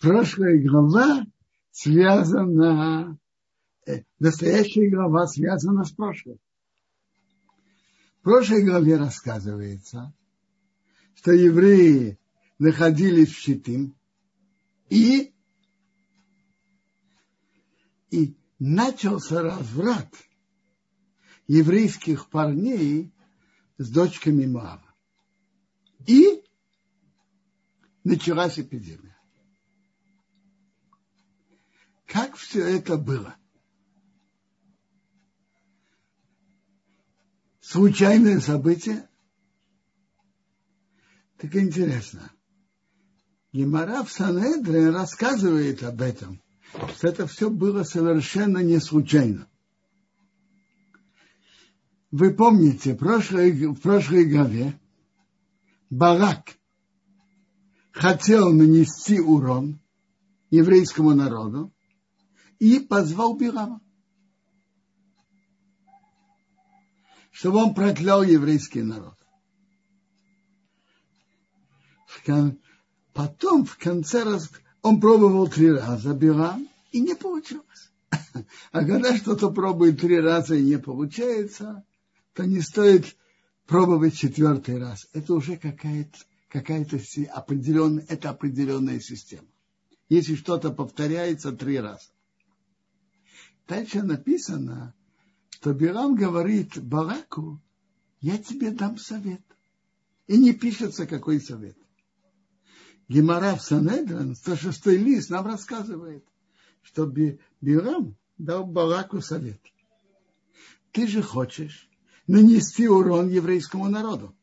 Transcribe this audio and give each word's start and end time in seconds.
прошлая 0.00 0.58
глава 0.66 1.26
связана, 1.70 3.18
э, 3.86 4.02
настоящая 4.18 4.90
глава 4.90 5.26
связана 5.26 5.84
с 5.84 5.92
прошлой. 5.92 6.40
В 8.18 8.22
прошлой 8.22 8.64
главе 8.64 8.96
рассказывается, 8.96 10.12
что 11.14 11.32
евреи 11.32 12.18
находились 12.58 13.30
в 13.30 13.38
Щитим 13.38 13.94
и, 14.88 15.32
и 18.10 18.36
начался 18.58 19.42
разврат 19.42 20.12
еврейских 21.46 22.28
парней 22.30 23.12
с 23.78 23.90
дочками 23.90 24.46
Мава. 24.46 24.94
И 26.06 26.42
началась 28.04 28.58
эпидемия. 28.58 29.09
Как 32.10 32.34
все 32.34 32.66
это 32.66 32.96
было? 32.96 33.36
Случайное 37.60 38.40
событие? 38.40 39.08
Так 41.38 41.54
интересно. 41.54 42.32
Гемора 43.52 44.02
в 44.02 44.10
Санедре 44.10 44.90
рассказывает 44.90 45.84
об 45.84 46.02
этом, 46.02 46.42
что 46.96 47.08
это 47.08 47.28
все 47.28 47.48
было 47.48 47.84
совершенно 47.84 48.58
не 48.58 48.80
случайно. 48.80 49.48
Вы 52.10 52.34
помните, 52.34 52.94
в 52.94 52.96
прошлой, 52.96 53.52
в 53.52 53.80
прошлой 53.80 54.24
главе 54.24 54.76
Барак 55.90 56.58
хотел 57.92 58.52
нанести 58.52 59.20
урон 59.20 59.78
еврейскому 60.50 61.14
народу 61.14 61.72
и 62.60 62.78
позвал 62.78 63.36
Бирама, 63.36 63.80
чтобы 67.32 67.56
он 67.56 67.74
проклял 67.74 68.22
еврейский 68.22 68.82
народ. 68.82 69.16
Потом 73.12 73.64
в 73.64 73.76
конце 73.76 74.22
раз 74.22 74.50
он 74.82 75.00
пробовал 75.00 75.48
три 75.48 75.72
раза 75.72 76.14
Бирам, 76.14 76.68
и 76.92 77.00
не 77.00 77.16
получилось. 77.16 77.90
А 78.72 78.84
когда 78.84 79.16
что-то 79.16 79.50
пробует 79.50 80.00
три 80.00 80.20
раза 80.20 80.54
и 80.54 80.62
не 80.62 80.78
получается, 80.78 81.84
то 82.34 82.44
не 82.44 82.60
стоит 82.60 83.16
пробовать 83.66 84.16
четвертый 84.16 84.78
раз. 84.78 85.08
Это 85.12 85.34
уже 85.34 85.56
какая-то 85.56 86.18
какая-то 86.48 86.98
определенная, 87.32 88.04
это 88.08 88.30
определенная 88.30 89.00
система. 89.00 89.46
Если 90.08 90.34
что-то 90.34 90.70
повторяется 90.70 91.52
три 91.52 91.78
раза. 91.78 92.10
Дальше 93.70 94.02
написано, 94.02 94.96
что 95.50 95.72
Бирам 95.72 96.16
говорит 96.16 96.76
Бараку, 96.82 97.62
я 98.20 98.36
тебе 98.36 98.72
дам 98.72 98.98
совет. 98.98 99.42
И 100.26 100.36
не 100.38 100.52
пишется, 100.52 101.06
какой 101.06 101.40
совет. 101.40 101.78
Гемора 103.06 103.54
в 103.54 103.62
Санедран, 103.62 104.34
106 104.34 104.86
лист, 104.86 105.30
нам 105.30 105.46
рассказывает, 105.46 106.26
что 106.82 107.06
Бирам 107.60 108.16
дал 108.38 108.66
Бараку 108.66 109.20
совет. 109.20 109.62
Ты 110.90 111.06
же 111.06 111.22
хочешь 111.22 111.88
нанести 112.26 112.88
урон 112.88 113.28
еврейскому 113.28 113.88
народу. 113.88 114.36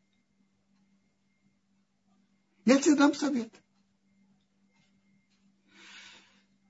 Я 2.64 2.80
тебе 2.80 2.96
дам 2.96 3.14
совет. 3.14 3.54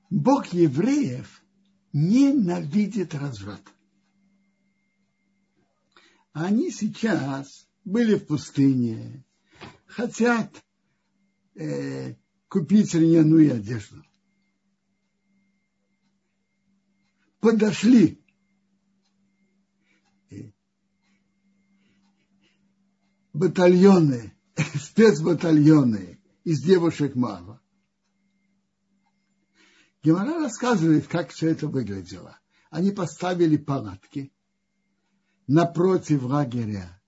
Бог 0.10 0.48
евреев 0.48 1.44
ненавидит 1.98 3.16
разврат. 3.16 3.64
Они 6.32 6.70
сейчас 6.70 7.68
были 7.84 8.16
в 8.16 8.28
пустыне, 8.28 9.26
хотят 9.88 10.64
э, 11.56 12.14
купить 12.50 12.94
льняную 12.94 13.56
одежду. 13.56 14.04
Подошли 17.40 18.22
батальоны, 23.34 24.36
спецбатальоны 24.56 26.20
из 26.44 26.62
девушек 26.62 27.16
мало. 27.16 27.60
Гемора 30.08 30.40
рассказывает, 30.40 31.06
как 31.08 31.32
все 31.32 31.50
это 31.50 31.68
выглядело. 31.68 32.40
Они 32.70 32.92
поставили 32.92 33.58
палатки 33.58 34.32
напротив 35.48 36.24
лагеря, 36.24 37.02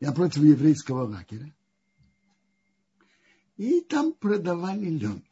напротив 0.00 0.42
еврейского 0.42 1.02
лагеря. 1.06 1.54
И 3.58 3.82
там 3.82 4.14
продавали 4.14 4.86
лен. 4.86 5.22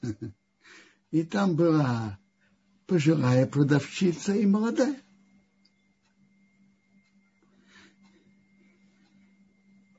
И 1.10 1.24
там 1.24 1.56
была 1.56 2.20
пожилая 2.86 3.44
продавщица 3.44 4.32
и 4.32 4.46
молодая. 4.46 5.02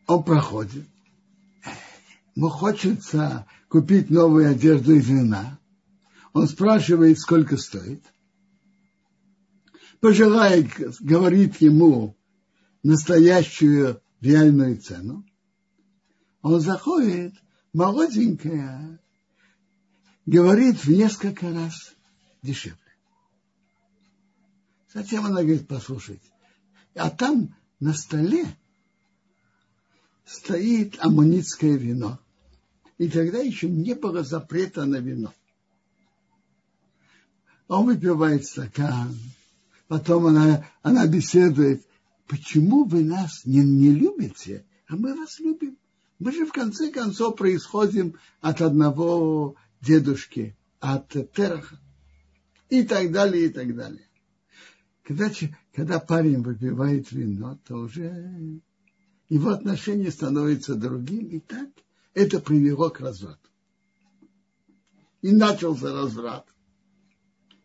он 0.05 0.23
проходит, 0.23 0.87
ему 2.33 2.47
хочется 2.47 3.45
купить 3.67 4.09
новую 4.09 4.51
одежду 4.51 4.95
из 4.95 5.09
вина. 5.09 5.59
Он 6.37 6.47
спрашивает, 6.47 7.19
сколько 7.19 7.57
стоит. 7.57 8.03
Пожелает, 9.99 10.67
говорит 10.99 11.55
ему 11.61 12.15
настоящую 12.83 14.03
реальную 14.21 14.77
цену. 14.77 15.25
Он 16.43 16.61
заходит, 16.61 17.33
молоденькая, 17.73 18.99
говорит 20.27 20.75
в 20.85 20.91
несколько 20.91 21.51
раз 21.51 21.95
дешевле. 22.43 22.77
Затем 24.93 25.25
она 25.25 25.41
говорит, 25.41 25.67
послушайте, 25.67 26.29
а 26.93 27.09
там 27.09 27.55
на 27.79 27.93
столе 27.93 28.45
стоит 30.23 31.03
аммонитское 31.03 31.77
вино. 31.77 32.19
И 32.99 33.09
тогда 33.09 33.39
еще 33.39 33.67
не 33.67 33.95
было 33.95 34.23
запрета 34.23 34.85
на 34.85 34.97
вино. 34.97 35.33
Он 37.67 37.85
выпивает 37.85 38.45
стакан, 38.45 39.17
потом 39.87 40.27
она, 40.27 40.65
она 40.81 41.05
беседует, 41.07 41.85
почему 42.27 42.85
вы 42.85 43.03
нас 43.03 43.45
не, 43.45 43.63
не 43.63 43.91
любите, 43.91 44.65
а 44.87 44.95
мы 44.95 45.13
вас 45.15 45.39
любим. 45.39 45.77
Мы 46.19 46.31
же 46.31 46.45
в 46.45 46.51
конце 46.51 46.91
концов 46.91 47.35
происходим 47.35 48.15
от 48.41 48.61
одного 48.61 49.55
дедушки, 49.81 50.55
от 50.79 51.09
Тераха. 51.33 51.79
И 52.69 52.83
так 52.83 53.11
далее, 53.11 53.45
и 53.45 53.49
так 53.49 53.75
далее. 53.75 54.07
Когда, 55.03 55.31
когда 55.73 55.99
парень 55.99 56.41
выпивает 56.41 57.11
вино, 57.11 57.57
то 57.65 57.75
уже 57.75 58.61
его 59.29 59.51
отношение 59.51 60.11
становится 60.11 60.75
другим, 60.75 61.27
и 61.27 61.39
так 61.39 61.69
это 62.13 62.39
привело 62.39 62.89
к 62.89 62.99
разврату. 62.99 63.49
И 65.21 65.31
начался 65.31 65.93
разврат. 65.93 66.45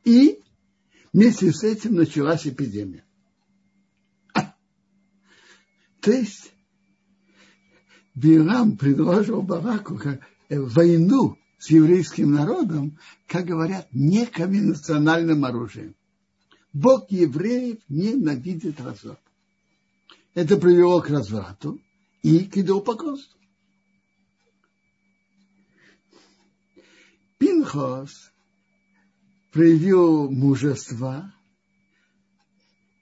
И 0.04 0.40
вместе 1.12 1.52
с 1.52 1.62
этим 1.62 1.94
началась 1.94 2.46
эпидемия. 2.46 3.04
А, 4.34 4.54
то 6.00 6.10
есть 6.10 6.52
Бирам 8.14 8.76
предложил 8.76 9.42
Бараку 9.42 10.00
э, 10.00 10.18
войну 10.60 11.38
с 11.58 11.70
еврейским 11.70 12.32
народом, 12.32 12.98
как 13.26 13.46
говорят, 13.46 13.88
неконвенциональным 13.92 15.44
оружием. 15.44 15.94
Бог 16.72 17.10
евреев 17.10 17.78
ненавидит 17.88 18.80
разврат 18.80 19.20
это 20.34 20.56
привело 20.56 21.00
к 21.00 21.10
разврату 21.10 21.80
и 22.22 22.44
к 22.46 22.56
идолопоклонству. 22.56 23.38
Пинхос 27.38 28.31
проявил 29.52 30.30
мужество, 30.30 31.32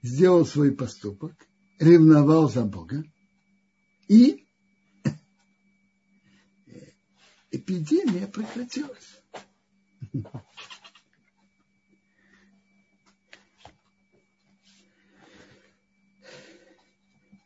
сделал 0.01 0.45
свой 0.45 0.71
поступок, 0.73 1.33
ревновал 1.79 2.49
за 2.49 2.63
Бога 2.65 3.03
и 4.07 4.45
эпидемия 7.51 8.27
прекратилась. 8.27 9.23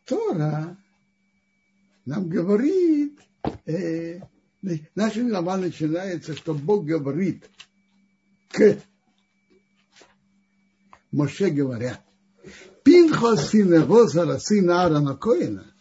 Тора 0.06 0.78
нам 2.06 2.30
говорит, 2.30 3.20
э, 3.66 4.20
Наша 4.96 5.24
глава 5.24 5.58
начинается, 5.58 6.36
что 6.36 6.56
Бог 6.56 6.86
говорит 6.86 7.48
к 8.50 8.82
Моше 11.16 11.50
говоря, 11.50 12.04
Пинхос 12.84 13.50
сына 13.50 13.86
Розара, 13.86 14.38
сына 14.38 14.84
Аарона 14.84 15.16
Коина, 15.16 15.74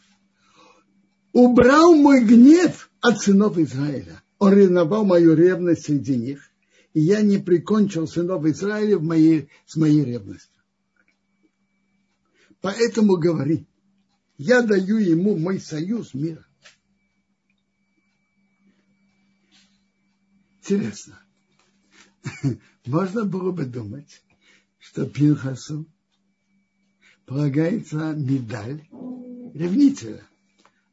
убрал 1.33 1.97
мой 1.97 2.25
гнев 2.25 2.89
от 3.01 3.19
сынов 3.21 3.59
Израиля. 3.59 4.23
Он 4.39 4.55
ревновал 4.55 5.05
мою 5.05 5.35
ревность 5.35 5.87
среди 5.87 6.17
них, 6.17 6.51
и 6.93 7.01
я 7.01 7.21
не 7.21 7.39
прикончил 7.39 8.07
сынов 8.07 8.45
Израиля 8.47 8.99
в 8.99 9.03
моей, 9.03 9.49
с 9.67 9.75
моей 9.75 10.05
ревностью. 10.05 10.63
Поэтому 12.61 13.17
говори, 13.17 13.67
я 14.39 14.63
даю 14.63 14.99
ему 14.99 15.37
мой 15.37 15.59
союз 15.59 16.15
мира. 16.15 16.47
Интересно. 20.61 21.19
Можно 22.87 23.25
было 23.25 23.51
бы 23.51 23.65
думать, 23.65 24.24
что 24.85 25.07
Пинхасу 25.07 25.87
полагается 27.25 28.13
медаль 28.15 28.87
ревнителя, 29.55 30.23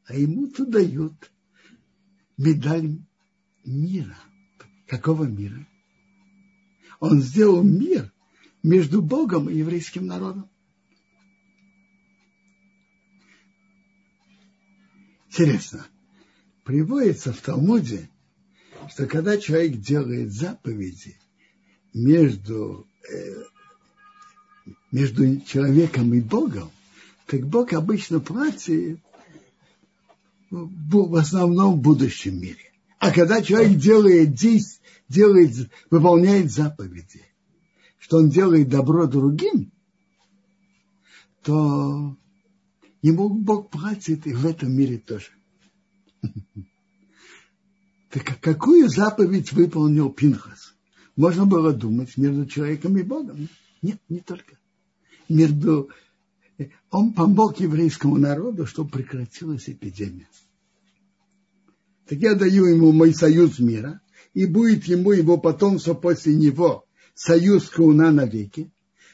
а 0.06 0.14
ему-то 0.14 0.64
дают 0.64 1.30
медаль 2.38 2.98
мира. 3.64 4.16
Какого 4.86 5.24
мира? 5.24 5.68
Он 7.00 7.20
сделал 7.20 7.62
мир 7.62 8.10
между 8.62 9.02
Богом 9.02 9.50
и 9.50 9.56
еврейским 9.56 10.06
народом. 10.06 10.48
Интересно, 15.28 15.86
приводится 16.64 17.34
в 17.34 17.40
Талмуде, 17.42 18.08
что 18.88 19.06
когда 19.06 19.36
человек 19.36 19.80
делает 19.80 20.32
заповеди 20.32 21.18
между, 21.92 22.86
э, 23.10 23.51
между 24.92 25.40
человеком 25.40 26.14
и 26.14 26.20
Богом, 26.20 26.70
так 27.26 27.44
Бог 27.46 27.72
обычно 27.72 28.20
платит 28.20 29.00
в 30.50 31.16
основном 31.16 31.78
в 31.78 31.82
будущем 31.82 32.40
мире. 32.40 32.72
А 32.98 33.10
когда 33.10 33.42
человек 33.42 33.78
делает, 33.78 34.34
делает, 35.08 35.70
выполняет 35.90 36.52
заповеди, 36.52 37.22
что 37.98 38.18
он 38.18 38.28
делает 38.28 38.68
добро 38.68 39.06
другим, 39.06 39.72
то 41.42 42.16
Ему 43.02 43.28
Бог 43.28 43.70
платит 43.70 44.26
и 44.28 44.32
в 44.32 44.46
этом 44.46 44.72
мире 44.72 44.98
тоже. 44.98 45.30
Так 48.10 48.40
какую 48.40 48.90
заповедь 48.90 49.52
выполнил 49.52 50.10
Пинхас? 50.10 50.74
Можно 51.16 51.46
было 51.46 51.72
думать 51.72 52.18
между 52.18 52.44
человеком 52.44 52.98
и 52.98 53.02
Богом. 53.02 53.48
Нет, 53.80 53.98
не 54.10 54.20
только. 54.20 54.58
Между... 55.32 55.90
Он 56.90 57.12
помог 57.14 57.58
еврейскому 57.58 58.18
народу, 58.18 58.66
чтобы 58.66 58.90
прекратилась 58.90 59.68
эпидемия. 59.68 60.28
Так 62.06 62.18
я 62.18 62.34
даю 62.34 62.66
ему 62.66 62.92
мой 62.92 63.14
союз 63.14 63.58
мира, 63.58 64.00
и 64.34 64.44
будет 64.44 64.84
ему 64.84 65.12
его 65.12 65.38
потомство 65.38 65.94
после 65.94 66.34
него 66.34 66.86
союз 67.14 67.68
Кауна 67.70 68.10
навеки, 68.12 68.70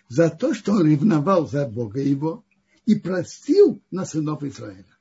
за 0.09 0.31
то, 0.31 0.55
что 0.55 0.73
он 0.73 0.91
ревновал 0.91 1.49
за 1.49 1.69
Бога 1.69 2.01
его, 2.01 2.45
и 2.85 2.97
простил 2.97 3.81
на 3.91 4.05
сынов 4.05 4.43
Израиля. 4.43 4.99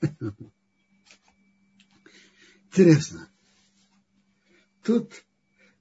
Интересно. 2.66 3.28
Тут 4.82 5.12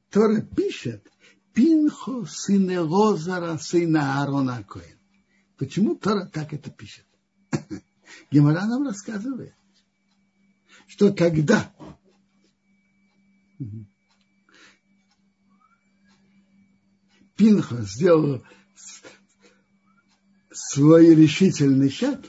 Тора 0.09 0.41
пишет 0.41 1.11
Пинхо 1.53 2.25
сыне 2.25 2.79
Лозара, 2.79 3.57
сына 3.57 4.21
Аарона 4.21 4.63
Коэн. 4.63 4.97
Почему 5.57 5.95
Тора 5.95 6.25
так 6.25 6.53
это 6.53 6.71
пишет? 6.71 7.05
Гемора 8.31 8.65
нам 8.65 8.83
рассказывает, 8.83 9.55
что 10.87 11.13
когда 11.13 11.71
Пинхо 17.35 17.81
сделал 17.81 18.43
свой 20.51 21.15
решительный 21.15 21.89
шаг, 21.89 22.21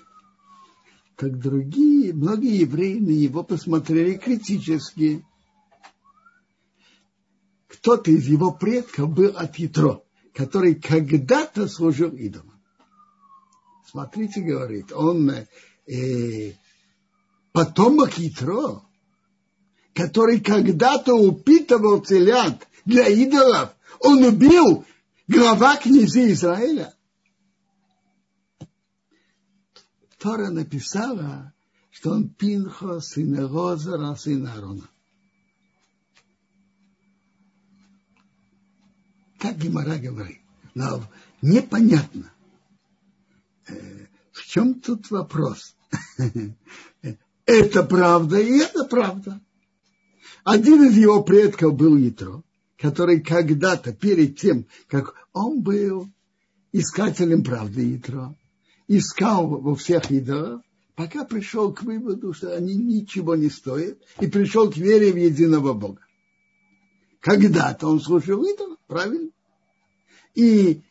как 1.17 1.39
другие, 1.39 2.13
многие 2.13 2.61
евреи 2.61 2.99
на 2.99 3.11
него 3.11 3.45
посмотрели 3.45 4.17
критически. 4.17 5.25
Кто-то 7.75 8.11
из 8.11 8.27
его 8.27 8.53
предков 8.53 9.13
был 9.13 9.37
от 9.37 9.57
Ятро, 9.57 10.03
который 10.33 10.75
когда-то 10.75 11.69
служил 11.69 12.11
идолам. 12.11 12.61
Смотрите, 13.91 14.41
говорит, 14.41 14.93
он 14.93 15.31
э, 15.87 16.53
потомок 17.53 18.19
Ятро, 18.19 18.83
который 19.93 20.41
когда-то 20.41 21.15
упитывал 21.15 22.01
телят 22.01 22.67
для 22.85 23.09
идолов. 23.09 23.71
Он 24.01 24.23
убил 24.25 24.85
глава 25.29 25.77
князей 25.77 26.33
Израиля. 26.33 26.95
Тора 30.19 30.51
написала, 30.51 31.53
что 31.91 32.13
он 32.13 32.29
Пинхо, 32.29 33.01
сын 33.01 33.47
Розера, 33.47 34.15
сын 34.15 34.47
Аарона. 34.47 34.89
Как 39.45 39.59
Гимара 39.59 39.99
говорит. 39.99 40.41
Но 40.75 41.03
непонятно, 41.43 42.33
э, 43.69 44.07
в 44.33 44.41
чем 44.47 44.81
тут 44.81 45.11
вопрос. 45.11 45.77
Это 47.45 47.83
правда 47.83 48.41
и 48.41 48.61
это 48.61 48.85
правда. 48.85 49.39
Один 50.45 50.85
из 50.85 50.97
его 50.97 51.23
предков 51.23 51.77
был 51.77 51.95
Ятро, 51.99 52.43
который 52.79 53.21
когда-то, 53.21 53.93
перед 53.93 54.39
тем, 54.39 54.65
как 54.89 55.15
он 55.35 55.61
был 55.61 56.09
искателем 56.73 57.45
правды 57.45 57.97
Ятро, 57.97 58.35
искал 58.89 59.47
во 59.47 59.75
всех 59.75 60.11
идолов, 60.11 60.63
пока 60.95 61.27
пришел 61.27 61.71
к 61.71 61.83
выводу, 61.83 62.33
что 62.33 62.57
они 62.57 62.77
ничего 62.77 63.35
не 63.37 63.51
стоят, 63.51 63.99
и 64.21 64.27
пришел 64.27 64.71
к 64.71 64.79
вере 64.79 65.13
в 65.13 65.17
единого 65.17 65.75
Бога. 65.75 66.01
Когда-то 67.21 67.89
он 67.89 68.01
служил 68.01 68.43
идолам, 68.43 68.79
правильно? 68.87 69.34
И 70.35 70.83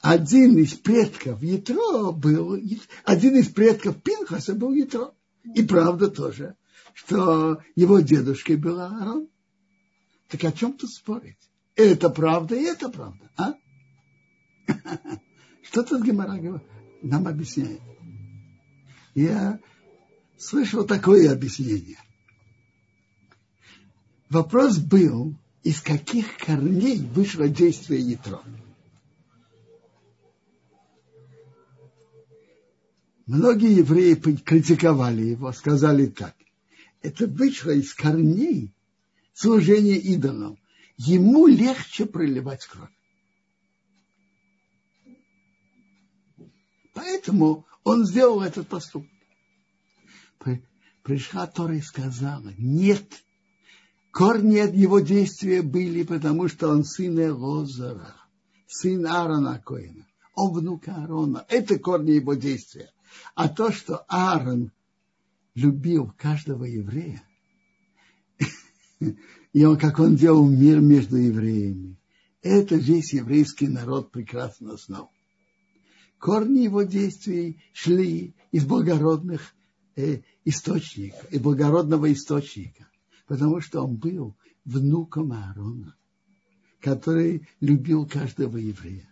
один 0.00 0.58
из 0.58 0.74
предков 0.74 1.42
Ятро 1.42 2.10
был, 2.12 2.58
один 3.04 3.36
из 3.36 3.48
предков 3.48 4.02
Пинхаса 4.02 4.54
был 4.54 4.72
Ятро. 4.72 5.12
И 5.54 5.62
правда 5.62 6.10
тоже, 6.10 6.56
что 6.94 7.62
его 7.74 8.00
дедушкой 8.00 8.56
был 8.56 8.80
Аарон. 8.80 9.28
Так 10.28 10.44
о 10.44 10.52
чем 10.52 10.74
тут 10.74 10.90
спорить? 10.90 11.38
Это 11.74 12.10
правда 12.10 12.54
и 12.54 12.62
это 12.62 12.88
правда, 12.88 13.30
а? 13.36 13.54
Что 15.62 15.82
тут 15.82 16.04
Гемора 16.04 16.62
нам 17.02 17.26
объясняет. 17.26 17.80
Я 19.14 19.60
слышал 20.38 20.84
такое 20.84 21.32
объяснение. 21.32 21.98
Вопрос 24.28 24.78
был, 24.78 25.36
из 25.62 25.80
каких 25.82 26.38
корней 26.38 26.98
вышло 26.98 27.48
действие 27.48 28.00
ятро. 28.00 28.42
Многие 33.26 33.76
евреи 33.76 34.14
критиковали 34.14 35.22
его, 35.22 35.52
сказали 35.52 36.06
так. 36.06 36.34
Это 37.02 37.26
вышло 37.26 37.70
из 37.70 37.94
корней 37.94 38.74
служения 39.34 39.98
идолам. 39.98 40.58
Ему 40.96 41.46
легче 41.46 42.06
проливать 42.06 42.66
кровь. 42.66 42.90
Поэтому 46.92 47.66
он 47.84 48.04
сделал 48.04 48.42
этот 48.42 48.68
поступок. 48.68 49.08
Пришла 51.02 51.46
Тора 51.46 51.76
и 51.76 51.80
сказала, 51.80 52.52
нет, 52.58 53.24
корни 54.10 54.58
от 54.58 54.74
его 54.74 55.00
действия 55.00 55.62
были, 55.62 56.02
потому 56.02 56.48
что 56.48 56.68
он 56.68 56.84
сын 56.84 57.18
Элозара, 57.18 58.14
сын 58.66 59.06
Аарона 59.06 59.62
Коина. 59.64 60.06
Он 60.34 60.52
внук 60.52 60.88
Аарона. 60.88 61.44
Это 61.48 61.78
корни 61.78 62.12
его 62.12 62.34
действия. 62.34 62.90
А 63.34 63.48
то, 63.48 63.72
что 63.72 64.04
Аарон 64.08 64.72
любил 65.54 66.12
каждого 66.16 66.64
еврея, 66.64 67.22
и 69.52 69.64
он, 69.64 69.78
как 69.78 69.98
он 69.98 70.16
делал 70.16 70.48
мир 70.48 70.80
между 70.80 71.16
евреями, 71.16 71.98
это 72.42 72.76
весь 72.76 73.12
еврейский 73.12 73.68
народ 73.68 74.10
прекрасно 74.10 74.76
знал 74.76 75.10
корни 76.20 76.60
его 76.60 76.82
действий 76.82 77.58
шли 77.72 78.34
из 78.52 78.64
благородных 78.64 79.54
э, 79.96 80.20
источника, 80.44 81.26
и 81.30 81.38
благородного 81.38 82.12
источника, 82.12 82.86
потому 83.30 83.60
что 83.60 83.82
он 83.82 83.94
был 83.94 84.36
внуком 84.64 85.30
Аарона, 85.32 85.96
который 86.80 87.46
любил 87.60 88.04
каждого 88.04 88.56
еврея. 88.56 89.08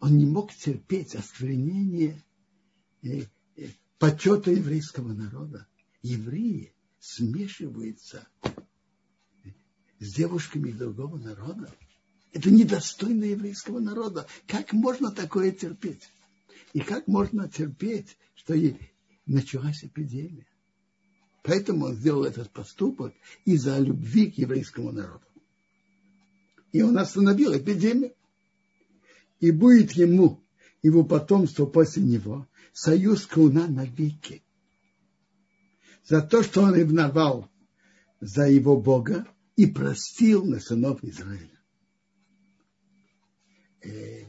Он 0.00 0.18
не 0.18 0.26
мог 0.26 0.52
терпеть 0.52 1.14
осквернение 1.14 2.20
э, 3.02 3.26
э, 3.54 3.68
почета 4.00 4.50
еврейского 4.50 5.12
народа. 5.12 5.68
Евреи 6.02 6.74
смешиваются 6.98 8.26
с 10.00 10.12
девушками 10.12 10.72
другого 10.72 11.18
народа. 11.18 11.72
Это 12.32 12.50
недостойно 12.50 13.26
еврейского 13.26 13.78
народа. 13.78 14.26
Как 14.48 14.72
можно 14.72 15.12
такое 15.12 15.52
терпеть? 15.52 16.10
И 16.72 16.80
как 16.80 17.06
можно 17.06 17.48
терпеть, 17.48 18.18
что 18.34 18.56
началась 19.24 19.84
эпидемия? 19.84 20.48
Поэтому 21.44 21.84
он 21.84 21.94
сделал 21.94 22.24
этот 22.24 22.50
поступок 22.50 23.12
из-за 23.44 23.78
любви 23.78 24.30
к 24.30 24.38
еврейскому 24.38 24.92
народу. 24.92 25.26
И 26.72 26.80
он 26.80 26.96
остановил 26.96 27.54
эпидемию. 27.54 28.14
И 29.40 29.50
будет 29.50 29.92
ему, 29.92 30.42
его 30.82 31.04
потомство 31.04 31.66
после 31.66 32.02
него, 32.02 32.48
союз 32.72 33.26
Куна 33.26 33.68
навеки. 33.68 34.42
За 36.02 36.22
то, 36.22 36.42
что 36.42 36.62
он 36.62 36.74
ревновал 36.74 37.50
за 38.20 38.48
его 38.48 38.80
Бога 38.80 39.26
и 39.54 39.66
простил 39.66 40.46
на 40.46 40.60
сынов 40.60 41.04
Израиля. 41.04 41.60
Э, 43.82 44.24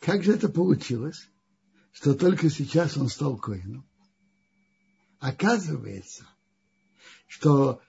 как 0.00 0.24
же 0.24 0.32
это 0.32 0.48
получилось, 0.48 1.28
что 1.92 2.14
только 2.14 2.50
сейчас 2.50 2.96
он 2.96 3.08
стал 3.08 3.36
коином? 3.36 3.86
Оказывается, 5.22 6.26
что 7.28 7.80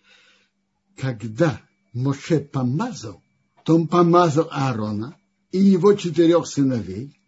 когда 0.96 1.60
Моше 1.92 2.40
помазал, 2.40 3.24
то 3.66 3.74
он 3.74 3.88
помазал 3.88 4.50
Аарона 4.52 5.18
и 5.52 5.58
его 5.58 5.96
четырех 5.96 6.46
сыновей, 6.46 7.20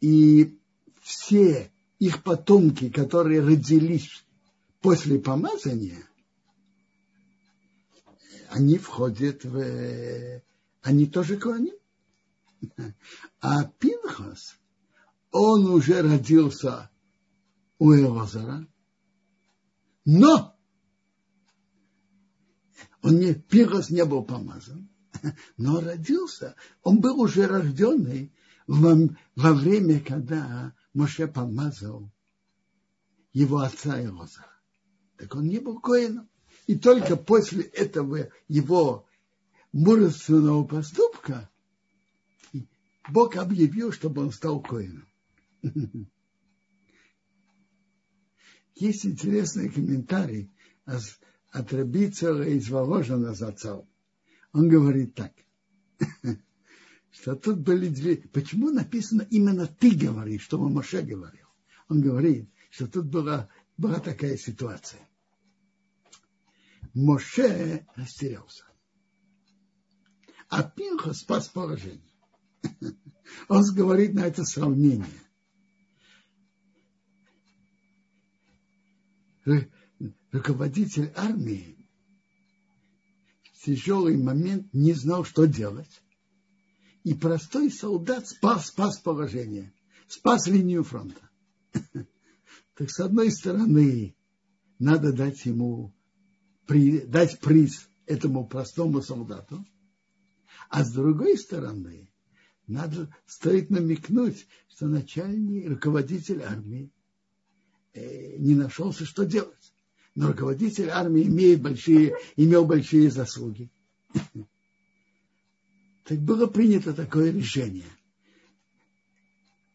и 0.00 0.56
все 1.02 1.72
их 1.98 2.22
потомки, 2.22 2.90
которые 2.90 3.40
родились 3.40 4.24
после 4.80 5.18
помазания, 5.18 6.08
они 8.50 8.78
входят 8.78 9.42
в... 9.42 10.42
Они 10.82 11.06
тоже 11.06 11.38
кони. 11.38 11.72
А 13.40 13.64
Пинхас, 13.64 14.56
он 15.32 15.66
уже 15.70 16.02
родился 16.02 16.88
у 17.80 17.94
Элазара, 17.94 18.68
но 20.04 20.54
он 23.02 23.18
не, 23.18 23.34
Пинхас 23.34 23.88
не 23.88 24.04
был 24.04 24.22
помазан, 24.22 24.88
но 25.56 25.80
родился, 25.80 26.54
он 26.82 27.00
был 27.00 27.20
уже 27.20 27.46
рожденный 27.46 28.32
во, 28.66 28.94
во 29.34 29.54
время, 29.54 29.98
когда 30.00 30.74
Моше 30.92 31.26
помазал 31.26 32.10
его 33.32 33.58
отца 33.58 34.02
Элозара. 34.04 34.60
Так 35.16 35.34
он 35.34 35.46
не 35.48 35.58
был 35.58 35.80
коином. 35.80 36.28
И 36.66 36.78
только 36.78 37.16
после 37.16 37.62
этого 37.62 38.28
его 38.46 39.06
мужественного 39.72 40.64
поступка 40.64 41.48
Бог 43.08 43.36
объявил, 43.36 43.90
чтобы 43.90 44.22
он 44.22 44.32
стал 44.32 44.60
коином. 44.60 45.06
Есть 48.80 49.04
интересный 49.04 49.68
комментарий 49.68 50.50
от 50.86 51.70
Рабицера 51.70 52.48
из 52.48 52.70
Воложина 52.70 53.34
Зацал. 53.34 53.86
Он 54.54 54.70
говорит 54.70 55.14
так, 55.14 55.34
что 57.10 57.36
тут 57.36 57.58
были 57.58 57.88
две... 57.88 58.16
Почему 58.16 58.70
написано 58.70 59.26
именно 59.28 59.66
ты 59.66 59.94
говоришь, 59.94 60.44
что 60.44 60.58
Моше 60.58 61.02
говорил? 61.02 61.46
Он 61.90 62.00
говорит, 62.00 62.48
что 62.70 62.86
тут 62.86 63.04
была, 63.04 63.50
была 63.76 64.00
такая 64.00 64.38
ситуация. 64.38 65.06
Моше 66.94 67.86
растерялся. 67.96 68.64
А 70.48 70.62
Пинха 70.62 71.12
спас 71.12 71.48
положение. 71.48 72.00
Он 73.48 73.62
говорит 73.74 74.14
на 74.14 74.20
это 74.20 74.42
сравнение. 74.44 75.04
Руководитель 80.32 81.12
армии 81.16 81.76
в 83.52 83.64
тяжелый 83.64 84.16
момент 84.16 84.72
не 84.72 84.92
знал, 84.94 85.24
что 85.24 85.46
делать. 85.46 86.02
И 87.04 87.14
простой 87.14 87.70
солдат 87.70 88.28
спас, 88.28 88.68
спас 88.68 88.98
положение, 88.98 89.72
спас 90.08 90.46
линию 90.46 90.84
фронта. 90.84 91.28
Так 92.76 92.90
с 92.90 92.98
одной 93.00 93.30
стороны, 93.30 94.16
надо 94.78 95.12
дать 95.12 95.44
ему 95.44 95.92
при, 96.66 97.00
дать 97.00 97.38
приз 97.38 97.90
этому 98.06 98.46
простому 98.46 99.02
солдату, 99.02 99.66
а 100.70 100.84
с 100.84 100.92
другой 100.92 101.36
стороны, 101.36 102.10
надо, 102.66 103.14
стоит 103.26 103.68
намекнуть, 103.68 104.46
что 104.68 104.86
начальник, 104.86 105.68
руководитель 105.68 106.42
армии 106.42 106.86
э, 106.86 106.99
не 107.94 108.54
нашелся, 108.54 109.04
что 109.04 109.24
делать. 109.24 109.72
Но 110.14 110.28
руководитель 110.28 110.88
армии 110.90 111.24
имеет 111.24 111.62
большие, 111.62 112.16
имел 112.36 112.64
большие 112.64 113.10
заслуги. 113.10 113.70
Так 116.04 116.18
было 116.18 116.48
принято 116.48 116.92
такое 116.92 117.30
решение. 117.30 117.86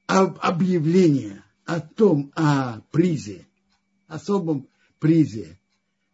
Об 0.05 0.37
объявление 0.41 1.45
о 1.65 1.79
том, 1.79 2.31
о 2.35 2.81
призе, 2.91 3.47
особом 4.07 4.67
призе 4.99 5.59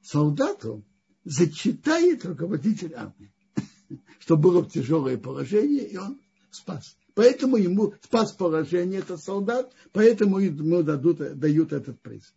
солдату 0.01 0.83
зачитает 1.23 2.25
руководитель 2.25 2.93
армии, 2.93 3.33
что 4.19 4.37
было 4.37 4.61
в 4.61 4.69
тяжелое 4.69 5.17
положение, 5.17 5.87
и 5.87 5.97
он 5.97 6.19
спас. 6.51 6.97
Поэтому 7.21 7.57
ему 7.57 7.93
спас 8.01 8.31
положение 8.31 9.01
этот 9.01 9.21
солдат, 9.21 9.71
поэтому 9.91 10.39
ему 10.39 10.81
дадут, 10.81 11.19
дают 11.37 11.71
этот 11.71 12.01
приз. 12.01 12.33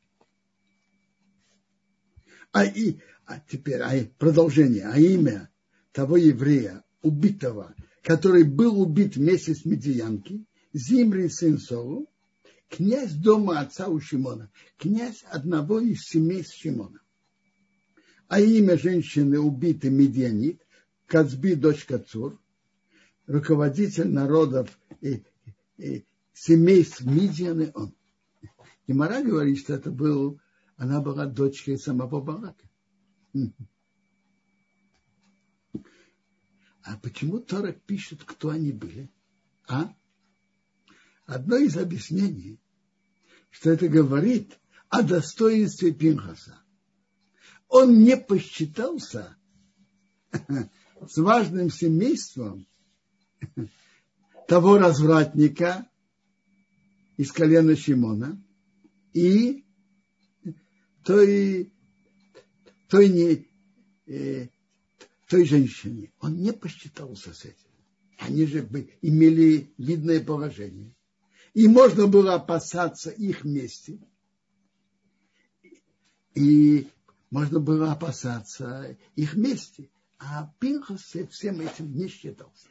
А, 2.52 2.66
и, 2.66 2.98
а 3.24 3.40
теперь 3.40 3.80
а 3.80 3.92
продолжение, 4.18 4.84
а 4.86 4.98
имя 4.98 5.50
того 5.92 6.18
еврея, 6.18 6.84
убитого, 7.00 7.74
который 8.02 8.44
был 8.44 8.78
убит 8.78 9.16
вместе 9.16 9.54
с 9.54 9.64
медиянки, 9.64 10.44
Зимри 10.74 11.30
сын 11.30 11.56
Солу, 11.58 12.10
князь 12.68 13.14
дома 13.14 13.60
отца 13.60 13.88
у 13.88 13.98
Шимона, 14.00 14.50
князь 14.76 15.24
одного 15.30 15.80
из 15.80 16.02
семей 16.02 16.44
Шимона 16.44 17.00
а 18.28 18.38
имя 18.38 18.76
женщины 18.76 19.38
убитой 19.38 19.88
Медианит, 19.88 20.60
Кацби, 21.06 21.54
дочь 21.54 21.86
Кацур, 21.86 22.38
руководитель 23.26 24.08
народов 24.08 24.78
и, 25.00 25.24
и 25.76 26.04
семейств 26.32 27.02
Мидианы, 27.02 27.70
он. 27.74 27.94
Гемора 28.86 29.22
говорит, 29.22 29.58
что 29.58 29.74
это 29.74 29.90
был, 29.90 30.40
она 30.76 31.00
была 31.00 31.26
дочкой 31.26 31.78
самого 31.78 32.20
Балака. 32.20 32.68
А 36.82 36.98
почему 36.98 37.38
Торак 37.38 37.80
пишет, 37.82 38.24
кто 38.24 38.50
они 38.50 38.72
были? 38.72 39.10
А? 39.66 39.94
Одно 41.24 41.56
из 41.56 41.78
объяснений, 41.78 42.60
что 43.48 43.70
это 43.70 43.88
говорит 43.88 44.58
о 44.90 45.02
достоинстве 45.02 45.92
Пинхаса 45.92 46.64
он 47.74 48.04
не 48.04 48.16
посчитался 48.16 49.36
с 51.08 51.16
важным 51.16 51.70
семейством 51.70 52.68
того 54.48 54.78
развратника 54.78 55.88
из 57.16 57.32
колена 57.32 57.76
Шимона 57.76 58.42
и 59.12 59.64
той, 61.04 61.72
той, 62.88 63.08
не, 63.08 63.46
э, 64.06 64.48
той 65.28 65.44
женщине. 65.44 66.12
Он 66.20 66.36
не 66.36 66.52
посчитался 66.52 67.32
с 67.32 67.44
этим. 67.44 67.68
Они 68.18 68.46
же 68.46 68.66
имели 69.02 69.72
видное 69.76 70.24
положение. 70.24 70.94
И 71.52 71.68
можно 71.68 72.06
было 72.06 72.34
опасаться 72.34 73.10
их 73.10 73.44
вместе. 73.44 73.98
И 76.34 76.88
можно 77.30 77.60
было 77.60 77.92
опасаться 77.92 78.96
их 79.14 79.34
мести. 79.34 79.90
А 80.18 80.52
Пинхас 80.58 81.14
всем 81.30 81.60
этим 81.60 81.94
не 81.94 82.08
считался. 82.08 82.68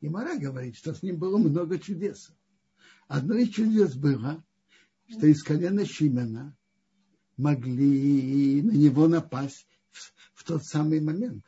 И 0.00 0.08
Мара 0.08 0.36
говорит, 0.36 0.76
что 0.76 0.94
с 0.94 1.02
ним 1.02 1.18
было 1.18 1.38
много 1.38 1.78
чудес. 1.78 2.32
Одно 3.06 3.36
из 3.36 3.50
чудес 3.50 3.94
было, 3.94 4.44
что 5.06 5.26
из 5.26 5.42
колена 5.42 5.84
Шимена 5.84 6.56
могли 7.36 8.62
на 8.62 8.72
него 8.72 9.08
напасть 9.08 9.66
в, 9.90 10.12
в 10.34 10.44
тот 10.44 10.64
самый 10.64 11.00
момент, 11.00 11.44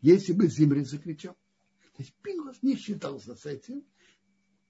если 0.00 0.32
бы 0.32 0.48
Зимри 0.48 0.84
закричал. 0.84 1.34
То 1.96 2.02
есть 2.02 2.14
Пинхас 2.22 2.62
не 2.62 2.76
считался 2.76 3.34
с 3.34 3.44
этим, 3.46 3.84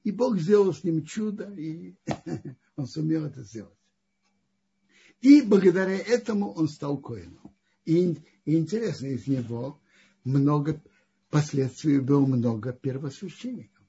и 0.05 0.11
Бог 0.11 0.39
сделал 0.39 0.73
с 0.73 0.85
ним 0.85 1.05
чудо, 1.05 1.53
и 1.55 1.95
он 2.77 2.87
сумел 2.87 3.27
это 3.27 3.43
сделать. 3.43 3.77
И 5.21 5.43
благодаря 5.43 5.99
этому 5.99 6.53
он 6.53 6.69
стал 6.69 6.99
коином. 6.99 7.55
И, 7.85 8.17
и 8.45 8.57
интересно, 8.57 9.07
из 9.07 9.27
него 9.27 9.81
много 10.25 10.81
последствий 11.31 12.01
было 12.01 12.27
много 12.27 12.73
первосвященников. 12.73 13.85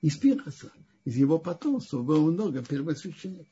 Из 0.00 0.16
Пинхаса, 0.16 0.72
из 1.04 1.16
его 1.16 1.38
потомства 1.38 2.02
было 2.02 2.30
много 2.30 2.64
первосвященников. 2.64 3.46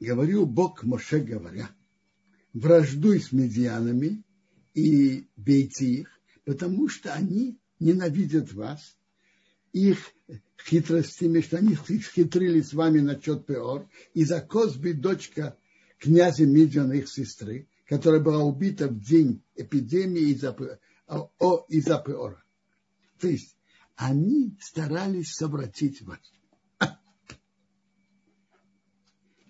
Говорил 0.00 0.46
Бог 0.46 0.82
Моше, 0.82 1.20
говоря, 1.20 1.70
враждуй 2.54 3.20
с 3.20 3.32
медианами 3.32 4.24
и 4.72 5.28
бейте 5.36 5.84
их, 5.86 6.20
потому 6.44 6.88
что 6.88 7.12
они 7.12 7.60
ненавидят 7.78 8.52
вас, 8.52 8.96
их 9.72 9.98
хитростями, 10.64 11.40
что 11.40 11.58
они 11.58 11.74
схитрили 11.74 12.60
с 12.60 12.72
вами 12.72 13.00
насчет 13.00 13.46
Пеор, 13.46 13.88
и 14.14 14.24
за 14.24 14.40
Козби, 14.40 14.92
дочка 14.92 15.56
князя 15.98 16.46
Мидиана, 16.46 16.92
их 16.94 17.08
сестры, 17.08 17.68
которая 17.86 18.20
была 18.20 18.42
убита 18.42 18.88
в 18.88 19.00
день 19.00 19.42
эпидемии 19.56 20.30
из-за 20.32 20.52
из 21.68 21.84
Пеора. 21.84 22.42
То 23.18 23.28
есть 23.28 23.56
они 23.96 24.56
старались 24.60 25.34
совратить 25.34 26.00
вас. 26.02 26.20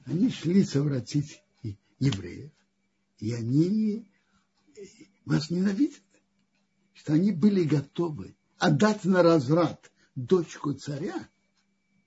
Они 0.06 0.30
шли 0.30 0.64
совратить 0.64 1.42
евреев, 2.00 2.50
и 3.18 3.32
они 3.32 4.10
вас 5.24 5.50
ненавидят, 5.50 6.02
что 6.94 7.12
они 7.12 7.30
были 7.30 7.62
готовы 7.62 8.34
отдать 8.58 9.04
на 9.04 9.22
разврат 9.22 9.90
дочку 10.26 10.72
царя, 10.72 11.28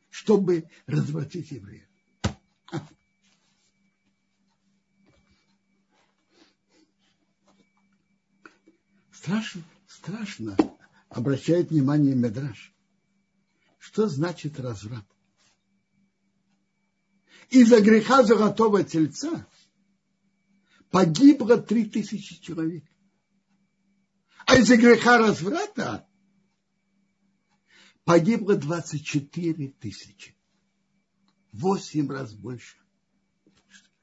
чтобы 0.10 0.70
развратить 0.86 1.51
евреев. 1.51 1.88
Страшно, 9.12 9.63
страшно 9.88 10.58
обращает 11.08 11.70
внимание 11.70 12.13
Медраж. 12.13 12.74
Что 13.79 14.10
значит 14.10 14.60
разврат? 14.60 15.05
Из-за 17.50 17.82
греха 17.82 18.24
золотого 18.24 18.84
тельца 18.84 19.48
погибло 20.89 21.58
три 21.58 21.86
тысячи 21.86 22.41
человек. 22.41 22.84
А 24.46 24.58
из-за 24.58 24.75
греха 24.75 25.17
разврата 25.17 26.08
погибло 28.03 28.55
24 28.55 29.69
тысячи. 29.79 30.36
Восемь 31.51 32.10
раз 32.10 32.33
больше. 32.33 32.77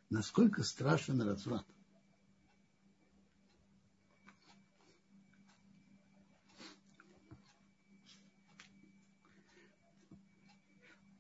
Насколько 0.08 0.62
страшен 0.62 1.20
разврат. 1.22 1.66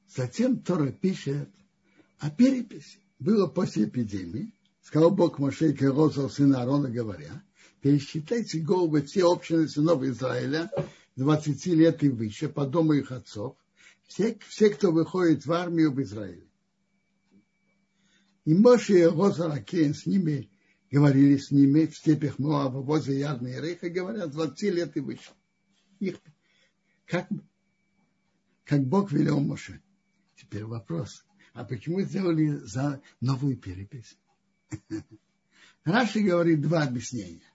Затем 0.08 0.60
Тора 0.60 0.90
пишет 0.90 1.48
о 2.18 2.30
переписи. 2.30 2.98
Было 3.18 3.46
после 3.46 3.84
эпидемии. 3.84 4.52
Сказал 4.82 5.10
Бог 5.10 5.38
Моше 5.38 5.70
и 5.70 5.76
Кероза, 5.76 6.28
сына 6.28 6.62
Аарона, 6.62 6.90
говоря, 6.90 7.44
пересчитайте 7.80 8.58
головы 8.58 9.02
все 9.02 9.30
общины 9.30 9.68
сынов 9.68 10.02
Израиля, 10.02 10.70
20 11.20 11.66
лет 11.66 12.02
и 12.02 12.08
выше, 12.08 12.48
по 12.48 12.66
дому 12.66 12.94
их 12.94 13.12
отцов, 13.12 13.54
все, 14.06 14.38
все 14.48 14.70
кто 14.70 14.90
выходит 14.90 15.44
в 15.44 15.52
армию 15.52 15.92
в 15.92 16.00
Израиле. 16.00 16.48
И 18.46 18.54
Моше 18.54 19.00
и 19.00 19.04
Роза 19.04 19.46
Ракен 19.48 19.92
с 19.92 20.06
ними 20.06 20.50
говорили 20.90 21.36
с 21.36 21.50
ними 21.50 21.84
в 21.84 21.94
степях 21.94 22.38
Моаба, 22.38 22.78
возле 22.78 23.18
Ярны 23.18 23.48
и 23.48 23.60
Рейха, 23.60 23.90
говорят, 23.90 24.30
20 24.30 24.62
лет 24.74 24.96
и 24.96 25.00
выше. 25.00 25.30
Их, 25.98 26.18
как, 27.04 27.28
как 28.64 28.82
Бог 28.86 29.12
велел 29.12 29.40
Моше. 29.40 29.82
Теперь 30.36 30.64
вопрос, 30.64 31.26
а 31.52 31.64
почему 31.64 32.00
сделали 32.00 32.52
за 32.64 33.02
новую 33.20 33.58
перепись? 33.58 34.16
Раши 35.84 36.20
говорит 36.20 36.62
два 36.62 36.84
объяснения. 36.84 37.52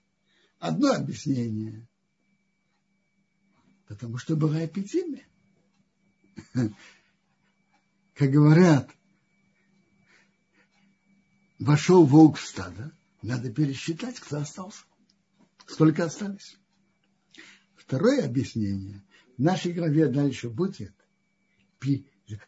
Одно 0.60 0.94
объяснение, 0.94 1.88
потому 3.88 4.18
что 4.18 4.36
была 4.36 4.66
эпидемия. 4.66 5.26
Как 8.14 8.30
говорят, 8.30 8.90
вошел 11.60 12.06
волк 12.06 12.38
в 12.38 12.46
стадо, 12.46 12.92
надо 13.22 13.52
пересчитать, 13.52 14.20
кто 14.20 14.38
остался. 14.38 14.84
Сколько 15.66 16.06
остались. 16.06 16.58
Второе 17.76 18.26
объяснение. 18.26 19.04
В 19.38 19.42
нашей 19.42 19.74
главе 19.74 20.08
дальше 20.08 20.50
будет 20.50 20.94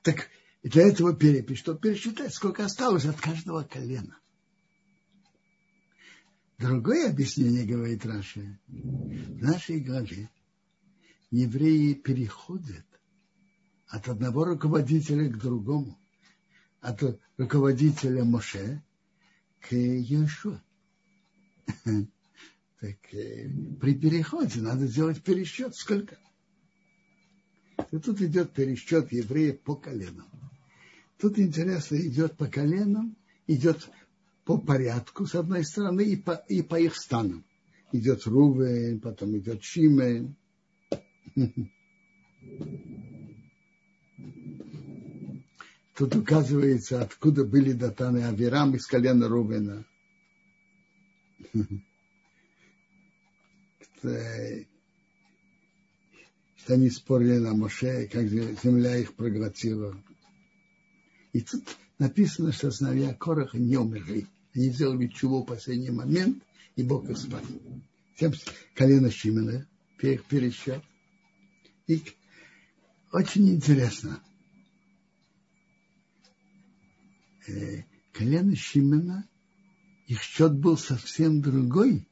так 0.01 0.29
для 0.63 0.87
этого 0.87 1.15
перепись, 1.15 1.59
чтобы 1.59 1.79
пересчитать, 1.79 2.33
сколько 2.33 2.65
осталось 2.65 3.05
от 3.05 3.19
каждого 3.19 3.63
колена. 3.63 4.17
Другое 6.57 7.09
объяснение, 7.09 7.65
говорит 7.65 8.05
Раши, 8.05 8.59
в 8.67 9.43
нашей 9.43 9.79
главе 9.79 10.29
евреи 11.31 11.93
переходят 11.93 12.85
от 13.87 14.07
одного 14.07 14.45
руководителя 14.45 15.29
к 15.29 15.37
другому, 15.37 15.97
от 16.81 17.01
руководителя 17.37 18.23
Моше 18.23 18.83
к 19.59 19.73
Иешуа. 19.73 20.61
Так 22.79 23.11
э, 23.11 23.49
при 23.81 23.95
переходе 23.95 24.61
надо 24.61 24.85
сделать 24.85 25.23
пересчет. 25.23 25.73
Сколько? 25.73 26.19
И 27.91 27.97
тут 27.97 28.21
идет 28.21 28.53
пересчет 28.53 29.11
евреев 29.11 29.61
по 29.61 29.75
коленам. 29.75 30.27
Тут 31.17 31.39
интересно, 31.39 31.95
идет 31.95 32.37
по 32.37 32.45
коленам, 32.45 33.17
идет 33.47 33.89
по 34.45 34.59
порядку, 34.59 35.25
с 35.25 35.33
одной 35.33 35.63
стороны, 35.63 36.01
и 36.01 36.15
по, 36.15 36.33
и 36.47 36.61
по 36.61 36.79
их 36.79 36.95
станам. 36.95 37.43
Идет 37.91 38.27
Рувен, 38.27 38.99
потом 38.99 39.35
идет 39.37 39.63
Шимен. 39.63 40.35
Тут 45.95 46.15
указывается, 46.15 47.01
откуда 47.01 47.43
были 47.43 47.71
датаны 47.71 48.25
Авирам 48.25 48.75
из 48.75 48.85
колена 48.85 49.27
Рувена 49.27 49.85
что 56.67 56.73
они 56.73 56.89
спорили 56.89 57.37
на 57.37 57.53
Моше, 57.53 58.07
как 58.11 58.27
земля 58.27 58.97
их 58.97 59.15
проглотила. 59.15 59.97
И 61.33 61.41
тут 61.41 61.63
написано, 61.97 62.51
что 62.51 62.71
сыновья 62.71 63.13
Короха 63.13 63.57
не 63.57 63.77
умерли. 63.77 64.27
Они 64.53 64.69
сделали 64.69 65.07
чего 65.07 65.43
в 65.43 65.45
последний 65.45 65.91
момент, 65.91 66.43
и 66.75 66.83
Бог 66.83 67.09
их 67.09 67.17
спас. 67.17 67.43
Тем 68.17 68.33
колено 68.75 69.09
Шимена, 69.09 69.65
пересчет. 69.97 70.83
И 71.87 72.03
очень 73.13 73.49
интересно. 73.49 74.21
Э, 77.47 77.83
колено 78.11 78.55
Шимена, 78.55 79.27
их 80.07 80.21
счет 80.21 80.53
был 80.53 80.77
совсем 80.77 81.41
другой, 81.41 82.07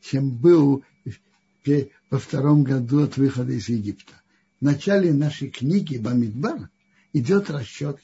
чем 0.00 0.30
был 0.30 0.82
во 2.10 2.18
втором 2.18 2.62
году 2.62 3.02
от 3.02 3.16
выхода 3.16 3.52
из 3.52 3.68
Египта. 3.68 4.14
В 4.60 4.64
начале 4.64 5.12
нашей 5.12 5.50
книги 5.50 5.98
Бамидбар 5.98 6.70
идет 7.12 7.50
расчет 7.50 8.00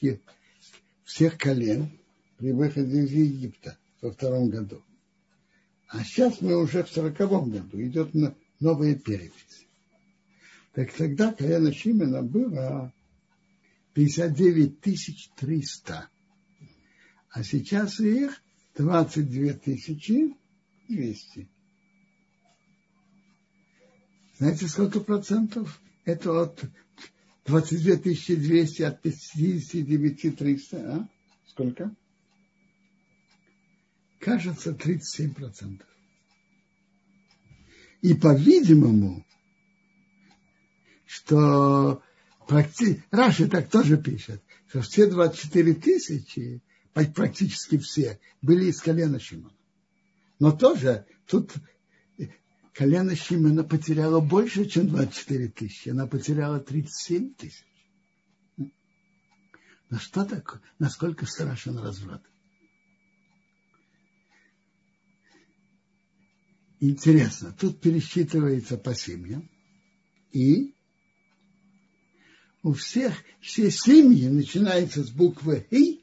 всех 1.05 1.37
колен 1.37 1.89
при 2.37 2.51
выходе 2.51 3.03
из 3.03 3.11
Египта 3.11 3.77
во 4.01 4.11
втором 4.11 4.49
году. 4.49 4.83
А 5.87 6.03
сейчас 6.03 6.41
мы 6.41 6.55
уже 6.55 6.83
в 6.83 6.89
сороковом 6.89 7.51
году, 7.51 7.81
идет 7.81 8.11
новая 8.59 8.95
перепись. 8.95 9.65
Так 10.73 10.91
тогда 10.93 11.31
колено 11.31 11.71
Шимена 11.71 12.23
было 12.23 12.91
59 13.93 14.81
300. 15.35 16.09
А 17.29 17.43
сейчас 17.43 17.99
их 17.99 18.41
22 18.75 19.53
тысячи 19.53 20.35
200. 20.89 21.47
Знаете, 24.37 24.67
сколько 24.67 24.99
процентов? 24.99 25.79
Это 26.05 26.41
от 26.41 26.63
22 27.45 27.95
200 27.97 28.81
от 28.81 29.01
59 29.01 30.37
300, 30.37 30.77
а? 30.77 31.09
Сколько? 31.45 31.95
Кажется, 34.19 34.73
37 34.73 35.33
процентов. 35.35 35.87
И, 38.01 38.15
по-видимому, 38.15 39.23
что 41.13 42.01
практи... 42.47 43.03
Раши 43.11 43.47
так 43.47 43.69
тоже 43.69 43.97
пишет, 43.97 44.43
что 44.67 44.81
все 44.81 45.07
24 45.07 45.75
тысячи, 45.75 46.63
практически 46.93 47.77
все, 47.77 48.19
были 48.41 48.65
из 48.65 48.81
колена 48.81 49.19
Шимона. 49.19 49.55
Но 50.39 50.51
тоже 50.51 51.05
тут 51.27 51.51
колено 52.73 53.15
Шимона 53.15 53.63
потеряло 53.63 54.21
больше, 54.21 54.65
чем 54.65 54.87
24 54.87 55.49
тысячи. 55.49 55.89
Она 55.89 56.07
потеряла 56.07 56.59
37 56.59 57.35
тысяч. 57.35 57.63
Но 58.57 59.99
что 59.99 60.25
такое? 60.25 60.61
Насколько 60.79 61.27
страшен 61.27 61.77
разврат? 61.77 62.23
Интересно, 66.79 67.55
тут 67.57 67.79
пересчитывается 67.79 68.77
по 68.77 68.95
семьям. 68.95 69.47
И 70.31 70.73
у 72.63 72.71
всех, 72.71 73.13
все 73.41 73.69
семьи 73.69 74.27
начинаются 74.29 75.03
с 75.03 75.11
буквы 75.11 75.67
«и» 75.69 76.01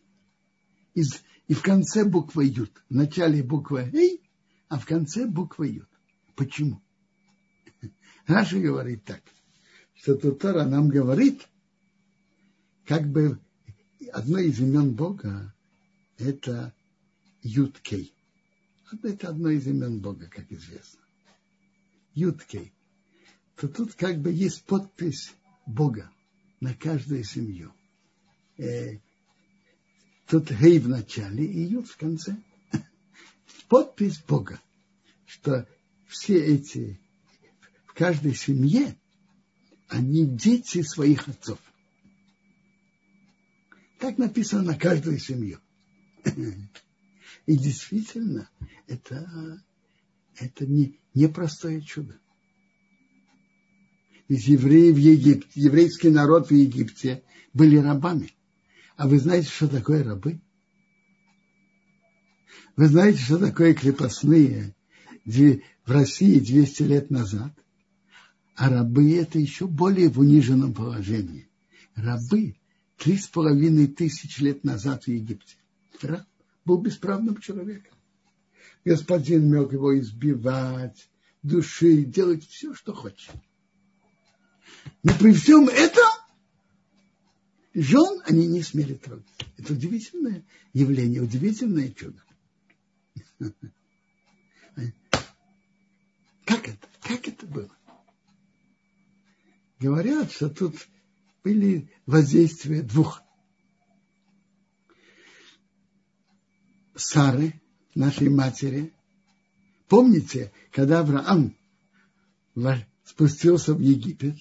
и, 0.94 1.02
и 1.48 1.54
в 1.54 1.62
конце 1.62 2.04
буквы 2.04 2.44
«ют». 2.44 2.70
В 2.90 2.94
начале 2.94 3.42
буква 3.42 3.88
«и», 3.88 4.20
а 4.68 4.78
в 4.78 4.84
конце 4.84 5.26
буква 5.26 5.64
«ют». 5.64 5.88
Почему? 6.36 6.82
Раша 8.26 8.60
говорит 8.60 9.04
так, 9.04 9.22
что 9.94 10.14
Тутора 10.14 10.66
нам 10.66 10.88
говорит, 10.88 11.48
как 12.84 13.10
бы 13.10 13.40
одно 14.12 14.38
из 14.38 14.60
имен 14.60 14.94
Бога– 14.94 15.54
это 16.18 16.74
Юткей. 17.42 18.12
Это 19.02 19.28
одно 19.28 19.48
из 19.48 19.66
имен 19.66 20.00
Бога, 20.00 20.26
как 20.28 20.52
известно. 20.52 21.00
Юткей. 22.12 22.72
То 23.56 23.68
тут 23.68 23.94
как 23.94 24.20
бы 24.20 24.30
есть 24.30 24.64
подпись 24.64 25.32
Бога 25.64 26.10
на 26.60 26.74
каждую 26.74 27.24
семью. 27.24 27.74
Э, 28.58 28.98
тут 30.26 30.50
Гей 30.50 30.78
в 30.78 30.88
начале 30.88 31.44
и 31.44 31.62
Ют 31.62 31.88
в 31.88 31.96
конце. 31.96 32.36
Подпись 33.68 34.20
Бога, 34.20 34.60
что 35.26 35.66
все 36.06 36.38
эти, 36.44 37.00
в 37.86 37.94
каждой 37.94 38.34
семье, 38.34 38.96
они 39.88 40.26
дети 40.26 40.82
своих 40.82 41.28
отцов. 41.28 41.58
Так 43.98 44.18
написано 44.18 44.62
на 44.62 44.78
каждую 44.78 45.18
семью. 45.18 45.60
И 47.46 47.56
действительно, 47.56 48.48
это, 48.86 49.62
это 50.36 50.66
не, 50.66 50.98
непростое 51.14 51.80
чудо. 51.82 52.20
Ведь 54.30 54.46
евреи 54.46 54.92
в 54.92 54.96
Египте, 54.96 55.50
еврейский 55.56 56.08
народ 56.08 56.50
в 56.50 56.54
Египте 56.54 57.24
были 57.52 57.78
рабами. 57.78 58.32
А 58.94 59.08
вы 59.08 59.18
знаете, 59.18 59.48
что 59.48 59.66
такое 59.66 60.04
рабы? 60.04 60.40
Вы 62.76 62.86
знаете, 62.86 63.18
что 63.18 63.38
такое 63.38 63.74
крепостные 63.74 64.76
в 65.24 65.60
России 65.86 66.38
200 66.38 66.82
лет 66.84 67.10
назад? 67.10 67.52
А 68.54 68.68
рабы 68.68 69.16
это 69.16 69.40
еще 69.40 69.66
более 69.66 70.08
в 70.08 70.20
униженном 70.20 70.74
положении. 70.74 71.48
Рабы 71.96 72.54
три 72.98 73.18
с 73.18 73.26
половиной 73.26 73.88
тысяч 73.88 74.38
лет 74.38 74.62
назад 74.62 75.02
в 75.02 75.08
Египте. 75.08 75.56
Раб 76.02 76.24
был 76.64 76.78
бесправным 76.78 77.38
человеком. 77.38 77.98
Господин 78.84 79.52
мог 79.52 79.72
его 79.72 79.98
избивать, 79.98 81.10
душить, 81.42 82.12
делать 82.12 82.46
все, 82.46 82.74
что 82.74 82.94
хочет. 82.94 83.34
Но 85.02 85.12
при 85.14 85.32
всем 85.32 85.68
этом 85.68 86.08
жен 87.74 88.20
они 88.26 88.46
не 88.46 88.62
смели 88.62 88.94
трогать. 88.94 89.26
Это 89.56 89.72
удивительное 89.72 90.44
явление, 90.72 91.22
удивительное 91.22 91.90
чудо. 91.90 92.22
Как 96.44 96.68
это? 96.68 96.88
Как 97.00 97.28
это 97.28 97.46
было? 97.46 97.70
Говорят, 99.78 100.30
что 100.32 100.50
тут 100.50 100.76
были 101.42 101.90
воздействия 102.06 102.82
двух. 102.82 103.22
Сары, 106.94 107.54
нашей 107.94 108.28
матери. 108.28 108.92
Помните, 109.88 110.52
когда 110.70 111.00
Авраам 111.00 111.56
спустился 113.04 113.74
в 113.74 113.80
Египет, 113.80 114.36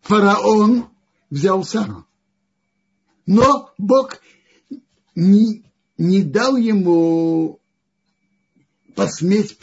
фараон 0.00 0.88
взял 1.30 1.64
Сару. 1.64 2.06
Но 3.26 3.72
Бог 3.78 4.20
не, 5.14 5.64
не 5.98 6.22
дал 6.22 6.56
ему 6.56 7.60
посметь 8.94 9.58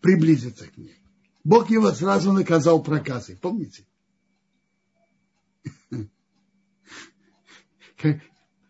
приблизиться 0.00 0.66
к 0.66 0.76
ней. 0.76 0.96
Бог 1.44 1.70
его 1.70 1.92
сразу 1.92 2.32
наказал 2.32 2.82
проказой. 2.82 3.36
Помните? 3.36 3.86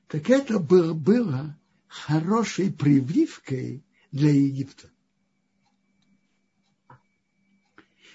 Так 0.09 0.31
это 0.31 0.59
было, 0.59 0.94
было 0.94 1.59
хорошей 1.87 2.73
прививкой 2.73 3.85
для 4.11 4.31
Египта. 4.31 4.90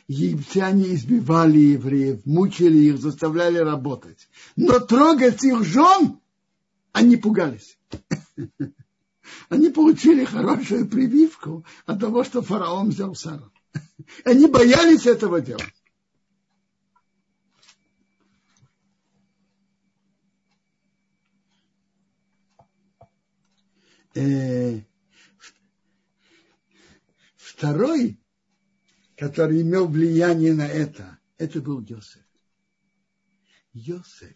Египтяне 0.07 0.95
избивали 0.95 1.59
евреев, 1.59 2.25
мучили 2.25 2.77
их, 2.89 2.99
заставляли 2.99 3.57
работать. 3.57 4.29
Но 4.55 4.79
трогать 4.79 5.43
их 5.43 5.63
жен 5.63 6.19
они 6.91 7.17
пугались. 7.17 7.77
Они 9.49 9.69
получили 9.69 10.25
хорошую 10.25 10.87
прививку 10.87 11.65
от 11.85 11.99
того, 11.99 12.23
что 12.23 12.41
фараон 12.41 12.89
взял 12.89 13.15
Сару. 13.15 13.51
Они 14.25 14.47
боялись 14.47 15.05
этого 15.05 15.41
делать. 15.41 15.63
Э, 24.15 24.81
второй 27.37 28.19
который 29.17 29.61
имел 29.61 29.87
влияние 29.87 30.53
на 30.53 30.67
это, 30.67 31.19
это 31.37 31.61
был 31.61 31.81
Йосеф. 31.81 32.23
Йосеф, 33.73 34.35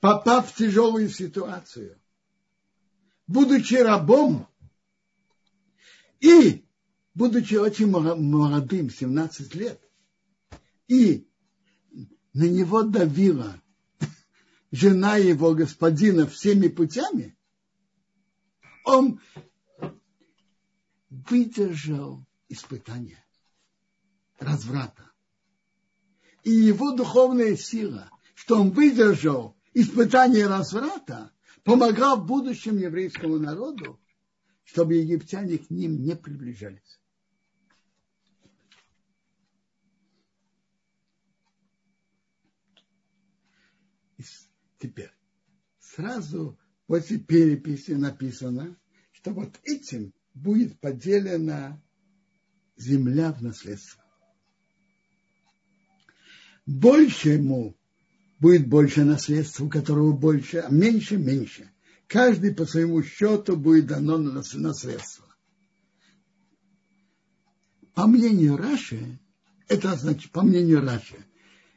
попав 0.00 0.50
в 0.50 0.54
тяжелую 0.54 1.08
ситуацию, 1.08 2.00
будучи 3.26 3.74
рабом 3.74 4.48
и 6.20 6.64
будучи 7.14 7.54
очень 7.54 7.88
молодым, 7.88 8.90
17 8.90 9.54
лет, 9.54 9.80
и 10.86 11.28
на 12.32 12.48
него 12.48 12.82
давила 12.82 13.60
жена 14.70 15.16
его 15.16 15.54
господина 15.54 16.26
всеми 16.26 16.68
путями, 16.68 17.36
он 18.84 19.20
выдержал 21.10 22.24
испытание 22.48 23.22
разврата. 24.38 25.10
И 26.44 26.50
его 26.50 26.92
духовная 26.92 27.56
сила, 27.56 28.10
что 28.34 28.60
он 28.60 28.70
выдержал 28.70 29.56
испытание 29.74 30.46
разврата, 30.46 31.32
помогла 31.64 32.16
в 32.16 32.26
будущем 32.26 32.78
еврейскому 32.78 33.38
народу, 33.38 34.00
чтобы 34.64 34.94
египтяне 34.94 35.58
к 35.58 35.70
ним 35.70 36.02
не 36.02 36.14
приближались. 36.16 37.00
Теперь 44.78 45.10
сразу 45.80 46.56
после 46.86 47.18
переписи 47.18 47.92
написано, 47.92 48.78
что 49.10 49.32
вот 49.32 49.58
этим 49.64 50.14
будет 50.34 50.78
поделена 50.78 51.82
земля 52.76 53.32
в 53.32 53.42
наследство 53.42 54.07
больше 56.68 57.30
ему 57.30 57.74
будет 58.38 58.68
больше 58.68 59.02
наследства, 59.02 59.64
у 59.64 59.68
которого 59.70 60.12
больше, 60.12 60.58
а 60.58 60.70
меньше– 60.70 61.16
меньше. 61.18 61.70
каждый 62.06 62.54
по 62.54 62.66
своему 62.66 63.02
счету 63.02 63.56
будет 63.56 63.86
дано 63.86 64.18
на 64.18 64.42
наследство. 64.54 65.24
По 67.94 68.06
мнению 68.06 68.58
Раши, 68.58 69.18
это 69.66 69.92
означает, 69.92 70.30
по 70.30 70.42
мнению 70.42 70.82
Раши, 70.82 71.16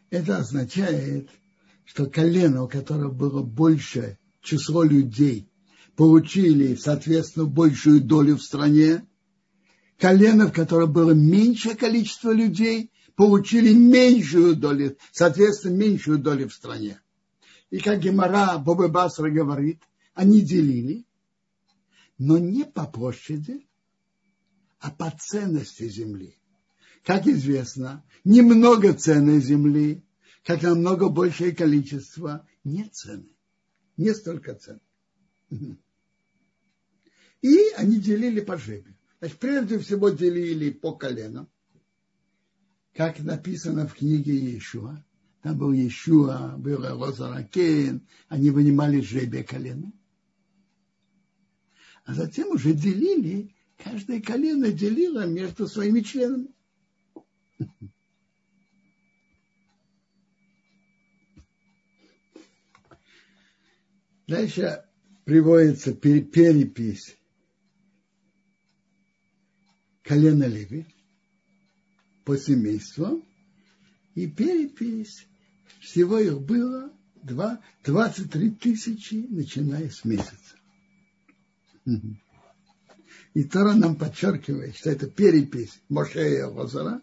это 0.09 0.39
означает, 0.39 1.29
что 1.85 2.05
колено, 2.07 2.63
у 2.63 2.67
которого 2.67 3.11
было 3.11 3.41
больше 3.41 4.17
число 4.41 4.83
людей, 4.83 5.49
получили, 5.95 6.75
соответственно, 6.75 7.45
большую 7.45 8.01
долю 8.01 8.35
в 8.35 8.43
стране. 8.43 9.07
Колено, 9.97 10.47
в 10.47 10.53
котором 10.53 10.91
было 10.91 11.11
меньшее 11.11 11.75
количество 11.75 12.31
людей, 12.33 12.91
получили 13.21 13.71
меньшую 13.71 14.55
долю, 14.55 14.97
соответственно, 15.11 15.75
меньшую 15.75 16.17
долю 16.17 16.49
в 16.49 16.53
стране. 16.55 16.99
И 17.69 17.77
как 17.77 17.99
Гемара 17.99 18.57
Бобы 18.57 18.89
Басра 18.89 19.29
говорит, 19.29 19.79
они 20.15 20.41
делили, 20.41 21.05
но 22.17 22.39
не 22.39 22.65
по 22.65 22.87
площади, 22.87 23.67
а 24.79 24.89
по 24.89 25.11
ценности 25.11 25.87
земли. 25.87 26.35
Как 27.03 27.27
известно, 27.27 28.03
немного 28.23 28.91
цены 28.91 29.39
земли, 29.39 30.03
как 30.43 30.63
намного 30.63 31.07
большее 31.07 31.51
количество, 31.51 32.47
не 32.63 32.85
цены, 32.85 33.35
не 33.97 34.15
столько 34.15 34.55
цен. 34.55 34.81
И 37.43 37.69
они 37.77 37.99
делили 37.99 38.41
по 38.41 38.57
жребию. 38.57 38.97
Значит, 39.19 39.37
прежде 39.37 39.77
всего 39.77 40.09
делили 40.09 40.71
по 40.71 40.95
коленам, 40.95 41.47
как 42.93 43.19
написано 43.19 43.87
в 43.87 43.93
книге 43.93 44.33
Иешуа. 44.37 45.03
Там 45.41 45.57
был 45.57 45.71
Иешуа, 45.71 46.55
был 46.57 46.83
Розаракен, 46.83 48.07
они 48.27 48.49
вынимали 48.51 49.01
жребие 49.01 49.43
колена. 49.43 49.91
А 52.03 52.13
затем 52.13 52.49
уже 52.49 52.73
делили, 52.73 53.55
каждое 53.77 54.21
колено 54.21 54.71
делило 54.71 55.25
между 55.25 55.67
своими 55.67 56.01
членами. 56.01 56.49
Дальше 64.27 64.85
приводится 65.25 65.93
перепись 65.93 67.17
колена 70.03 70.45
Леви 70.45 70.85
по 72.23 72.37
семейству 72.37 73.23
и 74.15 74.27
перепись. 74.27 75.27
Всего 75.79 76.19
их 76.19 76.41
было 76.41 76.91
2, 77.23 77.59
23 77.85 78.51
тысячи, 78.51 79.25
начиная 79.29 79.89
с 79.89 80.05
месяца. 80.05 80.55
И 83.33 83.43
Тора 83.43 83.73
нам 83.73 83.95
подчеркивает, 83.95 84.75
что 84.75 84.91
это 84.91 85.07
перепись 85.07 85.81
Мошея 85.89 86.39
и 86.39 86.43
Лазара, 86.43 87.01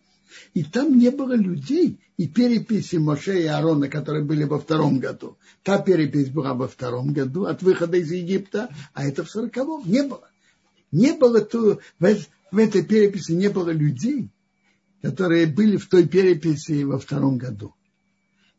и 0.55 0.63
там 0.63 0.99
не 0.99 1.11
было 1.11 1.35
людей 1.35 1.99
и 2.17 2.29
переписи 2.29 2.97
Моше 2.97 3.43
и 3.43 3.47
Аарона, 3.47 3.89
которые 3.89 4.25
были 4.25 4.45
во 4.45 4.59
втором 4.59 4.99
году. 4.99 5.39
Та 5.63 5.79
перепись 5.79 6.29
была 6.31 6.55
во 6.55 6.69
втором 6.69 7.13
году 7.13 7.45
от 7.45 7.63
выхода 7.63 7.97
из 7.97 8.11
Египта, 8.13 8.69
а 8.93 9.07
это 9.07 9.25
в 9.25 9.31
сороковом. 9.31 9.83
Не 9.87 10.03
было. 10.03 10.29
Не 10.91 11.13
было 11.13 11.41
то, 11.41 11.81
в, 11.99 12.17
в 12.51 12.59
этой 12.59 12.85
переписи 12.85 13.33
не 13.33 13.49
было 13.49 13.71
людей, 13.71 14.31
которые 15.03 15.47
были 15.47 15.77
в 15.77 15.89
той 15.89 16.07
переписи 16.07 16.83
во 16.83 16.99
втором 16.99 17.39
году. 17.39 17.75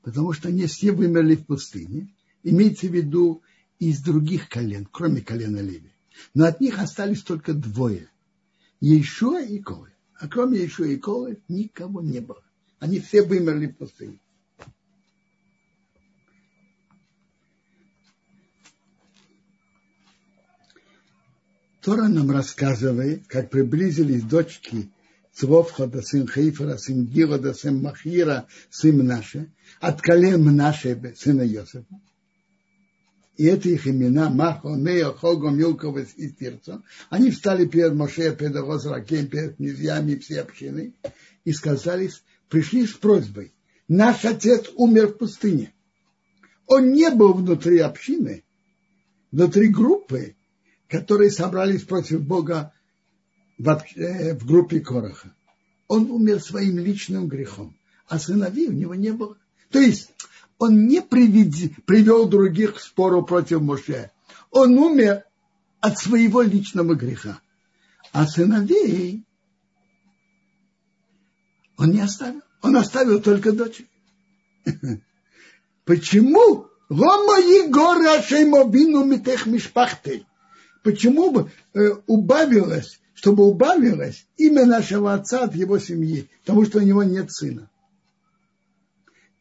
Потому 0.01 0.33
что 0.33 0.49
они 0.49 0.65
все 0.65 0.91
вымерли 0.91 1.35
в 1.35 1.45
пустыне. 1.45 2.13
Имеется 2.43 2.87
в 2.87 2.93
виду 2.93 3.43
из 3.79 4.01
других 4.01 4.47
колен, 4.47 4.87
кроме 4.89 5.21
колена 5.21 5.59
Леви. 5.59 5.91
Но 6.33 6.45
от 6.45 6.61
них 6.61 6.79
остались 6.79 7.21
только 7.21 7.53
двое. 7.53 8.09
Ешуа 8.79 9.41
и 9.41 9.59
Колы. 9.59 9.91
А 10.15 10.27
кроме 10.27 10.59
Ешуа 10.59 10.87
и 10.87 10.97
Колы 10.97 11.39
никого 11.47 12.01
не 12.01 12.19
было. 12.19 12.43
Они 12.79 12.99
все 12.99 13.23
вымерли 13.23 13.67
в 13.67 13.77
пустыне. 13.77 14.19
Тора 21.81 22.07
нам 22.07 22.29
рассказывает, 22.31 23.25
как 23.27 23.49
приблизились 23.49 24.23
дочки 24.23 24.89
Цвовхода, 25.39 26.01
сын 26.01 26.27
Хейфера, 26.27 26.77
сын 26.77 27.05
Гирода, 27.05 27.53
сын 27.53 27.81
Махира, 27.81 28.47
сын 28.69 28.97
Мнаше, 28.97 29.51
от 29.79 30.01
колен 30.01 30.43
Мнаше, 30.43 31.15
сына 31.15 31.43
Йосифа. 31.43 31.85
И 33.37 33.45
это 33.45 33.69
их 33.69 33.87
имена, 33.87 34.29
Махо, 34.29 34.75
Нео, 34.75 35.13
Хого, 35.13 35.49
Милкова 35.49 35.99
и 35.99 36.29
Тирцо. 36.29 36.83
Они 37.09 37.31
встали 37.31 37.65
перед 37.65 37.93
Моше, 37.93 38.35
перед 38.35 38.57
Розракем, 38.57 39.27
перед 39.27 39.55
князьями 39.55 40.15
все 40.15 40.41
общины 40.41 40.93
и 41.45 41.53
сказали, 41.53 42.11
пришли 42.49 42.85
с 42.85 42.91
просьбой. 42.91 43.53
Наш 43.87 44.25
отец 44.25 44.69
умер 44.75 45.07
в 45.07 45.17
пустыне. 45.19 45.73
Он 46.67 46.91
не 46.91 47.09
был 47.11 47.31
внутри 47.31 47.79
общины, 47.79 48.43
внутри 49.31 49.69
группы, 49.69 50.35
которые 50.89 51.31
собрались 51.31 51.83
против 51.83 52.21
Бога 52.23 52.73
в, 53.59 53.67
э, 53.95 54.33
в 54.35 54.45
группе 54.47 54.79
Короха. 54.79 55.35
Он 55.87 56.09
умер 56.09 56.41
своим 56.41 56.79
личным 56.79 57.27
грехом, 57.27 57.75
а 58.07 58.17
сыновей 58.17 58.69
у 58.69 58.71
него 58.71 58.95
не 58.95 59.11
было. 59.11 59.37
То 59.69 59.79
есть 59.79 60.11
он 60.57 60.87
не 60.87 61.01
приведи, 61.01 61.75
привел 61.85 62.27
других 62.27 62.75
к 62.75 62.79
спору 62.79 63.23
против 63.23 63.61
Моше. 63.61 64.11
Он 64.49 64.77
умер 64.77 65.25
от 65.79 65.99
своего 65.99 66.41
личного 66.41 66.95
греха. 66.95 67.41
А 68.11 68.25
сыновей 68.25 69.23
он 71.77 71.91
не 71.91 72.01
оставил. 72.01 72.41
Он 72.61 72.75
оставил 72.75 73.21
только 73.21 73.51
дочь. 73.51 73.81
Почему? 75.85 76.67
Почему 80.83 81.31
бы 81.31 81.51
э, 81.73 81.89
убавилось, 82.07 82.99
чтобы 83.19 83.45
убавилось 83.45 84.25
имя 84.37 84.65
нашего 84.65 85.13
отца 85.13 85.43
от 85.43 85.53
его 85.53 85.77
семьи, 85.77 86.29
потому 86.39 86.63
что 86.63 86.77
у 86.77 86.81
него 86.81 87.03
нет 87.03 87.29
сына. 87.29 87.69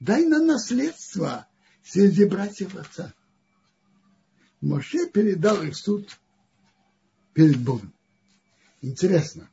Дай 0.00 0.26
на 0.26 0.42
наследство 0.42 1.46
среди 1.84 2.24
братьев 2.24 2.74
отца. 2.74 3.14
Моше 4.60 5.08
передал 5.08 5.62
их 5.62 5.76
суд 5.76 6.18
перед 7.34 7.56
Богом. 7.60 7.92
Интересно. 8.82 9.48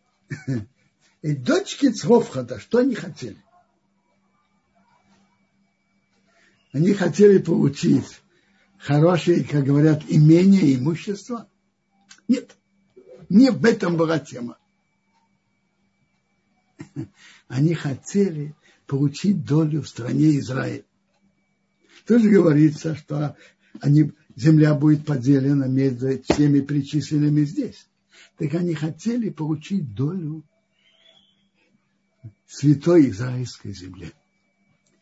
И 1.21 1.35
дочки 1.35 1.91
Цховхада, 1.91 2.59
что 2.59 2.79
они 2.79 2.95
хотели? 2.95 3.37
Они 6.71 6.93
хотели 6.93 7.37
получить 7.37 8.21
хорошее, 8.79 9.43
как 9.43 9.65
говорят, 9.65 10.01
имение, 10.07 10.73
имущество– 10.73 11.47
нет, 12.27 12.55
не 13.29 13.51
в 13.51 13.63
этом 13.65 13.97
была 13.97 14.19
тема. 14.19 14.57
Они 17.47 17.73
хотели 17.73 18.55
получить 18.87 19.45
долю 19.45 19.81
в 19.81 19.87
стране 19.87 20.37
Израиль. 20.39 20.85
Тоже 22.05 22.29
говорится, 22.29 22.95
что 22.95 23.35
они, 23.81 24.11
земля 24.35 24.73
будет 24.75 25.05
поделена 25.05 25.67
между 25.67 26.21
всеми 26.23 26.61
причисленными 26.61 27.43
здесь. 27.45 27.87
Так 28.37 28.53
они 28.53 28.73
хотели 28.73 29.29
получить 29.29 29.93
долю 29.93 30.43
святой 32.47 33.09
израильской 33.09 33.73
земле. 33.73 34.11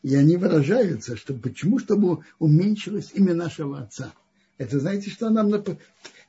И 0.01 0.15
они 0.15 0.37
выражаются, 0.37 1.15
что 1.15 1.33
почему, 1.33 1.79
чтобы 1.79 2.23
уменьшилось 2.39 3.11
имя 3.13 3.33
нашего 3.33 3.81
отца. 3.81 4.13
Это 4.57 4.79
знаете, 4.79 5.09
что 5.09 5.29
нам 5.29 5.53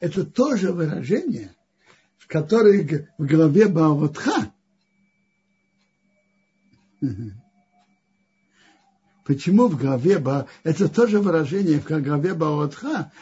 это 0.01 0.25
тоже 0.25 0.73
выражение, 0.73 1.55
в 2.25 2.29
которое 2.29 3.09
в 3.19 3.27
главе 3.27 3.69
Баавотха 3.69 4.53
Почему 9.25 9.69
в 9.69 9.79
главе 9.79 10.19
Ба... 10.19 10.49
Это 10.65 10.89
тоже 10.89 11.21
выражение 11.21 11.81
в 11.81 11.87
главе 11.87 12.35
Баотха 12.35 13.13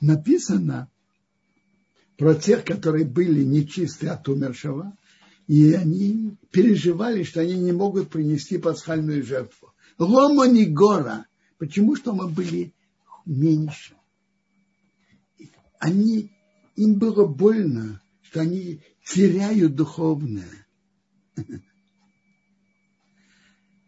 написано 0.00 0.90
про 2.16 2.34
тех, 2.34 2.64
которые 2.64 3.04
были 3.04 3.42
нечисты 3.42 4.08
от 4.08 4.28
умершего, 4.28 4.96
и 5.48 5.72
они 5.72 6.36
переживали, 6.50 7.24
что 7.24 7.40
они 7.40 7.54
не 7.54 7.72
могут 7.72 8.10
принести 8.10 8.58
пасхальную 8.58 9.24
жертву. 9.24 9.72
Лома 9.98 10.46
не 10.46 10.66
гора. 10.66 11.26
Почему? 11.58 11.96
Что 11.96 12.12
мы 12.12 12.28
были 12.28 12.72
меньше 13.26 13.96
они, 15.82 16.30
им 16.76 16.94
было 16.94 17.26
больно, 17.26 18.00
что 18.32 18.40
они 18.40 18.80
теряют 19.04 19.74
духовное. 19.74 20.66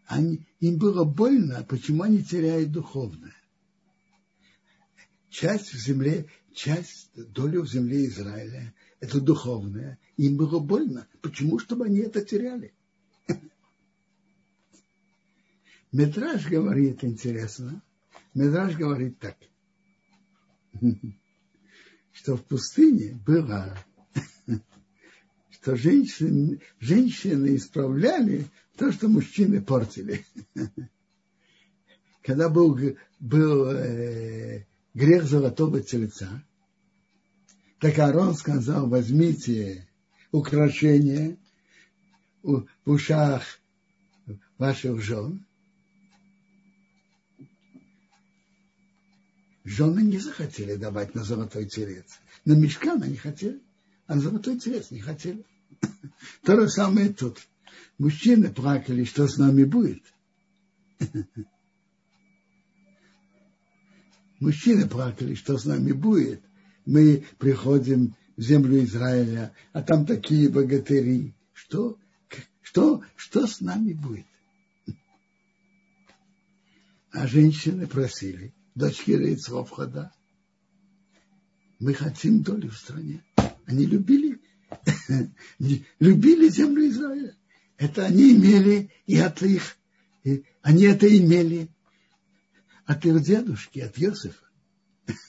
Они, 0.05 0.45
им 0.59 0.77
было 0.77 1.03
больно, 1.03 1.65
почему 1.67 2.03
они 2.03 2.23
теряют 2.23 2.71
духовное. 2.71 3.33
часть 5.31 5.73
в 5.73 5.79
земле, 5.79 6.29
часть 6.53 7.09
долю 7.15 7.63
в 7.63 7.71
земле 7.71 8.05
Израиля, 8.05 8.71
это 8.99 9.19
духовное, 9.19 9.97
им 10.15 10.37
было 10.37 10.59
больно. 10.59 11.07
Почему? 11.23 11.57
Чтобы 11.57 11.85
они 11.85 12.01
это 12.01 12.23
теряли. 12.23 12.75
Медраж 15.91 16.45
говорит 16.45 17.03
интересно. 17.03 17.81
Медраж 18.35 18.75
говорит 18.75 19.17
так, 19.17 19.37
что 22.11 22.37
в 22.37 22.45
пустыне 22.45 23.19
было, 23.25 23.75
что 25.65 25.75
женщины, 25.75 26.61
женщины 26.79 27.55
исправляли 27.55 28.45
то, 28.77 28.91
что 28.91 29.07
мужчины 29.07 29.63
портили. 29.63 30.23
Когда 32.21 32.49
был, 32.49 32.79
был 33.19 33.71
э, 33.71 34.67
грех 34.93 35.23
золотого 35.23 35.81
тельца, 35.81 36.43
так 37.79 37.97
Арон 37.97 38.35
сказал, 38.35 38.87
возьмите 38.87 39.87
украшения 40.31 41.35
в 42.43 42.67
ушах 42.85 43.59
ваших 44.59 45.01
жен. 45.01 45.47
Жены 49.63 50.01
не 50.01 50.19
захотели 50.19 50.75
давать 50.75 51.15
на 51.15 51.23
золотой 51.23 51.65
телец. 51.65 52.19
На 52.45 52.53
мешкан 52.53 53.01
они 53.01 53.15
хотели, 53.15 53.59
а 54.05 54.13
на 54.13 54.21
золотой 54.21 54.59
телец 54.59 54.91
не 54.91 54.99
хотели. 54.99 55.43
То 56.43 56.59
же 56.59 56.69
самое 56.69 57.09
тут. 57.09 57.39
Мужчины 57.97 58.49
плакали, 58.49 59.03
что 59.03 59.27
с 59.27 59.37
нами 59.37 59.63
будет. 59.63 60.03
Мужчины 64.39 64.87
плакали, 64.87 65.35
что 65.35 65.57
с 65.57 65.65
нами 65.65 65.91
будет. 65.91 66.41
Мы 66.85 67.25
приходим 67.39 68.15
в 68.37 68.41
землю 68.41 68.83
Израиля, 68.83 69.53
а 69.71 69.81
там 69.81 70.05
такие 70.05 70.49
богатыри. 70.49 71.33
Что, 71.53 71.97
что, 72.61 73.01
что 73.15 73.47
с 73.47 73.61
нами 73.61 73.93
будет? 73.93 74.25
А 77.11 77.27
женщины 77.27 77.87
просили, 77.87 78.53
дочки 78.75 79.11
Рейцовхода, 79.11 80.11
мы 81.79 81.93
хотим 81.93 82.41
долю 82.41 82.69
в 82.69 82.77
стране. 82.77 83.23
Они 83.65 83.85
любили, 83.85 84.41
любили 85.99 86.49
землю 86.49 86.87
Израиля. 86.89 87.35
Это 87.77 88.05
они 88.05 88.33
имели 88.33 88.89
и 89.05 89.17
от 89.17 89.41
их, 89.41 89.77
и 90.23 90.43
они 90.61 90.83
это 90.83 91.07
имели 91.07 91.69
от 92.85 93.05
их 93.05 93.21
дедушки, 93.21 93.79
от 93.79 93.97
Йосифа. 93.97 94.45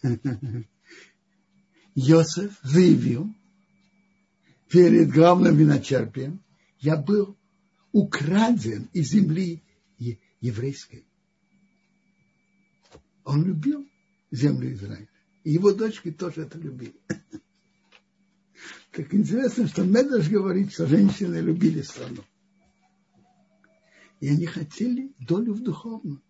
Йосиф 1.95 2.59
заявил 2.63 3.35
перед 4.69 5.11
главным 5.11 5.57
виночерпием, 5.57 6.41
я 6.79 6.97
был 6.97 7.37
украден 7.93 8.89
из 8.93 9.11
земли 9.11 9.63
еврейской. 10.41 11.07
Он 13.25 13.45
любил 13.45 13.89
землю 14.31 14.73
Израиля. 14.73 15.09
И 15.45 15.53
его 15.53 15.73
дочки 15.73 16.13
тоже 16.13 16.43
это 16.43 16.59
любили. 16.59 17.01
Так 18.97 19.13
интересно, 19.13 19.69
что 19.69 19.85
Медаш 19.85 20.31
говорит, 20.31 20.73
что 20.73 20.87
женщины 20.87 21.37
любили 21.37 21.83
страну. 21.83 22.25
И 24.21 24.29
они 24.31 24.47
хотели 24.47 25.13
долю 25.19 25.53
в 25.53 25.63
духовном. 25.63 26.23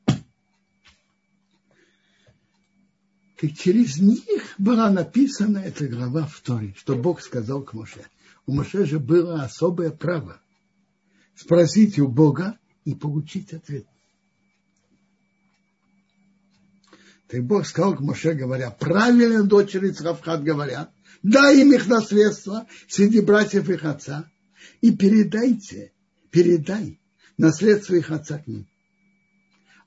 Так 3.36 3.52
через 3.56 3.98
них 3.98 4.56
была 4.58 4.90
написана 4.90 5.58
эта 5.58 5.86
глава 5.86 6.26
в 6.26 6.40
Торе, 6.40 6.74
что 6.76 6.96
Бог 6.96 7.20
сказал 7.20 7.62
к 7.62 7.72
Моше. 7.72 8.04
У 8.46 8.52
Моше 8.52 8.84
же 8.84 8.98
было 8.98 9.44
особое 9.44 9.92
право 9.92 10.42
спросить 11.36 12.00
у 12.00 12.08
Бога 12.08 12.58
и 12.84 12.96
получить 12.96 13.52
ответ. 13.52 13.86
Так 17.28 17.44
Бог 17.44 17.64
сказал 17.64 17.94
к 17.94 18.00
Моше, 18.00 18.34
говоря, 18.34 18.72
правильно 18.72 19.44
дочери 19.44 19.90
Цравхат 19.90 20.42
говорят, 20.42 20.90
дай 21.26 21.60
им 21.60 21.72
их 21.72 21.88
наследство 21.88 22.66
среди 22.88 23.20
братьев 23.20 23.68
их 23.68 23.84
отца 23.84 24.30
и 24.80 24.96
передайте, 24.96 25.92
передай 26.30 27.00
наследство 27.36 27.94
их 27.94 28.10
отца 28.10 28.38
к 28.38 28.46
ним. 28.46 28.66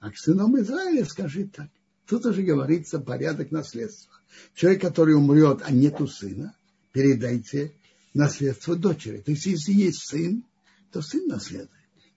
А 0.01 0.11
к 0.11 0.17
сынам 0.17 0.59
Израиля 0.59 1.05
скажи 1.05 1.45
так. 1.45 1.69
Тут 2.05 2.25
уже 2.25 2.41
говорится 2.41 2.99
порядок 2.99 3.51
наследства. 3.51 4.13
Человек, 4.53 4.81
который 4.81 5.15
умрет, 5.15 5.61
а 5.63 5.71
нету 5.71 6.07
сына, 6.07 6.55
передайте 6.91 7.73
наследство 8.13 8.75
дочери. 8.75 9.19
То 9.19 9.31
есть, 9.31 9.45
если 9.45 9.73
есть 9.73 10.09
сын, 10.09 10.43
то 10.91 11.01
сын 11.01 11.27
наследует. 11.27 11.69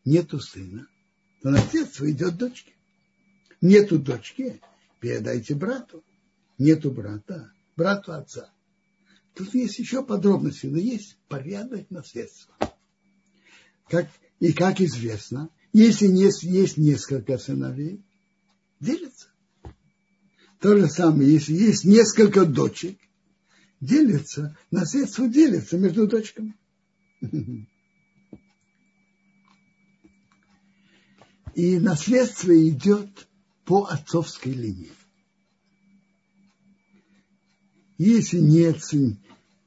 Нету 0.05 0.41
сына, 0.41 0.89
то 1.43 1.51
наследство 1.51 2.11
идет 2.11 2.37
дочке. 2.37 2.73
Нету 3.61 3.99
дочки, 3.99 4.61
передайте 4.99 5.55
брату. 5.55 6.03
Нету 6.59 6.91
брата, 6.91 7.53
брату 7.77 8.13
отца. 8.13 8.52
Тут 9.35 9.55
есть 9.55 9.79
еще 9.79 10.05
подробности, 10.05 10.67
но 10.67 10.79
есть 10.79 11.17
порядок 11.29 11.91
наследства. 11.91 12.55
Как, 13.89 14.11
и 14.41 14.53
как 14.53 14.81
известно, 14.81 15.51
если 15.73 16.07
есть, 16.07 16.43
есть 16.43 16.77
несколько 16.77 17.39
сыновей, 17.39 18.03
делятся. 18.81 19.29
То 20.61 20.77
же 20.77 20.89
самое, 20.89 21.33
если 21.33 21.55
есть 21.55 21.85
несколько 21.85 22.45
дочек, 22.45 22.99
делится, 23.81 24.57
наследство 24.71 25.27
делится 25.27 25.79
между 25.79 26.07
дочками. 26.07 26.57
И 31.55 31.79
наследство 31.79 32.53
идет 32.69 33.29
по 33.65 33.85
отцовской 33.85 34.53
линии. 34.53 34.93
Если 38.05 38.41
нет, 38.41 38.83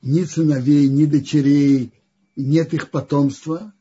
ни 0.01 0.25
сыновей, 0.25 0.89
ни 0.89 1.05
дочерей, 1.05 1.93
нет 2.35 2.73
их 2.73 2.91
потомства, 2.91 3.73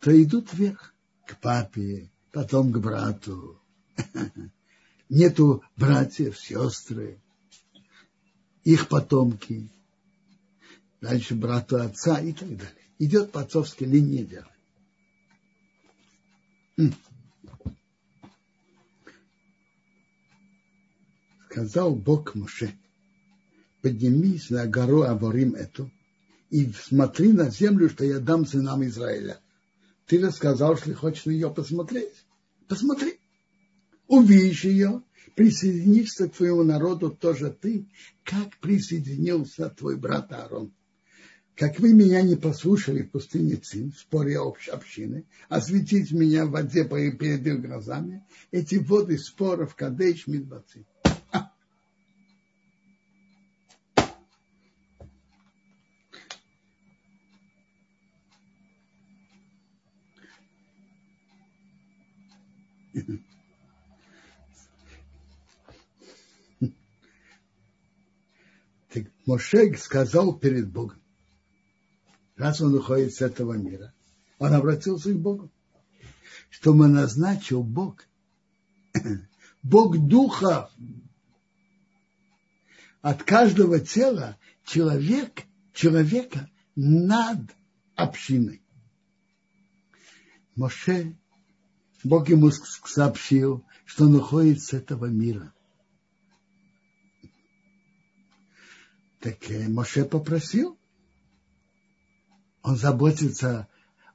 то 0.00 0.22
идут 0.22 0.54
вверх 0.54 0.94
к 1.26 1.38
папе, 1.38 2.10
потом 2.32 2.72
к 2.72 2.78
брату. 2.78 3.60
Нету 5.10 5.62
братьев, 5.76 6.38
сестры, 6.38 7.20
их 8.62 8.88
потомки, 8.88 9.70
дальше 11.02 11.34
брату 11.34 11.76
отца 11.76 12.18
и 12.20 12.32
так 12.32 12.56
далее. 12.56 12.88
Идет 12.98 13.32
по 13.32 13.42
отцовской 13.42 13.84
линии 13.84 14.24
дела. 14.24 14.50
Сказал 21.50 21.94
Бог 21.94 22.34
Моше, 22.34 22.78
поднимись 23.84 24.48
на 24.48 24.66
гору 24.66 25.02
Аворим 25.02 25.54
эту 25.54 25.90
и 26.48 26.72
смотри 26.72 27.32
на 27.32 27.50
землю, 27.50 27.90
что 27.90 28.06
я 28.06 28.18
дам 28.18 28.46
сынам 28.46 28.82
Израиля. 28.86 29.38
Ты 30.06 30.24
рассказал, 30.24 30.78
что 30.78 30.94
хочешь 30.94 31.26
на 31.26 31.32
нее 31.32 31.50
посмотреть. 31.52 32.24
Посмотри 32.66 33.18
увидишь 34.06 34.64
ее, 34.64 35.02
присоединишься 35.34 36.28
к 36.28 36.36
твоему 36.36 36.62
народу 36.62 37.10
тоже 37.10 37.50
ты, 37.50 37.86
как 38.22 38.56
присоединился 38.60 39.68
твой 39.68 39.96
брат 39.96 40.32
Аарон. 40.32 40.72
Как 41.54 41.78
вы 41.78 41.92
меня 41.92 42.22
не 42.22 42.36
послушали 42.36 43.02
в 43.02 43.10
пустыне 43.10 43.56
Цин, 43.56 43.92
в 43.92 43.98
споре 43.98 44.38
общины, 44.38 45.26
осветить 45.50 46.10
меня 46.10 46.46
в 46.46 46.52
воде 46.52 46.84
перед 46.84 47.46
их 47.46 47.60
глазами, 47.60 48.24
эти 48.50 48.76
воды 48.76 49.18
споров 49.18 49.74
Кадеш 49.74 50.26
Мидбацин. 50.26 50.86
Моше 69.26 69.74
сказал 69.76 70.38
перед 70.38 70.70
Богом, 70.70 71.00
раз 72.36 72.60
он 72.60 72.74
уходит 72.74 73.14
с 73.14 73.22
этого 73.22 73.54
мира, 73.54 73.94
он 74.38 74.52
обратился 74.52 75.12
к 75.12 75.18
Богу, 75.18 75.50
что 76.50 76.74
мы 76.74 76.88
назначил 76.88 77.62
Бог, 77.62 78.04
Бог 79.62 79.96
Духа, 79.98 80.70
от 83.00 83.22
каждого 83.22 83.80
тела 83.80 84.38
человек, 84.64 85.44
человека 85.72 86.50
над 86.76 87.50
общиной. 87.94 88.62
Моше, 90.54 91.16
Бог 92.02 92.28
ему 92.28 92.50
сообщил, 92.50 93.64
что 93.86 94.04
он 94.04 94.16
уходит 94.16 94.62
с 94.62 94.74
этого 94.74 95.06
мира. 95.06 95.53
Так 99.24 99.50
э, 99.50 99.68
Моше 99.70 100.04
попросил. 100.04 100.78
Он 102.60 102.76
заботится, 102.76 103.68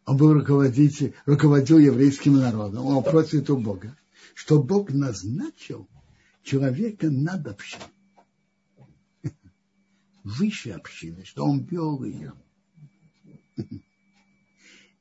он 0.06 0.18
был 0.18 0.34
руководитель, 0.34 1.16
руководил 1.26 1.80
еврейским 1.80 2.36
народом. 2.36 2.86
Он 2.86 3.04
просит 3.04 3.50
у 3.50 3.58
Бога, 3.58 3.98
что 4.36 4.62
Бог 4.62 4.92
назначил 4.92 5.90
человека 6.44 7.10
над 7.10 7.48
общиной. 7.48 7.88
Выше 10.24 10.70
общины, 10.74 11.26
что 11.26 11.44
он 11.44 11.64
вел 11.64 12.04
ее. 12.04 12.34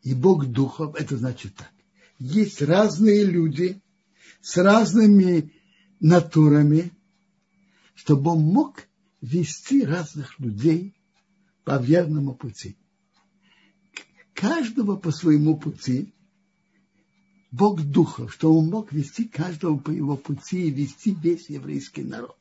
И 0.02 0.14
Бог 0.14 0.46
духов, 0.46 0.94
это 0.94 1.18
значит 1.18 1.54
так. 1.54 1.72
Есть 2.18 2.62
разные 2.62 3.24
люди 3.24 3.78
с 4.40 4.56
разными 4.56 5.52
натурами, 6.00 6.92
чтобы 7.94 8.30
он 8.30 8.40
мог 8.40 8.88
вести 9.21 9.85
разных 9.85 10.39
людей 10.39 10.95
по 11.64 11.79
верному 11.81 12.35
пути. 12.35 12.77
Каждого 14.35 14.97
по 14.97 15.11
своему 15.11 15.59
пути, 15.59 16.14
Бог 17.51 17.83
Духа, 17.83 18.29
что 18.29 18.55
он 18.55 18.69
мог 18.69 18.93
вести 18.93 19.25
каждого 19.25 19.79
по 19.79 19.91
его 19.91 20.16
пути 20.16 20.69
и 20.69 20.71
вести 20.71 21.14
весь 21.14 21.49
еврейский 21.49 22.05
народ. 22.05 22.37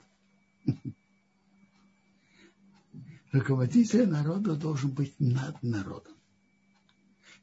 Руководитель 3.31 4.07
народа 4.07 4.55
должен 4.55 4.91
быть 4.91 5.13
над 5.19 5.61
народом, 5.63 6.13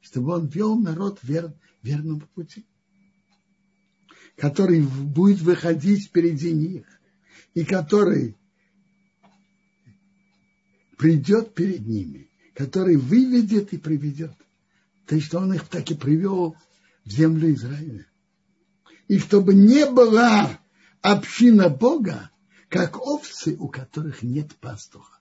чтобы 0.00 0.34
он 0.34 0.46
вел 0.46 0.78
народ 0.78 1.18
вер, 1.22 1.52
верному 1.82 2.20
пути, 2.34 2.64
который 4.36 4.82
будет 4.82 5.40
выходить 5.40 6.06
впереди 6.06 6.52
них, 6.52 6.86
и 7.54 7.64
который 7.64 8.36
придет 10.96 11.54
перед 11.54 11.86
ними, 11.86 12.30
который 12.54 12.96
выведет 12.96 13.72
и 13.72 13.78
приведет. 13.78 14.34
То 15.06 15.16
есть, 15.16 15.26
что 15.26 15.38
он 15.38 15.52
их 15.52 15.68
так 15.68 15.90
и 15.90 15.94
привел 15.94 16.56
в 17.04 17.10
землю 17.10 17.52
Израиля. 17.52 18.06
И 19.08 19.18
чтобы 19.18 19.54
не 19.54 19.86
была 19.86 20.58
община 21.02 21.68
Бога, 21.68 22.30
как 22.68 23.00
овцы, 23.00 23.56
у 23.58 23.68
которых 23.68 24.22
нет 24.22 24.54
пастуха. 24.56 25.18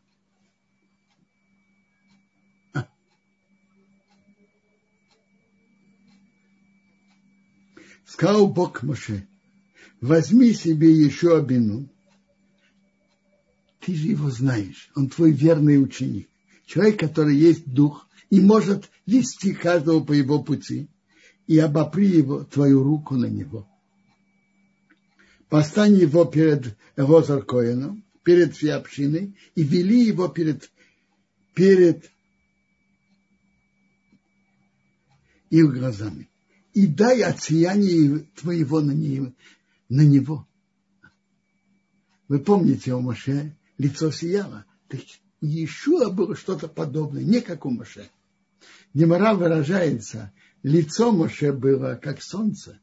Сказал 8.06 8.48
Бог 8.48 8.84
Моше, 8.84 9.28
возьми 10.00 10.54
себе 10.54 10.92
еще 10.92 11.38
обину, 11.38 11.93
ты 13.84 13.96
же 13.96 14.08
его 14.08 14.30
знаешь, 14.30 14.90
он 14.96 15.10
твой 15.10 15.32
верный 15.32 15.82
ученик, 15.82 16.30
человек, 16.66 17.00
который 17.00 17.36
есть 17.36 17.66
дух 17.68 18.08
и 18.30 18.40
может 18.40 18.90
вести 19.06 19.54
каждого 19.54 20.04
по 20.04 20.14
его 20.14 20.42
пути, 20.42 20.90
и 21.48 21.60
обопри 21.60 22.08
его, 22.08 22.46
твою 22.46 22.82
руку 22.84 23.16
на 23.16 23.26
него. 23.26 23.68
Постань 25.50 25.96
его 25.96 26.24
перед 26.24 26.78
Розар 26.96 27.44
Коином, 27.44 28.06
перед 28.24 28.56
всей 28.56 28.74
общиной, 28.74 29.38
и 29.56 29.64
вели 29.64 30.06
его 30.06 30.30
перед, 30.30 30.72
перед 31.54 32.10
их 35.50 35.74
глазами. 35.74 36.30
И 36.74 36.88
дай 36.88 37.22
от 37.22 37.42
сияния 37.42 38.26
твоего 38.36 38.80
на 38.80 38.94
него. 38.94 39.34
На 39.90 40.02
него. 40.02 40.48
Вы 42.30 42.40
помните, 42.40 42.94
у 42.96 43.02
Моше 43.02 43.56
лицо 43.78 44.12
сияло. 44.12 44.66
Так 44.88 45.02
Иешуа 45.42 46.10
было 46.10 46.36
что-то 46.36 46.68
подобное, 46.68 47.24
не 47.24 47.42
как 47.42 47.66
у 47.66 47.70
Моше. 47.70 48.10
Немара 48.94 49.34
выражается, 49.34 50.32
лицо 50.62 51.12
Моше 51.12 51.52
было 51.52 51.96
как 52.02 52.22
солнце, 52.22 52.80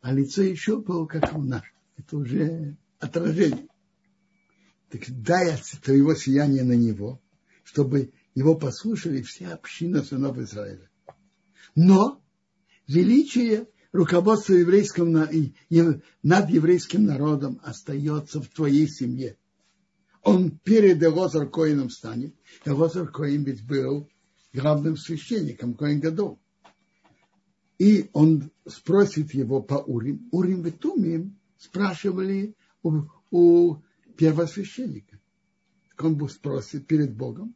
а 0.00 0.12
лицо 0.12 0.42
еще 0.42 0.80
было 0.80 1.06
как 1.06 1.32
луна. 1.32 1.62
Это 1.96 2.16
уже 2.16 2.76
отражение. 2.98 3.68
Так 4.88 5.02
дай 5.08 5.56
твоего 5.82 6.14
сияния 6.14 6.64
на 6.64 6.72
него, 6.72 7.20
чтобы 7.64 8.12
его 8.34 8.54
послушали 8.54 9.22
все 9.22 9.48
общины 9.48 10.02
сынов 10.02 10.38
Израиля. 10.38 10.88
Но 11.74 12.22
величие 12.86 13.68
руководства 13.92 14.54
еврейским, 14.54 15.12
над 16.22 16.50
еврейским 16.50 17.04
народом 17.04 17.60
остается 17.62 18.40
в 18.40 18.48
твоей 18.48 18.88
семье. 18.88 19.36
Он 20.22 20.50
перед 20.50 21.02
Элозар 21.02 21.48
Коином 21.48 21.90
станет. 21.90 22.34
Элозар 22.64 23.10
Коин 23.10 23.44
ведь 23.44 23.66
был 23.66 24.08
главным 24.52 24.96
священником 24.96 25.74
Коин 25.74 26.00
Гадол. 26.00 26.38
И 27.78 28.10
он 28.12 28.50
спросит 28.66 29.32
его 29.32 29.62
по 29.62 29.76
Урим. 29.76 30.28
Урим 30.32 30.66
и 30.66 30.70
Тумим 30.70 31.38
спрашивали 31.56 32.54
у, 32.82 33.04
у 33.30 33.76
первосвященника. 34.16 35.18
Он 35.98 36.28
спросит 36.28 36.86
перед 36.86 37.14
Богом. 37.14 37.54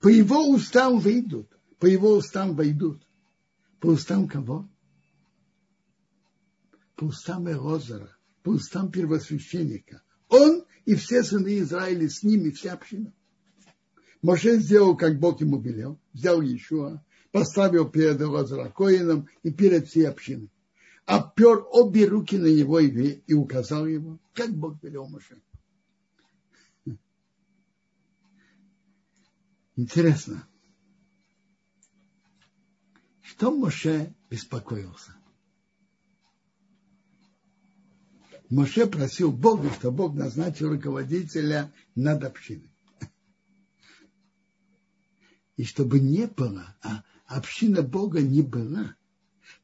По 0.00 0.08
его 0.08 0.48
устам 0.48 0.98
выйдут. 0.98 1.50
По 1.78 1.86
его 1.86 2.16
устам 2.16 2.54
войдут. 2.54 3.06
По 3.80 3.88
устам 3.88 4.26
кого? 4.26 4.68
По 6.94 7.04
устам 7.04 7.50
Элозара. 7.50 8.16
По 8.42 8.50
устам 8.50 8.90
первосвященника. 8.90 10.02
Он 10.28 10.64
и 10.84 10.94
все 10.94 11.22
сыны 11.22 11.58
Израиля 11.58 12.08
с 12.08 12.22
ними, 12.22 12.50
вся 12.50 12.74
община. 12.74 13.12
Моше 14.22 14.58
сделал, 14.58 14.96
как 14.96 15.18
Бог 15.18 15.40
ему 15.40 15.60
велел, 15.60 15.98
взял 16.12 16.40
Иешуа, 16.40 17.04
поставил 17.32 17.88
перед 17.88 18.20
Лазаракоином 18.20 19.28
и 19.42 19.52
перед 19.52 19.88
всей 19.88 20.08
общиной. 20.08 20.50
Опер 21.06 21.64
обе 21.70 22.06
руки 22.06 22.36
на 22.36 22.46
него 22.46 22.80
и, 22.80 23.22
и 23.26 23.34
указал 23.34 23.86
ему, 23.86 24.18
как 24.32 24.50
Бог 24.52 24.82
велел 24.82 25.06
Моше. 25.08 25.40
Интересно, 29.76 30.48
что 33.20 33.54
Моше 33.54 34.14
беспокоился? 34.30 35.15
Моше 38.50 38.86
просил 38.86 39.32
Бога, 39.32 39.70
что 39.72 39.90
Бог 39.90 40.14
назначил 40.14 40.68
руководителя 40.70 41.72
над 41.94 42.24
общиной 42.24 42.70
и 45.56 45.64
чтобы 45.64 46.00
не 46.00 46.26
было, 46.26 46.76
а 46.82 47.02
община 47.26 47.82
Бога 47.82 48.20
не 48.20 48.42
была, 48.42 48.94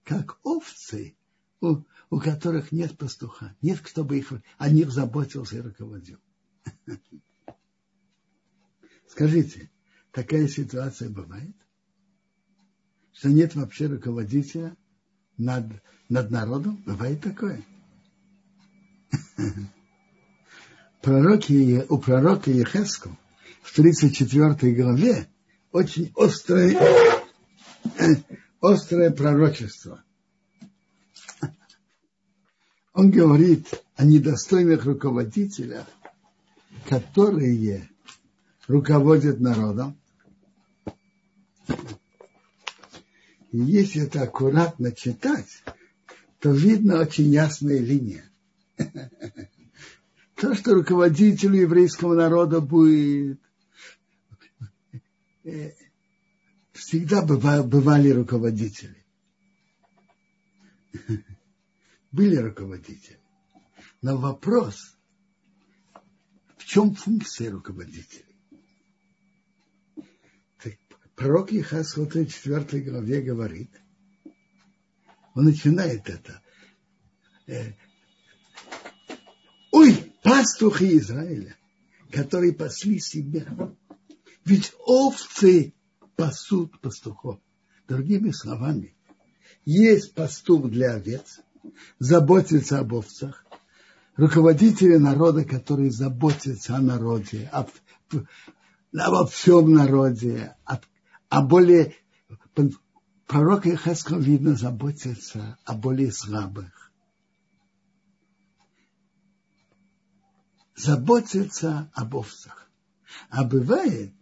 как 0.05 0.39
овцы, 0.43 1.17
у, 1.61 1.83
у 2.11 2.19
которых 2.19 2.73
нет 2.73 2.97
пастуха, 2.97 3.55
нет, 3.63 3.81
кто 3.81 4.05
бы 4.05 4.19
их, 4.19 4.33
о 4.59 4.71
них 4.71 4.91
заботился 4.91 5.59
и 5.59 5.61
руководил. 5.61 6.19
Скажите, 9.07 9.71
такая 10.11 10.49
ситуация 10.49 11.11
бывает? 11.11 11.55
Что 13.13 13.29
нет 13.29 13.55
вообще 13.55 13.87
руководителя 13.87 14.77
над, 15.37 15.67
над 16.09 16.31
народом? 16.31 16.83
Бывает 16.87 17.21
такое? 17.21 17.65
Пророки, 21.03 21.85
у 21.89 21.99
пророка 21.99 22.51
Ехеску 22.51 23.17
в 23.63 23.75
34 23.75 24.73
главе 24.75 25.29
очень 25.73 26.13
острое, 26.17 26.79
острое 28.61 29.11
пророчество. 29.11 30.05
Он 32.93 33.11
говорит 33.11 33.67
о 33.97 34.05
недостойных 34.05 34.85
руководителях, 34.85 35.87
которые 36.89 37.89
руководят 38.69 39.41
народом. 39.41 39.99
И 43.51 43.59
если 43.59 44.03
это 44.03 44.23
аккуратно 44.23 44.93
читать, 44.93 45.63
то 46.41 46.51
видно 46.51 47.01
очень 47.01 47.31
ясная 47.31 47.79
линия. 47.79 48.32
То, 50.43 50.57
что 50.57 50.75
руководителю 50.75 51.61
еврейского 51.61 52.15
народа 52.17 52.61
будет 52.61 53.39
Э, 55.45 55.71
всегда 56.73 57.23
бывали 57.23 58.11
руководители. 58.11 59.05
Были 62.11 62.37
руководители. 62.37 63.21
Но 64.03 64.17
вопрос, 64.17 64.97
в 66.57 66.65
чем 66.65 66.97
функция 66.97 67.53
руководителей? 67.53 68.37
Так, 70.59 70.75
пророк 71.15 71.53
Ехас 71.53 71.97
в 71.97 72.09
4 72.09 72.83
главе 72.83 73.23
говорит, 73.23 73.71
он 75.35 75.45
начинает 75.45 76.09
это. 76.09 76.43
Э, 77.47 77.75
Ой, 79.71 80.12
пастухи 80.23 80.99
Израиля, 80.99 81.57
которые 82.11 82.53
пасли 82.53 82.99
себя. 83.01 83.47
Ведь 84.45 84.73
овцы 84.87 85.75
пасут 86.17 86.81
пастухов. 86.81 87.39
Другими 87.89 88.31
словами, 88.31 88.95
есть 89.65 90.15
пастух 90.15 90.71
для 90.71 90.95
овец, 90.95 91.41
заботится 91.99 92.79
об 92.79 92.95
овцах, 92.95 93.45
руководители 94.17 94.97
народа, 94.97 95.45
которые 95.45 95.91
заботятся 95.91 96.77
о 96.77 96.81
народе, 96.81 97.49
об, 97.53 97.71
обо 98.97 99.27
всем 99.27 99.73
народе, 99.73 100.57
о, 100.65 100.79
о 101.29 101.43
более... 101.43 101.95
Пророк 103.27 103.67
Ихескал, 103.67 104.21
видно, 104.21 104.57
заботится 104.57 105.57
о 105.65 105.75
более 105.75 106.13
слабых. 106.13 106.82
Заботится 110.75 111.91
об 111.95 112.17
овцах. 112.17 112.71
А 113.29 113.45
бывает, 113.45 114.13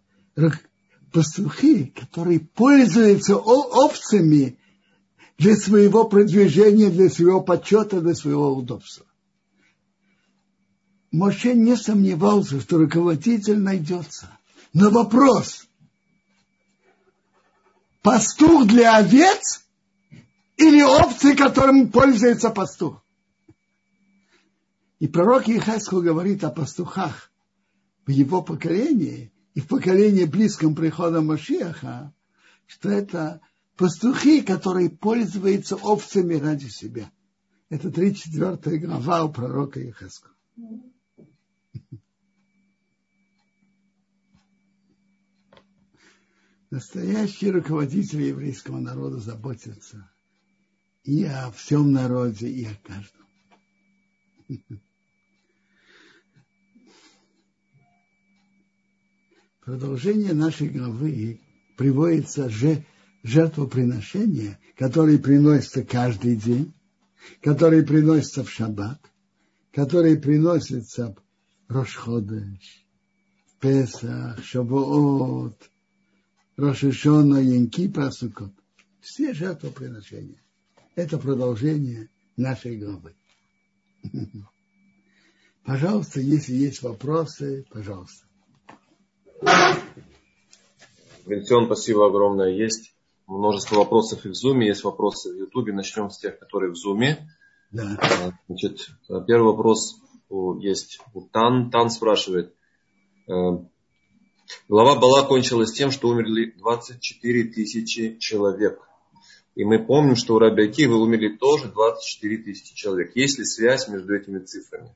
пастухи, 1.13 1.87
которые 1.87 2.41
пользуются 2.41 3.37
овцами 3.37 4.59
для 5.39 5.57
своего 5.57 6.05
продвижения, 6.05 6.91
для 6.91 7.09
своего 7.09 7.41
почета, 7.41 8.01
для 8.01 8.15
своего 8.15 8.55
удобства. 8.55 9.07
Моше 11.11 11.55
не 11.55 11.77
сомневался, 11.77 12.61
что 12.61 12.79
руководитель 12.79 13.59
найдется. 13.59 14.31
Но 14.73 14.91
вопрос, 14.91 15.67
пастух 18.03 18.67
для 18.67 18.97
овец 18.97 19.65
или 20.57 20.83
овцы, 20.83 21.35
которым 21.35 21.91
пользуется 21.91 22.51
пастух? 22.51 23.00
И 25.01 25.09
пророк 25.09 25.49
Ихаску 25.49 26.03
говорит 26.03 26.45
о 26.45 26.51
пастухах 26.51 27.33
в 28.07 28.11
его 28.11 28.43
поколении 28.43 29.33
и 29.55 29.61
в 29.61 29.67
поколении 29.67 30.25
близком 30.25 30.75
прихода 30.75 31.23
Машиаха, 31.23 32.15
что 32.67 32.91
это 32.91 33.41
пастухи, 33.77 34.43
которые 34.43 34.91
пользуются 34.91 35.77
овцами 35.77 36.35
ради 36.35 36.67
себя. 36.67 37.11
Это 37.71 37.91
34 37.91 38.79
глава 38.79 39.25
у 39.25 39.33
пророка 39.33 39.81
Ихаска. 39.81 40.29
Настоящие 46.71 47.53
руководители 47.53 48.25
еврейского 48.25 48.79
народа 48.79 49.19
заботятся 49.19 50.13
и 51.05 51.25
о 51.25 51.51
всем 51.53 51.91
народе, 51.91 52.49
и 52.49 52.67
о 52.67 52.75
каждом. 52.85 53.27
Продолжение 59.71 60.33
нашей 60.33 60.69
главы 60.69 61.41
приводится 61.77 62.51
же 62.51 62.85
жертвоприношения, 63.23 64.59
которые 64.77 65.21
приносятся 65.21 65.85
каждый 65.85 66.35
день, 66.35 66.75
которые 67.41 67.85
приносятся 67.85 68.43
в 68.43 68.51
шаббат, 68.51 69.01
которые 69.73 70.17
приносятся 70.17 71.15
в 71.69 71.73
Рошходеш, 71.73 72.85
Песах, 73.61 74.43
Шабуот, 74.43 75.71
Рошишона, 76.57 77.37
Янкипа, 77.37 78.11
Сукот. 78.11 78.53
Все 79.01 79.33
жертвоприношения. 79.33 80.43
Это 80.97 81.17
продолжение 81.17 82.11
нашей 82.37 82.77
главы. 82.77 83.15
Пожалуйста, 85.65 86.21
если 86.21 86.55
есть 86.55 86.83
вопросы, 86.83 87.65
пожалуйста. 87.71 88.27
Валентин, 91.25 91.67
спасибо 91.67 92.07
огромное. 92.07 92.51
Есть 92.51 92.95
множество 93.27 93.77
вопросов 93.77 94.25
и 94.25 94.29
в 94.29 94.33
Zoom, 94.33 94.63
есть 94.63 94.85
вопросы 94.85 95.33
в 95.33 95.37
Ютубе. 95.37 95.73
Начнем 95.73 96.11
с 96.11 96.19
тех, 96.19 96.39
которые 96.39 96.73
в 96.73 96.75
Zoom. 96.75 97.17
Да. 97.71 97.99
А, 98.01 98.33
значит, 98.49 98.89
первый 99.27 99.53
вопрос 99.53 100.01
есть 100.61 101.01
у 101.15 101.23
Тан. 101.23 101.71
Тан 101.71 101.91
спрашивает. 101.91 102.55
Э, 103.29 103.33
глава 104.69 104.99
Бала 104.99 105.23
кончилась 105.23 105.73
тем, 105.73 105.91
что 105.91 106.09
умерли 106.09 106.55
24 106.59 107.45
тысячи 107.45 108.19
человек. 108.19 108.81
И 109.55 109.65
мы 109.65 109.85
помним, 109.85 110.17
что 110.17 110.35
у 110.35 110.39
Раби 110.39 110.65
Акивы 110.65 111.01
умерли 111.01 111.37
тоже 111.37 111.69
24 111.69 112.39
тысячи 112.39 112.75
человек. 112.75 113.15
Есть 113.15 113.39
ли 113.39 113.45
связь 113.45 113.89
между 113.89 114.15
этими 114.15 114.39
цифрами? 114.39 114.95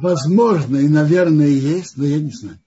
Возможно, 0.00 0.76
и, 0.76 0.88
наверное, 0.88 1.48
есть, 1.48 1.96
но 1.96 2.04
я 2.06 2.18
не 2.18 2.30
знаю. 2.30 2.58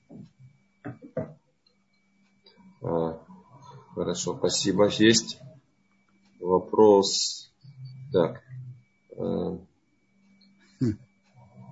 Хорошо, 3.96 4.38
спасибо. 4.38 4.90
Есть 5.00 5.40
вопрос. 6.40 7.52
Так. 8.14 8.42
А, 9.18 9.60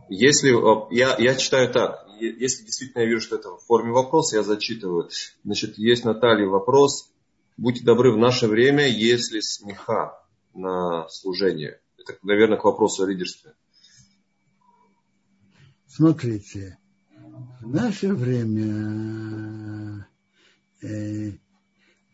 если 0.10 0.50
я, 0.94 1.16
я 1.18 1.36
читаю 1.36 1.72
так, 1.72 2.06
если 2.20 2.64
действительно 2.64 3.02
я 3.02 3.08
вижу, 3.08 3.22
что 3.22 3.36
это 3.36 3.50
в 3.52 3.64
форме 3.66 3.92
вопроса, 3.92 4.38
я 4.38 4.44
зачитываю. 4.44 5.10
Значит, 5.44 5.78
есть 5.78 6.06
Наталья 6.06 6.48
вопрос. 6.48 7.12
Будьте 7.58 7.84
добры, 7.84 8.12
в 8.12 8.18
наше 8.18 8.48
время, 8.48 8.88
если 8.88 9.40
смеха 9.40 10.20
на 10.54 11.08
служение. 11.10 11.80
Это, 11.98 12.18
наверное, 12.24 12.58
к 12.58 12.66
вопросу 12.66 13.04
о 13.04 13.08
лидерстве. 13.08 13.54
Смотрите, 15.88 16.78
в 17.62 17.74
наше 17.74 18.14
время 18.14 19.75
э, 20.86 21.32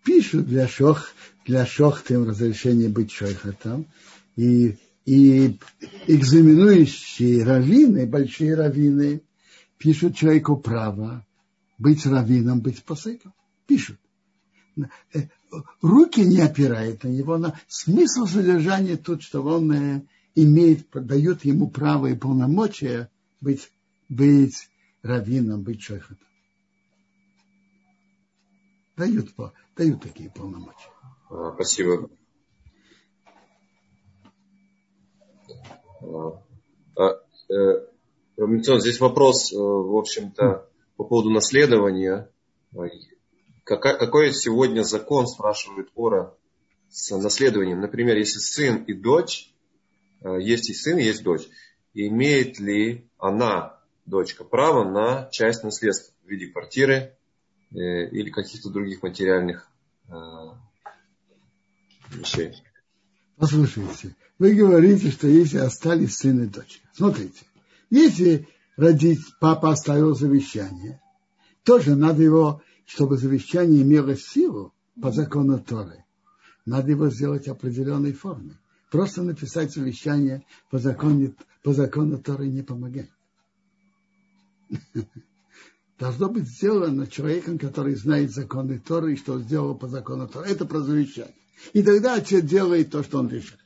пишут 0.03 0.47
для 0.47 0.67
шох, 0.67 1.09
для 1.45 1.65
шохтым 1.65 2.27
разрешение 2.27 2.89
быть 2.89 3.11
шойхатом, 3.11 3.87
и, 4.35 4.77
и 5.05 5.57
экзаменующие 6.07 7.43
раввины, 7.43 8.05
большие 8.07 8.55
раввины, 8.55 9.21
пишут 9.77 10.15
человеку 10.15 10.57
право 10.57 11.25
быть 11.77 12.05
раввином, 12.05 12.61
быть 12.61 12.83
посылком. 12.83 13.33
Пишут. 13.67 13.99
Э, 15.13 15.19
руки 15.81 16.21
не 16.21 16.39
опирают 16.39 17.03
на 17.03 17.09
него, 17.09 17.37
но 17.37 17.55
смысл 17.67 18.25
содержания 18.25 18.97
тут, 18.97 19.23
что 19.23 19.41
он 19.41 19.71
э, 19.71 20.01
имеет, 20.35 20.87
дает 20.93 21.43
ему 21.43 21.69
право 21.69 22.07
и 22.07 22.15
полномочия 22.15 23.09
быть, 23.41 23.71
быть 24.07 24.69
раввином, 25.01 25.61
быть 25.63 25.81
шойхатом 25.81 26.30
дают, 29.01 29.29
дают 29.75 30.01
такие 30.01 30.29
полномочия. 30.29 30.89
А, 31.29 31.53
спасибо. 31.55 32.09
А, 36.01 36.43
а 36.95 37.19
э, 37.51 37.87
здесь 38.79 38.99
вопрос, 38.99 39.51
э, 39.51 39.57
в 39.57 39.95
общем-то, 39.95 40.69
по 40.97 41.03
поводу 41.03 41.31
наследования. 41.31 42.29
Какой 43.63 44.33
сегодня 44.33 44.83
закон, 44.83 45.27
спрашивает 45.27 45.89
Ора, 45.95 46.35
с 46.89 47.15
наследованием? 47.17 47.79
Например, 47.81 48.17
если 48.17 48.39
сын 48.39 48.83
и 48.83 48.93
дочь, 48.93 49.53
э, 50.21 50.39
есть 50.41 50.69
и 50.69 50.73
сын, 50.73 50.97
есть 50.97 51.23
дочь, 51.23 51.47
имеет 51.93 52.59
ли 52.59 53.09
она, 53.17 53.79
дочка, 54.05 54.43
право 54.43 54.83
на 54.83 55.27
часть 55.31 55.63
наследства 55.63 56.13
в 56.23 56.29
виде 56.29 56.47
квартиры, 56.47 57.17
или 57.77 58.29
каких-то 58.29 58.69
других 58.69 59.01
материальных 59.01 59.69
э, 60.09 60.13
вещей. 62.11 62.53
Послушайте, 63.37 64.15
вы 64.37 64.53
говорите, 64.53 65.09
что 65.11 65.27
если 65.27 65.57
остались 65.57 66.17
сын 66.17 66.43
и 66.43 66.47
дочь. 66.47 66.81
Смотрите, 66.93 67.43
если 67.89 68.47
родить, 68.77 69.21
папа 69.39 69.71
оставил 69.71 70.15
завещание, 70.15 71.01
тоже 71.63 71.95
надо 71.95 72.21
его, 72.21 72.61
чтобы 72.85 73.17
завещание 73.17 73.83
имело 73.83 74.15
силу 74.15 74.73
по 75.01 75.11
закону 75.11 75.59
Торы, 75.59 76.03
надо 76.65 76.91
его 76.91 77.09
сделать 77.09 77.47
определенной 77.47 78.13
форме. 78.13 78.57
Просто 78.91 79.23
написать 79.23 79.73
завещание 79.73 80.45
по 80.69 80.77
закону, 80.77 81.33
по 81.63 81.73
закону 81.73 82.17
Торы 82.17 82.47
не 82.47 82.61
помогает. 82.61 83.09
должно 86.01 86.29
быть 86.29 86.47
сделано 86.47 87.05
человеком, 87.05 87.59
который 87.59 87.93
знает 87.93 88.31
законы 88.31 88.79
Торы 88.79 89.13
и 89.13 89.17
что 89.17 89.39
сделал 89.39 89.75
по 89.75 89.87
закону 89.87 90.27
Торы. 90.27 90.49
Это 90.49 90.65
про 90.65 90.79
завещание. 90.79 91.35
И 91.73 91.83
тогда 91.83 92.15
отец 92.15 92.43
делает 92.43 92.89
то, 92.89 93.03
что 93.03 93.19
он 93.19 93.29
решил. 93.29 93.59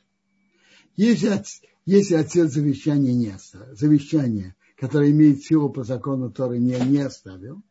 Если, 0.96 1.28
отец, 1.28 1.62
если 1.86 2.14
отец 2.14 2.52
завещание 2.52 3.14
не 3.14 3.30
оставил, 3.30 3.74
завещание, 3.74 4.54
которое 4.76 5.12
имеет 5.12 5.44
силу 5.44 5.70
по 5.70 5.82
закону 5.82 6.30
Торы, 6.30 6.58
не, 6.58 6.78
не 6.78 6.98
оставил, 6.98 7.62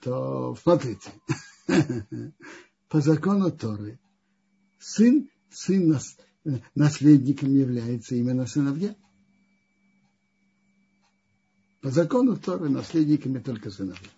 то 0.00 0.56
смотрите, 0.62 1.10
по 2.88 3.00
закону 3.00 3.50
Торы 3.50 3.98
сын, 4.78 5.28
сын 5.50 5.88
нас, 5.88 6.16
наследником 6.76 7.52
является 7.52 8.14
именно 8.14 8.46
сыновья. 8.46 8.94
По 11.86 11.92
закону 11.92 12.36
Торы 12.36 12.68
наследниками 12.68 13.38
только 13.38 13.70
сыновья. 13.70 14.10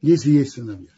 Если 0.00 0.30
есть 0.30 0.52
сыновья. 0.52 0.88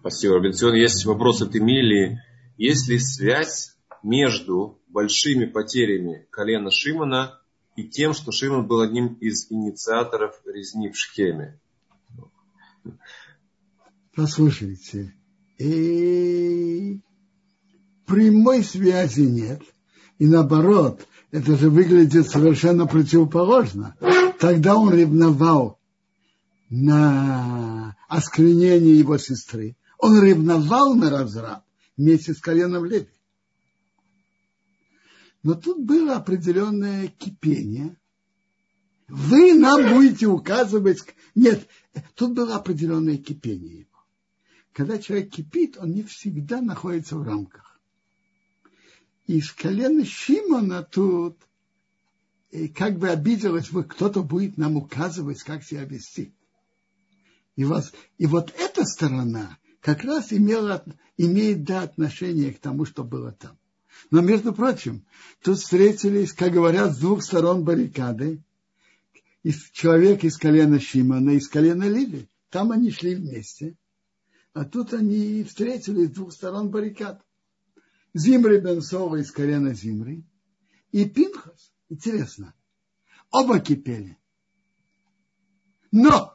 Спасибо, 0.00 0.36
Робинсон. 0.36 0.72
Есть 0.72 1.04
вопрос 1.04 1.42
от 1.42 1.54
Эмилии. 1.54 2.22
Есть 2.56 2.88
ли 2.88 2.98
связь 2.98 3.76
между 4.02 4.80
большими 4.88 5.44
потерями 5.44 6.26
колена 6.30 6.70
Шимона 6.70 7.38
и 7.76 7.86
тем, 7.86 8.14
что 8.14 8.32
Шимон 8.32 8.66
был 8.66 8.80
одним 8.80 9.16
из 9.20 9.52
инициаторов 9.52 10.40
резни 10.46 10.88
в 10.88 10.96
Шхеме? 10.96 11.60
Послушайте, 14.14 15.14
и 15.58 17.02
прямой 18.08 18.64
связи 18.64 19.20
нет. 19.20 19.62
И 20.18 20.26
наоборот, 20.26 21.06
это 21.30 21.56
же 21.56 21.70
выглядит 21.70 22.28
совершенно 22.28 22.86
противоположно. 22.86 23.94
Тогда 24.40 24.76
он 24.76 24.92
ревновал 24.92 25.78
на 26.70 27.96
осквернение 28.08 28.98
его 28.98 29.18
сестры. 29.18 29.76
Он 29.98 30.20
ревновал 30.20 30.94
на 30.94 31.10
разраб 31.10 31.62
вместе 31.96 32.34
с 32.34 32.40
коленом 32.40 32.84
Леви. 32.84 33.08
Но 35.42 35.54
тут 35.54 35.84
было 35.84 36.16
определенное 36.16 37.08
кипение. 37.08 37.96
Вы 39.06 39.54
нам 39.54 39.94
будете 39.94 40.26
указывать... 40.26 40.98
Нет, 41.34 41.68
тут 42.14 42.34
было 42.34 42.56
определенное 42.56 43.16
кипение 43.16 43.80
его. 43.80 43.88
Когда 44.72 44.98
человек 44.98 45.30
кипит, 45.30 45.76
он 45.78 45.92
не 45.92 46.02
всегда 46.02 46.60
находится 46.60 47.16
в 47.16 47.22
рамках. 47.22 47.67
И 49.28 49.42
с 49.42 49.52
колена 49.52 50.06
Шимона 50.06 50.82
тут 50.82 51.36
и 52.50 52.66
как 52.66 52.98
бы 52.98 53.10
обиделось, 53.10 53.70
вы 53.70 53.84
кто-то 53.84 54.22
будет 54.22 54.56
нам 54.56 54.78
указывать, 54.78 55.42
как 55.42 55.62
себя 55.62 55.84
вести. 55.84 56.32
И, 57.54 57.64
вас, 57.64 57.92
и 58.16 58.24
вот 58.24 58.54
эта 58.58 58.86
сторона 58.86 59.58
как 59.80 60.02
раз 60.02 60.32
имела, 60.32 60.82
имеет 61.18 61.64
да, 61.64 61.82
отношение 61.82 62.54
к 62.54 62.58
тому, 62.58 62.86
что 62.86 63.04
было 63.04 63.32
там. 63.32 63.58
Но, 64.10 64.22
между 64.22 64.54
прочим, 64.54 65.04
тут 65.42 65.58
встретились, 65.58 66.32
как 66.32 66.52
говорят, 66.52 66.94
с 66.94 66.98
двух 66.98 67.22
сторон 67.22 67.64
баррикады. 67.64 68.42
Из, 69.42 69.70
человек 69.72 70.24
из 70.24 70.38
колена 70.38 70.80
Шимона, 70.80 71.30
из 71.30 71.48
колена 71.48 71.84
Лили. 71.84 72.30
Там 72.48 72.72
они 72.72 72.90
шли 72.90 73.14
вместе. 73.14 73.76
А 74.54 74.64
тут 74.64 74.94
они 74.94 75.44
встретились 75.44 76.08
с 76.08 76.12
двух 76.12 76.32
сторон 76.32 76.70
баррикад. 76.70 77.22
Зимри 78.18 78.58
Бенсова 78.58 79.16
из 79.16 79.30
колена 79.30 79.74
Зимри 79.74 80.24
и 80.90 81.04
Пинхас. 81.04 81.72
Интересно. 81.88 82.52
Оба 83.30 83.60
кипели. 83.60 84.18
Но 85.92 86.34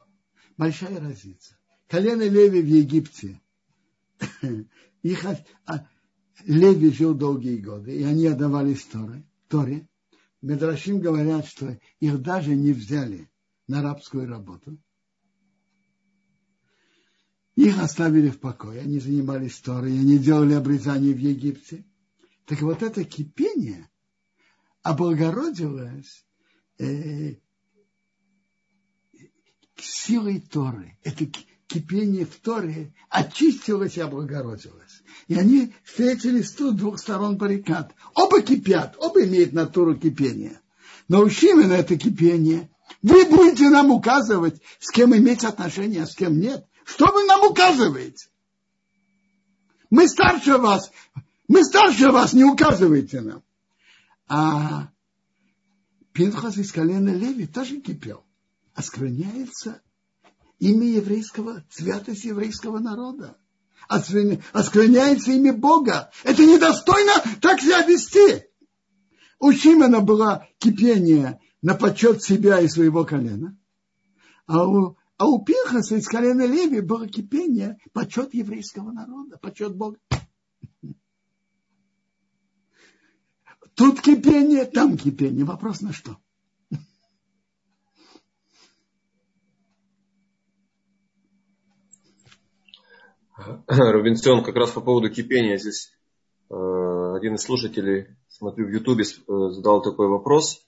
большая 0.58 1.00
разница. 1.00 1.58
Колено 1.88 2.24
Леви 2.24 2.62
в 2.62 2.68
Египте. 2.68 3.42
Их, 5.04 5.26
а, 5.66 5.88
Леви 6.46 6.90
жил 6.92 7.14
долгие 7.14 7.58
годы, 7.58 7.98
и 7.98 8.04
они 8.04 8.28
отдавались 8.28 8.86
Торе. 8.86 9.28
Торе. 9.50 9.88
Медрашим 10.42 11.00
говорят, 11.00 11.46
что 11.46 11.78
их 12.00 12.22
даже 12.22 12.56
не 12.56 12.72
взяли 12.72 13.30
на 13.68 13.82
рабскую 13.82 14.28
работу. 14.28 14.78
Их 17.56 17.80
оставили 17.80 18.30
в 18.30 18.40
покое, 18.40 18.82
они 18.82 19.00
занимались 19.00 19.60
Торой, 19.60 19.92
они 19.92 20.18
делали 20.18 20.54
обрезание 20.54 21.14
в 21.14 21.20
Египте. 21.20 21.86
Так 22.46 22.62
вот 22.62 22.82
это 22.82 23.04
кипение 23.04 23.90
облагородилось 24.82 26.26
э, 26.80 27.36
силой 29.78 30.40
Торы. 30.42 30.98
Это 31.04 31.28
кипение 31.68 32.26
в 32.26 32.36
Торе 32.40 32.94
очистилось 33.10 33.98
и 33.98 34.02
облагородилось. 34.02 35.04
И 35.28 35.36
они 35.36 35.74
встретились 35.84 36.52
тут 36.52 36.78
двух 36.78 37.00
сторон 37.00 37.38
баррикад. 37.38 37.94
Оба 38.16 38.42
кипят, 38.42 38.96
оба 38.98 39.24
имеют 39.26 39.54
натуру 39.54 39.96
кипения. 39.96 40.60
Но 41.08 41.22
у 41.22 41.30
Шимена 41.30 41.74
это 41.74 41.98
кипение. 41.98 42.70
Вы 43.02 43.26
будете 43.26 43.70
нам 43.70 43.92
указывать, 43.92 44.62
с 44.80 44.92
кем 44.92 45.16
иметь 45.16 45.44
отношения, 45.44 46.04
а 46.04 46.08
с 46.08 46.16
кем 46.16 46.40
нет. 46.40 46.66
Что 46.86 47.12
вы 47.12 47.26
нам 47.26 47.44
указываете? 47.44 48.28
Мы 49.90 50.08
старше 50.08 50.58
вас. 50.58 50.92
Мы 51.48 51.64
старше 51.64 52.10
вас, 52.10 52.34
не 52.34 52.44
указывайте 52.44 53.22
нам. 53.22 53.44
А 54.28 54.90
Пинхас 56.14 56.58
из 56.58 56.72
колена 56.72 57.10
Леви 57.10 57.48
тоже 57.48 57.80
кипел. 57.80 58.24
Оскверняется 58.74 59.82
имя 60.60 60.88
еврейского, 60.88 61.64
святость 61.70 62.24
еврейского 62.24 62.80
народа. 62.80 63.38
Оскверняется 63.88 65.32
имя 65.32 65.54
Бога. 65.54 66.12
Это 66.24 66.44
недостойно 66.46 67.12
так 67.42 67.60
себя 67.60 67.86
вести. 67.86 68.46
У 69.40 69.52
Шимена 69.52 70.00
было 70.00 70.48
кипение 70.58 71.42
на 71.62 71.76
почет 71.76 72.24
себя 72.24 72.62
и 72.62 72.68
своего 72.68 73.04
колена. 73.04 73.58
А 74.46 74.66
у, 74.66 74.98
а 75.24 75.26
у 75.26 75.42
Пинхаса 75.42 75.96
из 75.96 76.06
колена 76.06 76.46
Леви 76.46 76.82
было 76.82 77.08
кипение, 77.08 77.78
почет 77.94 78.34
еврейского 78.34 78.92
народа, 78.92 79.38
почет 79.38 79.74
Бога. 79.74 79.98
Тут 83.74 84.02
кипение, 84.02 84.66
там 84.66 84.98
кипение. 84.98 85.46
Вопрос 85.46 85.80
на 85.80 85.94
что? 85.94 86.18
Рубинсон, 93.68 94.44
как 94.44 94.58
раз 94.58 94.72
по 94.72 94.82
поводу 94.82 95.10
кипения 95.10 95.58
здесь 95.58 95.94
э, 96.50 96.54
один 96.54 97.36
из 97.36 97.44
слушателей, 97.44 98.18
смотрю, 98.28 98.68
в 98.68 98.72
Ютубе 98.72 99.06
э, 99.06 99.52
задал 99.52 99.82
такой 99.82 100.10
вопрос. 100.10 100.68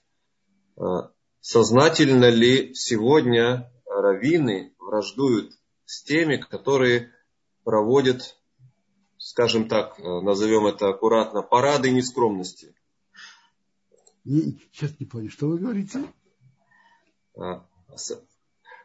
Э, 0.78 1.10
сознательно 1.40 2.30
ли 2.30 2.72
сегодня 2.72 3.70
раввины 4.00 4.74
враждуют 4.78 5.52
с 5.84 6.02
теми, 6.02 6.36
которые 6.36 7.12
проводят, 7.64 8.36
скажем 9.18 9.68
так, 9.68 9.98
назовем 9.98 10.66
это 10.66 10.88
аккуратно, 10.88 11.42
парады 11.42 11.90
нескромности? 11.90 12.74
Не, 14.24 14.58
сейчас 14.72 14.98
не 14.98 15.06
понял, 15.06 15.30
что 15.30 15.48
вы 15.48 15.58
говорите? 15.58 16.04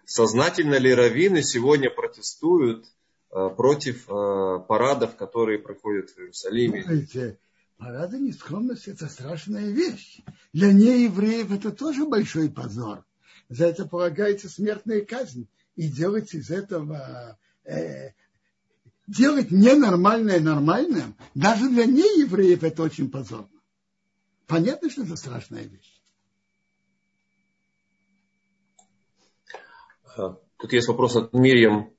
Сознательно 0.05 0.75
ли 0.75 0.93
раввины 0.93 1.41
сегодня 1.41 1.89
протестуют 1.89 2.85
Э, 3.33 3.49
против 3.49 4.09
э, 4.09 4.59
парадов, 4.67 5.15
которые 5.15 5.57
проходят 5.57 6.09
в 6.09 6.19
Иерусалиме. 6.19 6.83
Смотрите, 6.83 7.39
парады 7.77 8.19
нескромности– 8.19 8.89
это 8.91 9.07
страшная 9.07 9.69
вещь. 9.69 10.19
Для 10.51 10.73
неевреев 10.73 11.49
это 11.49 11.71
тоже 11.71 12.05
большой 12.05 12.49
позор. 12.49 13.05
За 13.51 13.65
это 13.65 13.85
полагается 13.85 14.47
смертная 14.47 15.01
казнь. 15.01 15.45
И 15.75 15.89
делать 15.89 16.33
из 16.33 16.49
этого 16.49 17.37
э, 17.65 18.11
делать 19.07 19.51
ненормальное 19.51 20.39
нормальным, 20.39 21.15
даже 21.35 21.69
для 21.69 21.85
неевреев 21.85 22.63
это 22.63 22.83
очень 22.83 23.11
позорно. 23.11 23.49
Понятно, 24.47 24.89
что 24.89 25.03
это 25.03 25.17
страшная 25.17 25.63
вещь. 25.63 26.01
Тут 30.15 30.71
есть 30.71 30.87
вопрос 30.87 31.17
от 31.17 31.33
Мирьям. 31.33 31.93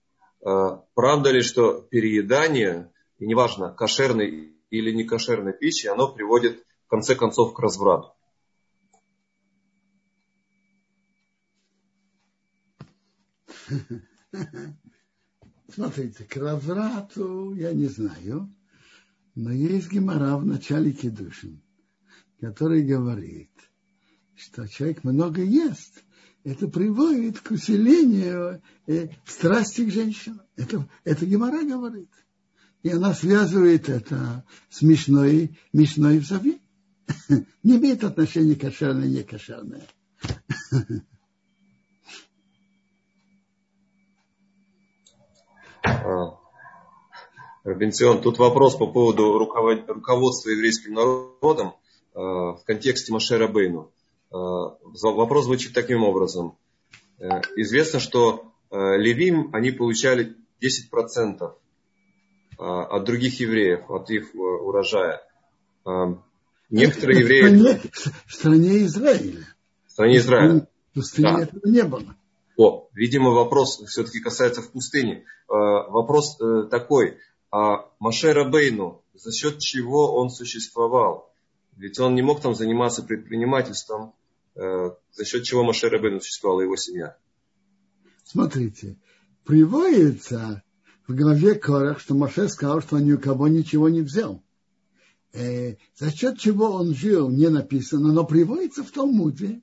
А, 0.45 0.85
правда 0.95 1.31
ли, 1.31 1.43
что 1.43 1.83
переедание, 1.83 2.91
и 3.19 3.27
неважно, 3.27 3.75
кошерной 3.75 4.57
или 4.71 4.91
не 4.93 5.05
кошерной 5.05 5.53
пищи, 5.53 5.87
оно 5.87 6.13
приводит 6.13 6.65
в 6.87 6.89
конце 6.89 7.15
концов 7.15 7.53
к 7.53 7.59
разврату? 7.59 8.15
Смотрите, 15.69 16.25
к 16.25 16.37
разврату 16.37 17.55
я 17.55 17.73
не 17.73 17.87
знаю, 17.87 18.55
но 19.35 19.53
есть 19.53 19.91
гемора 19.91 20.37
в 20.37 20.45
начале 20.45 20.93
Кедушин, 20.93 21.63
который 22.41 22.85
говорит, 22.85 23.51
что 24.35 24.67
человек 24.69 25.05
много 25.05 25.43
ест, 25.43 26.03
это 26.45 26.67
приводит 26.69 27.41
к 27.41 27.53
усилению 27.53 28.61
э, 28.87 29.09
страсти 29.25 29.85
к 29.85 29.93
женщинам. 29.93 30.43
Это, 30.57 30.89
это 31.05 31.25
Гемора 31.25 31.63
говорит. 31.65 32.11
И 32.83 32.91
она 32.91 33.15
связывает 33.15 33.89
это 33.89 34.45
с 34.69 34.83
Мишной, 34.83 35.57
Мишной 35.73 36.19
в. 36.19 36.31
Не 37.63 37.77
имеет 37.77 38.03
отношения 38.03 38.57
кошерное, 38.57 39.09
не 39.09 39.23
кошерное. 39.23 39.87
Бенцион, 47.65 48.21
тут 48.23 48.39
вопрос 48.39 48.77
по 48.77 48.87
поводу 48.87 49.39
руководства 49.39 50.51
еврейским 50.51 50.95
народом 50.95 51.75
э, 52.15 52.19
в 52.19 52.61
контексте 52.67 53.13
Машера 53.13 53.47
Бейну. 53.47 53.93
Э, 54.33 54.35
вопрос 54.35 55.45
звучит 55.45 55.73
таким 55.73 56.03
образом. 56.03 56.57
Э, 57.19 57.41
известно, 57.57 58.01
что 58.01 58.53
Левим, 58.71 59.51
они 59.53 59.71
получали 59.71 60.35
10% 60.63 61.53
от 62.57 63.05
других 63.05 63.39
евреев, 63.39 63.91
от 63.91 64.09
их 64.09 64.35
урожая. 64.35 65.21
Некоторые 66.71 67.21
евреи... 67.21 67.81
В 68.27 68.33
стране 68.33 68.87
Израиля. 68.87 69.47
В 69.87 69.91
стране 69.91 70.17
Израиля. 70.17 70.69
В 70.91 70.95
пустыне 70.95 71.33
да. 71.33 71.43
этого 71.43 71.69
не 71.69 71.83
было. 71.83 72.17
О, 72.63 72.89
видимо, 72.95 73.31
вопрос 73.31 73.83
все-таки 73.89 74.21
касается 74.21 74.63
в 74.63 74.71
пустыне. 74.71 75.25
Вопрос 75.49 76.39
такой. 76.71 77.19
А 77.51 77.91
Маше 77.99 78.33
Рабейну, 78.33 79.03
за 79.15 79.33
счет 79.33 79.59
чего 79.59 80.15
он 80.15 80.31
существовал? 80.31 81.35
Ведь 81.77 81.99
он 81.99 82.15
не 82.15 82.23
мог 82.23 82.41
там 82.41 82.55
заниматься 82.55 83.03
предпринимательством, 83.03 84.15
э, 84.55 84.91
за 85.11 85.25
счет 85.25 85.43
чего 85.43 85.65
Маше 85.65 85.89
Рабейну 85.89 86.21
существовала 86.21 86.61
его 86.61 86.77
семья. 86.77 87.17
Смотрите, 88.25 88.97
приводится 89.45 90.63
в 91.09 91.17
главе 91.17 91.57
Корах, 91.57 91.99
что 91.99 92.15
Маше 92.15 92.49
сказал, 92.49 92.81
что 92.81 92.97
он 92.97 93.07
ни 93.07 93.13
у 93.13 93.19
кого 93.19 93.49
ничего 93.49 93.89
не 93.89 94.03
взял. 94.03 94.41
Э, 95.33 95.75
за 95.97 96.11
счет 96.13 96.39
чего 96.39 96.71
он 96.71 96.95
жил, 96.95 97.29
не 97.29 97.49
написано, 97.49 98.13
но 98.13 98.25
приводится 98.25 98.85
в 98.85 98.93
Талмуде, 98.93 99.63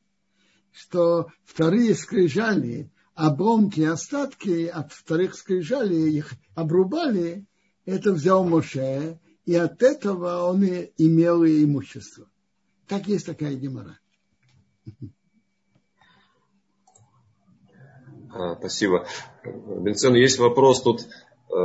что 0.72 1.28
вторые 1.43 1.95
скрижали, 1.95 2.91
обломки, 3.15 3.82
остатки 3.82 4.67
от 4.67 4.93
вторых 4.93 5.36
скрижалей 5.36 6.17
их 6.17 6.34
обрубали 6.55 7.45
это 7.89 8.11
взял 8.11 8.43
Моше, 8.43 9.20
и 9.45 9.55
от 9.55 9.82
этого 9.82 10.43
он 10.47 10.63
и 10.63 10.91
имел 10.97 11.43
и 11.43 11.63
имущество. 11.63 12.30
Так 12.88 13.07
есть 13.07 13.26
такая 13.26 13.55
гемора. 13.55 13.99
А, 18.32 18.55
спасибо. 18.57 19.07
Бенцен, 19.43 20.13
есть 20.13 20.38
вопрос 20.38 20.84
тут, 20.84 21.01
э, 21.01 21.55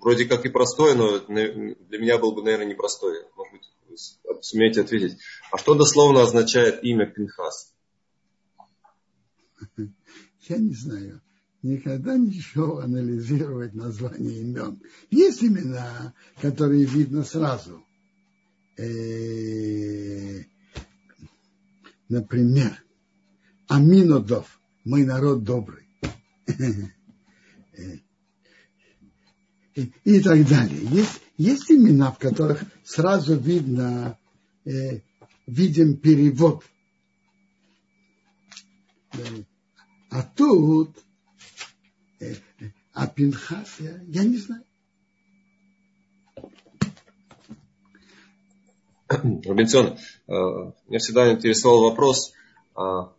вроде 0.00 0.24
как 0.24 0.46
и 0.46 0.48
простой, 0.48 0.94
но 0.94 1.18
для 1.18 1.98
меня 1.98 2.16
был 2.16 2.32
бы, 2.32 2.42
наверное, 2.42 2.66
непростой. 2.66 3.26
Может 3.36 3.52
быть, 3.52 4.18
сумеете 4.40 4.80
ответить. 4.80 5.18
А 5.52 5.58
что 5.58 5.74
дословно 5.74 6.22
означает 6.22 6.82
имя 6.82 7.04
Пинхас? 7.04 7.74
Я 10.48 10.58
не 10.58 10.74
знаю 10.74 11.20
никогда 11.62 12.16
не 12.16 12.40
шел 12.40 12.78
анализировать 12.78 13.74
название 13.74 14.40
имен. 14.40 14.80
Есть 15.10 15.42
имена, 15.42 16.14
которые 16.40 16.84
видно 16.84 17.22
сразу. 17.22 17.84
Э, 18.76 20.42
например, 22.08 22.82
Аминодов, 23.68 24.60
мой 24.84 25.04
народ 25.04 25.44
добрый. 25.44 25.86
И 30.04 30.20
так 30.20 30.46
далее. 30.48 30.80
Есть, 30.90 31.20
есть 31.36 31.70
имена, 31.70 32.10
в 32.10 32.18
которых 32.18 32.64
сразу 32.84 33.38
видно, 33.38 34.18
э, 34.64 35.00
виден 35.46 35.96
перевод. 35.96 36.64
А 40.10 40.22
тут 40.22 40.96
а 42.92 43.06
Пинхас, 43.06 43.80
я, 43.80 43.98
я 44.08 44.24
не 44.24 44.36
знаю. 44.36 44.64
Робинсон, 49.08 49.96
э, 50.28 50.32
меня 50.86 50.98
всегда 50.98 51.32
интересовал 51.32 51.82
вопрос, 51.82 52.32
а 52.74 53.12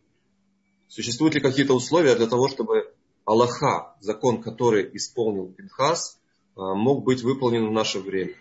существуют 0.87 1.35
ли 1.35 1.41
какие-то 1.41 1.73
условия 1.73 2.15
для 2.15 2.27
того, 2.27 2.47
чтобы 2.47 2.93
Аллаха, 3.25 3.95
закон, 3.99 4.41
который 4.41 4.89
исполнил 4.95 5.51
Пинхас, 5.51 6.19
э, 6.55 6.59
мог 6.59 7.03
быть 7.03 7.23
выполнен 7.23 7.67
в 7.67 7.71
наше 7.71 7.99
время? 7.99 8.35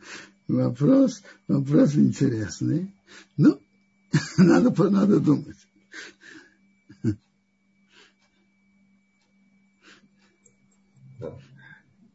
Вопрос, 0.47 1.23
вопрос 1.47 1.95
интересный. 1.95 2.93
Ну, 3.37 3.59
надо, 4.37 4.89
надо 4.89 5.19
думать. 5.19 5.57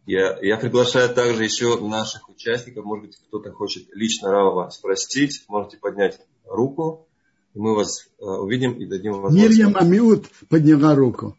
Я, 0.06 0.38
я 0.42 0.56
приглашаю 0.56 1.14
также 1.14 1.44
еще 1.44 1.78
наших 1.80 2.28
участников, 2.28 2.84
может 2.84 3.06
быть, 3.06 3.16
кто-то 3.28 3.52
хочет 3.52 3.94
лично 3.94 4.30
Рава 4.30 4.68
спросить, 4.70 5.44
можете 5.46 5.76
поднять 5.76 6.20
руку, 6.46 7.06
и 7.54 7.60
мы 7.60 7.76
вас 7.76 8.08
э, 8.18 8.24
увидим 8.24 8.72
и 8.72 8.86
дадим 8.86 9.20
возможность. 9.20 9.50
Мирьям 9.50 9.76
Амиут 9.76 10.26
подняла 10.48 10.96
руку. 10.96 11.36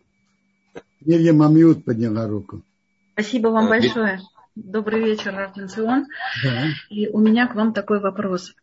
Мирьям 1.01 1.41
Амиут 1.41 1.83
подняла 1.83 2.27
руку. 2.27 2.61
Спасибо 3.13 3.49
вам 3.49 3.65
а, 3.65 3.69
большое. 3.69 4.21
Добрый 4.55 5.01
вечер, 5.01 5.33
Равденцион. 5.33 6.07
Да. 6.43 6.63
И 6.89 7.07
у 7.07 7.19
меня 7.19 7.47
к 7.47 7.55
вам 7.55 7.73
такой 7.73 7.99
вопрос. 7.99 8.53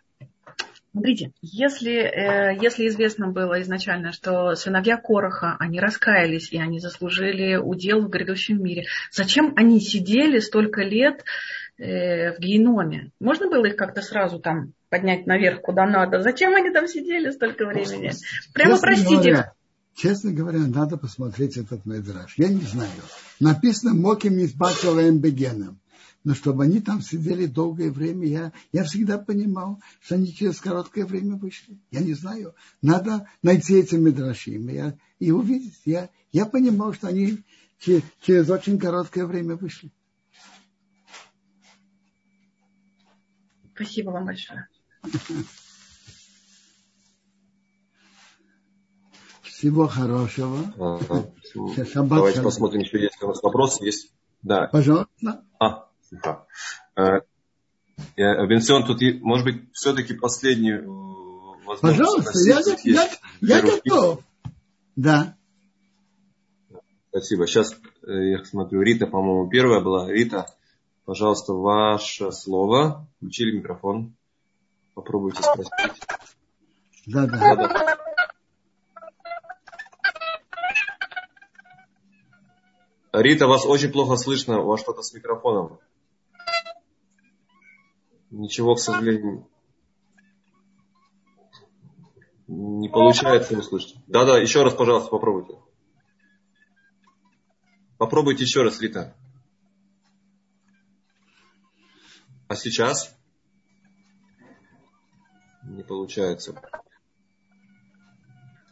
Смотрите, 0.92 1.32
если, 1.42 1.94
э, 1.94 2.58
если 2.60 2.88
известно 2.88 3.28
было 3.28 3.60
изначально, 3.62 4.12
что 4.12 4.54
сыновья 4.54 4.96
Короха, 4.96 5.56
они 5.58 5.80
раскаялись 5.80 6.50
и 6.50 6.58
они 6.58 6.80
заслужили 6.80 7.56
удел 7.56 8.02
в 8.02 8.08
грядущем 8.08 8.62
мире, 8.62 8.86
зачем 9.10 9.52
они 9.56 9.80
сидели 9.80 10.40
столько 10.40 10.82
лет 10.82 11.24
э, 11.78 12.32
в 12.34 12.40
геноме? 12.40 13.10
Можно 13.20 13.48
было 13.48 13.66
их 13.66 13.76
как-то 13.76 14.02
сразу 14.02 14.40
там 14.40 14.72
поднять 14.88 15.26
наверх, 15.26 15.60
куда 15.60 15.86
надо? 15.86 16.20
Зачем 16.20 16.54
они 16.54 16.70
там 16.70 16.88
сидели 16.88 17.30
столько 17.30 17.66
времени? 17.66 18.10
Прямо 18.52 18.72
честно 18.72 18.88
простите. 18.88 19.30
Говоря, 19.30 19.52
честно 19.98 20.32
говоря, 20.32 20.60
надо 20.60 20.96
посмотреть 20.96 21.56
этот 21.56 21.84
медраж. 21.84 22.34
Я 22.38 22.48
не 22.48 22.62
знаю. 22.62 23.02
Написано 23.40 23.94
«Моким 23.94 24.38
избавил 24.38 25.18
бегеном» 25.18 25.80
но 26.24 26.34
чтобы 26.34 26.64
они 26.64 26.80
там 26.80 27.00
сидели 27.00 27.46
долгое 27.46 27.90
время, 27.90 28.26
я, 28.26 28.52
я 28.72 28.84
всегда 28.84 29.18
понимал, 29.18 29.80
что 30.00 30.16
они 30.16 30.34
через 30.34 30.60
короткое 30.60 31.06
время 31.06 31.36
вышли. 31.36 31.78
Я 31.90 32.00
не 32.00 32.12
знаю. 32.12 32.54
Надо 32.82 33.28
найти 33.40 33.76
эти 33.76 33.94
медрашим 33.94 34.68
я, 34.68 34.98
и 35.20 35.30
увидеть. 35.30 35.80
Я, 35.84 36.10
я 36.32 36.44
понимал, 36.44 36.92
что 36.92 37.06
они 37.08 37.38
через, 37.78 38.02
через 38.20 38.50
очень 38.50 38.78
короткое 38.78 39.26
время 39.26 39.56
вышли. 39.56 39.90
Спасибо 43.74 44.10
вам 44.10 44.26
большое. 44.26 44.68
Всего 49.58 49.88
хорошего. 49.88 50.56
Ага. 50.78 51.32
Давайте 51.94 52.42
посмотрим, 52.42 52.82
еще 52.82 53.00
есть 53.00 53.20
у 53.20 53.26
нас 53.26 53.42
вопросы. 53.42 53.84
Есть? 53.84 54.12
Да. 54.40 54.68
Пожалуйста. 54.68 55.42
А, 55.58 55.88
Э, 58.16 58.46
Винсион, 58.46 58.84
тут, 58.84 59.00
может 59.22 59.44
быть, 59.44 59.72
все-таки 59.72 60.14
последний 60.14 60.74
э, 60.74 61.76
Пожалуйста, 61.80 62.30
я, 62.46 62.60
я, 62.84 63.08
я 63.40 63.62
готов. 63.62 64.20
Да. 64.94 65.36
Спасибо. 67.08 67.48
Сейчас 67.48 67.74
э, 68.06 68.30
я 68.30 68.44
смотрю, 68.44 68.82
Рита, 68.82 69.08
по-моему, 69.08 69.50
первая 69.50 69.80
была. 69.80 70.08
Рита, 70.08 70.46
пожалуйста, 71.04 71.54
ваше 71.54 72.30
слово. 72.30 73.08
Включили 73.16 73.58
микрофон. 73.58 74.14
Попробуйте 74.94 75.42
спросить. 75.42 75.72
Да, 77.06 77.26
да. 77.26 77.56
да, 77.56 77.68
да. 77.68 77.97
Рита, 83.20 83.46
вас 83.46 83.64
очень 83.66 83.90
плохо 83.90 84.16
слышно. 84.16 84.60
У 84.60 84.66
вас 84.66 84.80
что-то 84.80 85.02
с 85.02 85.12
микрофоном. 85.12 85.80
Ничего, 88.30 88.74
к 88.74 88.80
сожалению, 88.80 89.48
не 92.46 92.88
получается 92.88 93.58
услышать. 93.58 93.96
Да-да, 94.06 94.38
еще 94.38 94.62
раз, 94.62 94.74
пожалуйста, 94.74 95.10
попробуйте. 95.10 95.58
Попробуйте 97.96 98.44
еще 98.44 98.62
раз, 98.62 98.80
Рита. 98.80 99.14
А 102.46 102.54
сейчас? 102.54 103.14
Не 105.64 105.82
получается. 105.82 106.60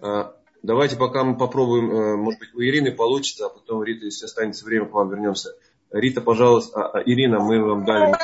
А, 0.01 0.35
давайте 0.67 0.97
пока 0.97 1.25
мы 1.25 1.37
попробуем, 1.37 1.91
э, 1.91 2.17
может 2.17 2.41
быть, 2.41 2.55
у 2.55 2.61
Ирины 2.61 2.93
получится, 2.93 3.47
а 3.47 3.49
потом, 3.49 3.83
Рита, 3.83 4.05
если 4.05 4.27
останется 4.27 4.65
время, 4.65 4.87
к 4.87 4.93
вам 4.93 5.09
вернемся. 5.09 5.51
Рита, 5.91 6.21
пожалуйста, 6.21 6.83
а, 6.83 6.99
а, 6.99 7.03
Ирина, 7.03 7.39
мы 7.39 7.63
вам 7.63 7.85
дали 7.85 8.15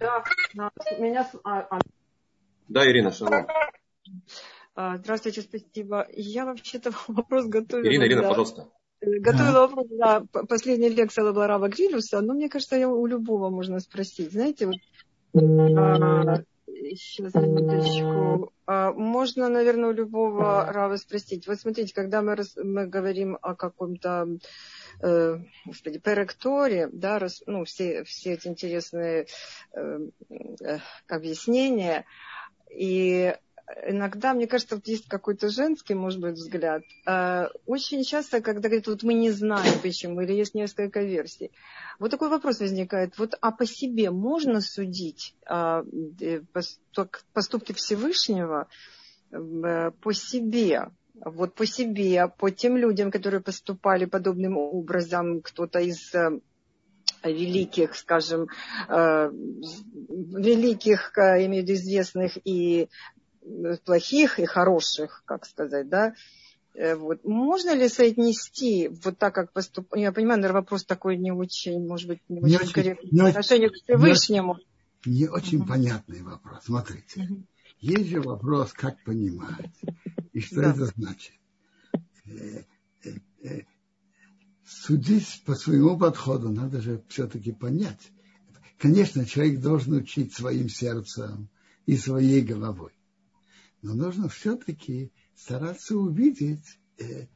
да, 0.00 0.22
меня... 0.98 1.28
А, 1.44 1.60
а... 1.70 1.78
Да, 2.68 2.86
Ирина, 2.86 3.10
шалом. 3.10 3.46
Здравствуйте, 4.76 5.42
спасибо. 5.42 6.06
Я 6.12 6.44
вообще-то 6.44 6.92
вопрос 7.08 7.46
готовила. 7.46 7.88
Ирина, 7.88 8.04
Ирина, 8.04 8.22
да. 8.22 8.28
пожалуйста. 8.28 8.68
Готовила 9.00 9.66
вопрос 9.66 9.86
на 9.90 10.26
последней 10.46 10.88
лекции 10.88 11.22
Лабларава 11.22 11.68
Грилюса, 11.68 12.20
но 12.20 12.34
мне 12.34 12.48
кажется, 12.48 12.76
я 12.76 12.88
у 12.88 13.06
любого 13.06 13.48
можно 13.48 13.78
спросить. 13.80 14.32
Знаете, 14.32 14.66
вот 14.66 14.76
сейчас, 16.96 17.34
минуточку. 17.34 18.52
А, 18.66 18.92
можно, 18.92 19.48
наверное, 19.48 19.90
у 19.90 19.92
любого 19.92 20.66
Рава 20.72 20.96
спросить. 20.96 21.46
Вот 21.46 21.60
смотрите, 21.60 21.94
когда 21.94 22.22
мы, 22.22 22.34
рас, 22.34 22.56
мы 22.56 22.86
говорим 22.86 23.38
о 23.40 23.54
каком-то 23.54 24.28
э, 25.02 25.38
господи, 25.64 25.98
перекторе, 25.98 26.88
да, 26.92 27.18
рас, 27.18 27.42
ну, 27.46 27.64
все, 27.64 28.04
все 28.04 28.34
эти 28.34 28.48
интересные 28.48 29.26
э, 29.74 29.98
э, 30.30 30.78
объяснения, 31.08 32.04
и 32.70 33.34
иногда, 33.86 34.34
мне 34.34 34.46
кажется, 34.46 34.76
вот 34.76 34.86
есть 34.86 35.08
какой-то 35.08 35.48
женский, 35.48 35.94
может 35.94 36.20
быть, 36.20 36.34
взгляд. 36.34 36.82
А, 37.06 37.48
очень 37.66 38.04
часто, 38.04 38.40
когда 38.40 38.68
говорят, 38.68 38.86
вот 38.86 39.02
мы 39.02 39.14
не 39.14 39.30
знаем 39.30 39.80
почему, 39.82 40.20
или 40.20 40.32
есть 40.32 40.54
несколько 40.54 41.02
версий. 41.02 41.50
Вот 41.98 42.10
такой 42.10 42.28
вопрос 42.28 42.60
возникает. 42.60 43.18
Вот, 43.18 43.34
а 43.40 43.50
по 43.52 43.66
себе 43.66 44.10
можно 44.10 44.60
судить 44.60 45.34
а, 45.46 45.82
э, 46.20 46.40
поступки 47.32 47.72
Всевышнего 47.72 48.68
э, 49.30 49.90
по 50.02 50.12
себе? 50.12 50.90
Вот 51.14 51.54
по 51.54 51.66
себе, 51.66 52.28
по 52.28 52.50
тем 52.50 52.76
людям, 52.76 53.10
которые 53.10 53.40
поступали 53.40 54.04
подобным 54.04 54.56
образом, 54.56 55.42
кто-то 55.42 55.80
из 55.80 56.14
э, 56.14 56.38
великих, 57.24 57.96
скажем, 57.96 58.46
великих, 60.08 61.12
имею 61.16 61.64
в 61.64 61.66
виду 61.66 61.72
известных 61.72 62.38
и 62.44 62.88
плохих 63.84 64.38
и 64.38 64.46
хороших, 64.46 65.22
как 65.24 65.46
сказать, 65.46 65.88
да, 65.88 66.14
э, 66.74 66.94
вот. 66.94 67.24
Можно 67.24 67.74
ли 67.74 67.88
соотнести 67.88 68.88
вот 69.02 69.18
так, 69.18 69.34
как 69.34 69.52
поступ... 69.52 69.94
Я 69.94 70.12
понимаю, 70.12 70.40
наверное, 70.40 70.60
вопрос 70.62 70.84
такой 70.84 71.16
не 71.16 71.32
очень, 71.32 71.86
может 71.86 72.08
быть, 72.08 72.20
не, 72.28 72.40
не 72.40 72.56
очень, 72.56 72.72
корректный 72.72 73.10
не 73.10 73.28
отношение 73.28 73.70
к 73.70 73.74
Всевышнему. 73.74 74.58
Не, 75.04 75.20
не 75.20 75.28
очень 75.28 75.58
угу. 75.58 75.68
понятный 75.68 76.22
вопрос. 76.22 76.64
Смотрите. 76.64 77.22
Угу. 77.22 77.42
Есть 77.80 78.08
же 78.08 78.20
вопрос, 78.20 78.72
как 78.72 79.02
понимать. 79.04 79.70
И 80.32 80.40
что 80.40 80.62
это 80.62 80.86
значит. 80.86 81.34
Э, 82.26 82.62
э, 83.42 83.60
судить 84.64 85.42
по 85.46 85.54
своему 85.54 85.98
подходу 85.98 86.50
надо 86.50 86.80
же 86.80 87.02
все-таки 87.08 87.52
понять. 87.52 88.10
Конечно, 88.78 89.24
человек 89.24 89.60
должен 89.60 89.94
учить 89.94 90.34
своим 90.34 90.68
сердцем 90.68 91.48
и 91.86 91.96
своей 91.96 92.42
головой 92.42 92.92
но 93.82 93.94
нужно 93.94 94.28
все-таки 94.28 95.12
стараться 95.34 95.96
увидеть, 95.96 96.78
э, 96.98 97.26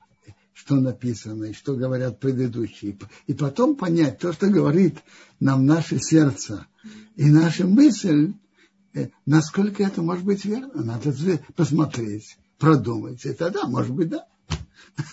что 0.52 0.76
написано 0.76 1.44
и 1.44 1.52
что 1.52 1.74
говорят 1.74 2.20
предыдущие. 2.20 2.98
И 3.26 3.34
потом 3.34 3.76
понять 3.76 4.18
то, 4.18 4.32
что 4.32 4.48
говорит 4.48 4.98
нам 5.40 5.66
наше 5.66 5.98
сердце 5.98 6.66
и 7.16 7.30
наша 7.30 7.66
мысль, 7.66 8.34
э, 8.94 9.08
насколько 9.26 9.82
это 9.82 10.02
может 10.02 10.24
быть 10.24 10.44
верно. 10.44 10.82
Надо 10.82 11.12
посмотреть, 11.56 12.36
продумать. 12.58 13.24
И 13.24 13.32
тогда, 13.32 13.66
может 13.66 13.92
быть, 13.94 14.08
да. 14.08 14.26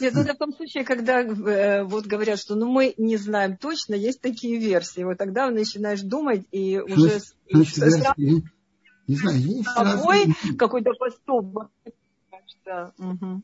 Нет, 0.02 0.14
ну, 0.14 0.24
в 0.24 0.38
том 0.38 0.54
случае, 0.54 0.84
когда 0.84 1.22
э, 1.22 1.84
вот 1.84 2.06
говорят, 2.06 2.40
что 2.40 2.56
ну, 2.56 2.70
мы 2.70 2.94
не 2.98 3.16
знаем 3.16 3.56
точно, 3.56 3.96
есть 3.96 4.20
такие 4.20 4.58
версии. 4.60 5.04
Вот 5.04 5.18
тогда 5.18 5.50
начинаешь 5.50 6.02
думать 6.02 6.46
и 6.52 6.80
уже... 6.80 7.20
Значит, 7.50 7.78
версии, 7.78 8.44
не 9.10 9.16
знаю, 9.16 9.40
есть 9.40 9.68
тобой 9.76 10.26
разные... 10.26 10.56
какой-то 10.56 10.92
поступок. 10.94 11.72
Да. 12.64 12.94
Угу. 13.00 13.42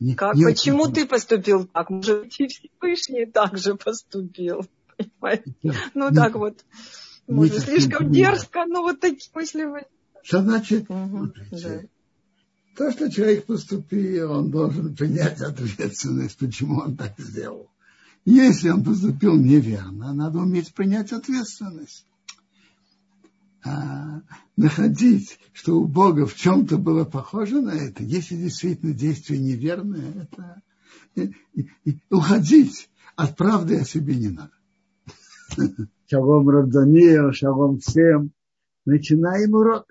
Не, 0.00 0.14
как, 0.14 0.34
не 0.34 0.44
почему 0.44 0.84
очень... 0.84 0.94
ты 0.94 1.06
поступил 1.06 1.66
так? 1.66 1.90
Может 1.90 2.20
быть, 2.22 2.40
и 2.40 2.48
Всевышний 2.48 3.26
так 3.26 3.58
же 3.58 3.74
поступил. 3.74 4.66
Понимаете? 4.96 5.54
Да. 5.62 5.74
Ну, 5.92 6.08
не, 6.08 6.16
так 6.16 6.34
вот. 6.36 6.64
Может, 7.28 7.64
слишком 7.64 8.10
дерзко, 8.10 8.64
но 8.66 8.80
вот 8.80 9.00
такие 9.00 9.30
мысли. 9.34 9.66
Что 10.22 10.40
значит? 10.40 10.88
Угу, 10.88 11.32
да. 11.50 11.80
То, 12.74 12.90
что 12.90 13.10
человек 13.10 13.44
поступил, 13.44 14.32
он 14.32 14.50
должен 14.50 14.96
принять 14.96 15.38
ответственность, 15.42 16.38
почему 16.38 16.78
он 16.80 16.96
так 16.96 17.12
сделал. 17.18 17.68
Если 18.24 18.70
он 18.70 18.82
поступил 18.82 19.36
неверно, 19.36 20.14
надо 20.14 20.38
уметь 20.38 20.72
принять 20.72 21.12
ответственность 21.12 22.06
а, 23.64 24.20
находить, 24.56 25.38
что 25.54 25.80
у 25.80 25.86
Бога 25.86 26.26
в 26.26 26.34
чем-то 26.34 26.76
было 26.76 27.04
похоже 27.04 27.62
на 27.62 27.70
это, 27.70 28.02
если 28.02 28.36
действительно 28.36 28.92
действие 28.92 29.40
неверное, 29.40 30.12
это 30.22 30.62
и, 31.14 31.32
и, 31.54 31.68
и 31.84 31.98
уходить 32.10 32.90
от 33.16 33.36
правды 33.36 33.78
о 33.78 33.84
себе 33.84 34.16
не 34.16 34.28
надо. 34.28 34.52
Шалом 36.06 36.48
Равданир, 36.48 37.32
шалом 37.34 37.78
всем. 37.78 38.32
Начинаем 38.84 39.54
урок. 39.54 39.86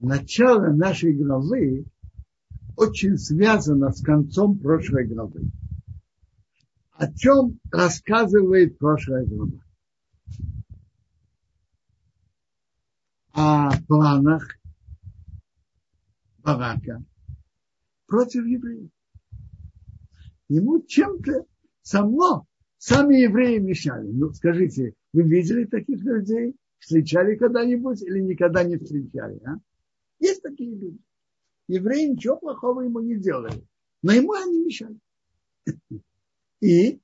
Начало 0.00 0.72
нашей 0.72 1.12
главы 1.12 1.84
очень 2.76 3.18
связано 3.18 3.92
с 3.92 4.02
концом 4.02 4.58
прошлой 4.58 5.06
главы 5.06 5.50
о 6.94 7.12
чем 7.12 7.58
рассказывает 7.70 8.78
прошлая 8.78 9.26
глава. 9.26 9.60
О 13.32 13.70
планах 13.88 14.48
Барака 16.38 17.04
против 18.06 18.46
евреев. 18.46 18.90
Ему 20.48 20.82
чем-то 20.82 21.46
само, 21.82 22.46
сами 22.78 23.16
евреи 23.16 23.58
мешали. 23.58 24.08
Ну, 24.12 24.32
скажите, 24.32 24.94
вы 25.12 25.22
видели 25.22 25.64
таких 25.64 26.00
людей? 26.04 26.54
Встречали 26.78 27.34
когда-нибудь 27.36 28.02
или 28.02 28.20
никогда 28.20 28.62
не 28.62 28.76
встречали? 28.76 29.40
А? 29.46 29.56
Есть 30.20 30.42
такие 30.42 30.76
люди. 30.76 31.00
Евреи 31.66 32.10
ничего 32.10 32.36
плохого 32.36 32.82
ему 32.82 33.00
не 33.00 33.16
делали, 33.16 33.66
но 34.02 34.12
ему 34.12 34.34
они 34.34 34.64
мешали. 34.64 34.98
И 36.64 36.98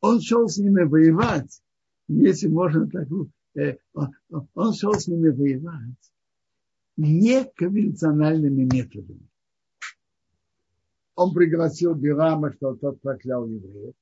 он 0.00 0.22
шел 0.22 0.48
с 0.48 0.56
ними 0.56 0.84
воевать, 0.84 1.62
если 2.08 2.48
можно 2.48 2.88
так, 2.88 3.06
э, 3.54 3.76
он 4.54 4.72
шел 4.72 4.94
с 4.94 5.08
ними 5.08 5.28
воевать 5.28 6.12
неконвенциональными 6.96 8.64
методами. 8.72 9.28
Он 11.16 11.34
пригласил 11.34 11.94
Бирама, 11.94 12.54
что 12.54 12.74
тот 12.76 12.98
проклял 13.02 13.46
евреев. 13.46 13.94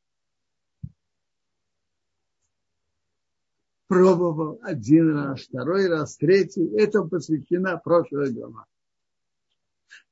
Пробовал 3.89 4.61
один 4.63 5.11
раз, 5.11 5.41
второй 5.41 5.89
раз, 5.89 6.17
третий. 6.17 6.65
Это 6.79 7.03
посвящена 7.03 7.77
прошлая 7.77 8.31
глава. 8.31 8.67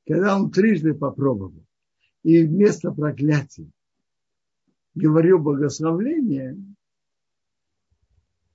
Когда 0.04 0.36
он 0.36 0.50
трижды 0.50 0.94
попробовал, 0.94 1.64
и 2.24 2.42
вместо 2.42 2.90
проклятия 2.90 3.70
говорю 4.94 5.38
благословление, 5.38 6.58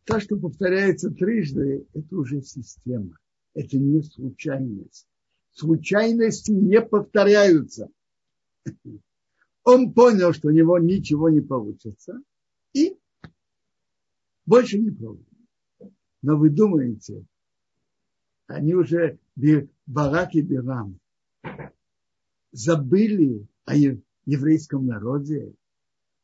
то, 0.05 0.19
что 0.19 0.37
повторяется 0.37 1.11
трижды, 1.11 1.85
это 1.93 2.17
уже 2.17 2.41
система. 2.41 3.17
Это 3.53 3.77
не 3.77 4.01
случайность. 4.01 5.07
Случайности 5.51 6.51
не 6.51 6.81
повторяются. 6.81 7.89
Он 9.63 9.93
понял, 9.93 10.33
что 10.33 10.47
у 10.47 10.51
него 10.51 10.79
ничего 10.79 11.29
не 11.29 11.41
получится, 11.41 12.19
и 12.73 12.97
больше 14.47 14.79
не 14.79 14.89
пробует. 14.89 15.27
Но 16.23 16.37
вы 16.37 16.49
думаете, 16.49 17.23
они 18.47 18.73
уже 18.73 19.19
Барак 19.85 20.33
и 20.33 20.41
Бирам 20.41 20.99
забыли 22.51 23.47
о 23.69 23.75
еврейском 24.25 24.87
народе, 24.87 25.53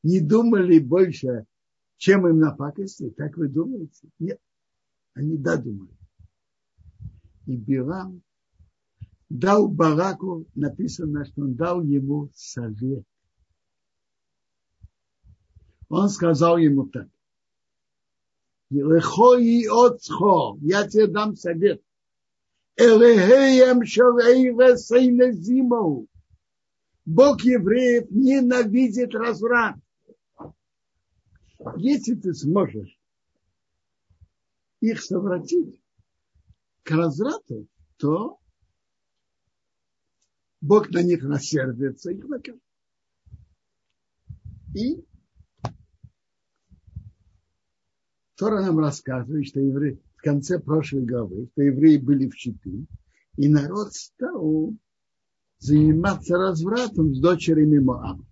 не 0.01 0.19
думали 0.19 0.79
больше, 0.79 1.45
чем 1.97 2.27
им 2.27 2.39
напакости? 2.39 3.11
Так 3.11 3.37
вы 3.37 3.47
думаете? 3.47 4.09
Нет. 4.17 4.39
Они 5.13 5.37
да 5.37 5.55
думали. 5.55 5.95
И 7.45 7.55
Билам 7.55 8.23
дал 9.29 9.67
Бараку, 9.67 10.47
написано, 10.55 11.25
что 11.25 11.43
он 11.43 11.55
дал 11.55 11.83
ему 11.83 12.29
совет. 12.33 13.03
Он 15.89 16.09
сказал 16.09 16.57
ему 16.57 16.87
так. 16.87 17.07
Лехои 18.71 19.67
отцхо, 19.67 20.57
я 20.61 20.87
тебе 20.87 21.07
дам 21.07 21.35
совет. 21.35 21.81
Элехеем 22.75 23.85
шавей 23.85 24.49
весейне 24.49 25.31
зимову. 25.31 26.07
Бог 27.05 27.41
евреев 27.41 28.09
ненавидит 28.09 29.13
разврат. 29.13 29.75
Если 31.77 32.15
ты 32.15 32.33
сможешь 32.33 32.99
их 34.81 35.01
совратить 35.01 35.81
к 36.83 36.91
разврату, 36.91 37.67
то 37.97 38.39
Бог 40.61 40.89
на 40.89 41.03
них 41.03 41.23
рассердится, 41.23 42.11
их 42.11 42.27
накажет. 42.27 42.61
И 44.75 45.05
Тора 48.35 48.61
нам 48.61 48.79
рассказывает, 48.79 49.47
что 49.47 49.59
евреи 49.59 50.01
в 50.17 50.21
конце 50.21 50.59
прошлой 50.59 51.05
главы, 51.05 51.47
что 51.51 51.61
евреи 51.61 51.97
были 51.97 52.27
в 52.27 52.35
Читу, 52.35 52.85
и 53.37 53.47
народ 53.47 53.93
стал 53.93 54.75
заниматься 55.59 56.37
развратом 56.37 57.13
с 57.13 57.19
дочерями 57.19 57.79
Моаба. 57.79 58.25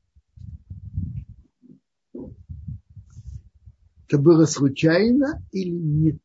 Это 4.07 4.21
было 4.21 4.45
случайно 4.45 5.43
или 5.51 5.71
нет? 5.71 6.21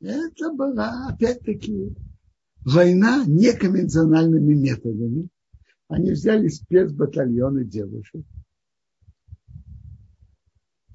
Это 0.00 0.52
была, 0.54 1.08
опять-таки, 1.08 1.94
война 2.64 3.24
неконвенциональными 3.26 4.54
методами. 4.54 5.28
Они 5.88 6.12
взяли 6.12 6.48
спецбатальоны 6.48 7.64
девушек 7.64 8.24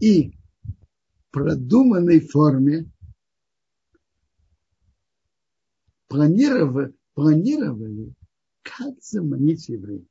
и 0.03 0.31
в 0.31 1.31
продуманной 1.31 2.19
форме 2.19 2.91
планировали, 6.09 6.93
планировали 7.13 8.13
как 8.61 8.95
заманить 9.01 9.69
евреев. 9.69 10.07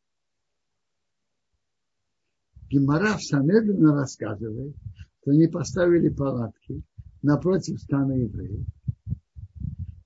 Гемора 2.70 3.18
в 3.18 3.22
Санедрина 3.22 3.94
рассказывает, 3.94 4.74
что 5.20 5.30
они 5.30 5.46
поставили 5.46 6.08
палатки 6.08 6.82
напротив 7.22 7.80
стана 7.80 8.12
евреев. 8.12 8.66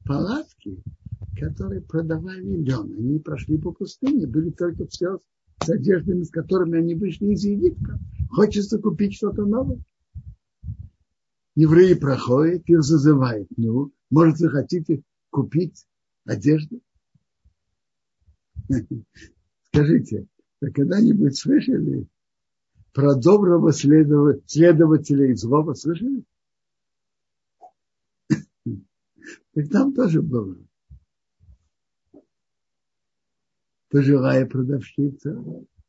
Палатки, 0.05 0.83
которые 1.39 1.81
продавали 1.83 2.63
лен. 2.63 2.93
Они 2.99 3.19
прошли 3.19 3.59
по 3.59 3.73
пустыне, 3.73 4.27
были 4.27 4.51
только 4.51 4.87
все 4.87 5.21
с 5.63 5.69
одеждами, 5.69 6.23
с 6.23 6.31
которыми 6.31 6.79
они 6.79 6.95
вышли 6.95 7.33
из 7.33 7.45
Египта. 7.45 7.99
Хочется 8.31 8.79
купить 8.79 9.15
что-то 9.15 9.45
новое. 9.45 9.81
Евреи 11.55 11.95
проходят, 11.95 12.69
их 12.69 12.83
зазывают. 12.83 13.49
Ну, 13.57 13.93
может, 14.11 14.39
вы 14.41 14.51
хотите 14.51 15.03
купить 15.31 15.87
одежду? 16.25 16.81
Скажите, 19.63 20.27
вы 20.61 20.71
когда-нибудь 20.71 21.37
слышали 21.37 22.07
про 22.93 23.15
доброго 23.15 23.73
следователя 23.73 25.33
из 25.33 25.41
злого? 25.41 25.75
Слышали? 25.75 26.25
Так 29.55 29.69
там 29.71 29.93
тоже 29.95 30.23
было. 30.23 30.57
Пожилая 33.89 34.47
продавщица, 34.47 35.43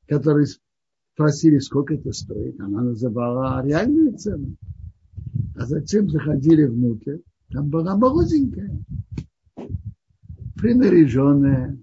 которая 0.08 0.48
спросили, 1.14 1.60
сколько 1.60 1.96
это 1.96 2.14
стоит. 2.14 2.60
Она 2.60 2.82
называла 2.82 3.66
реальную 3.66 4.18
цену. 4.18 4.56
А 5.56 5.66
затем 5.66 6.10
заходили 6.10 6.64
внутрь. 6.64 7.18
Там 7.50 7.70
была 7.70 7.96
молоденькая, 7.98 8.78
принаряженная, 10.56 11.78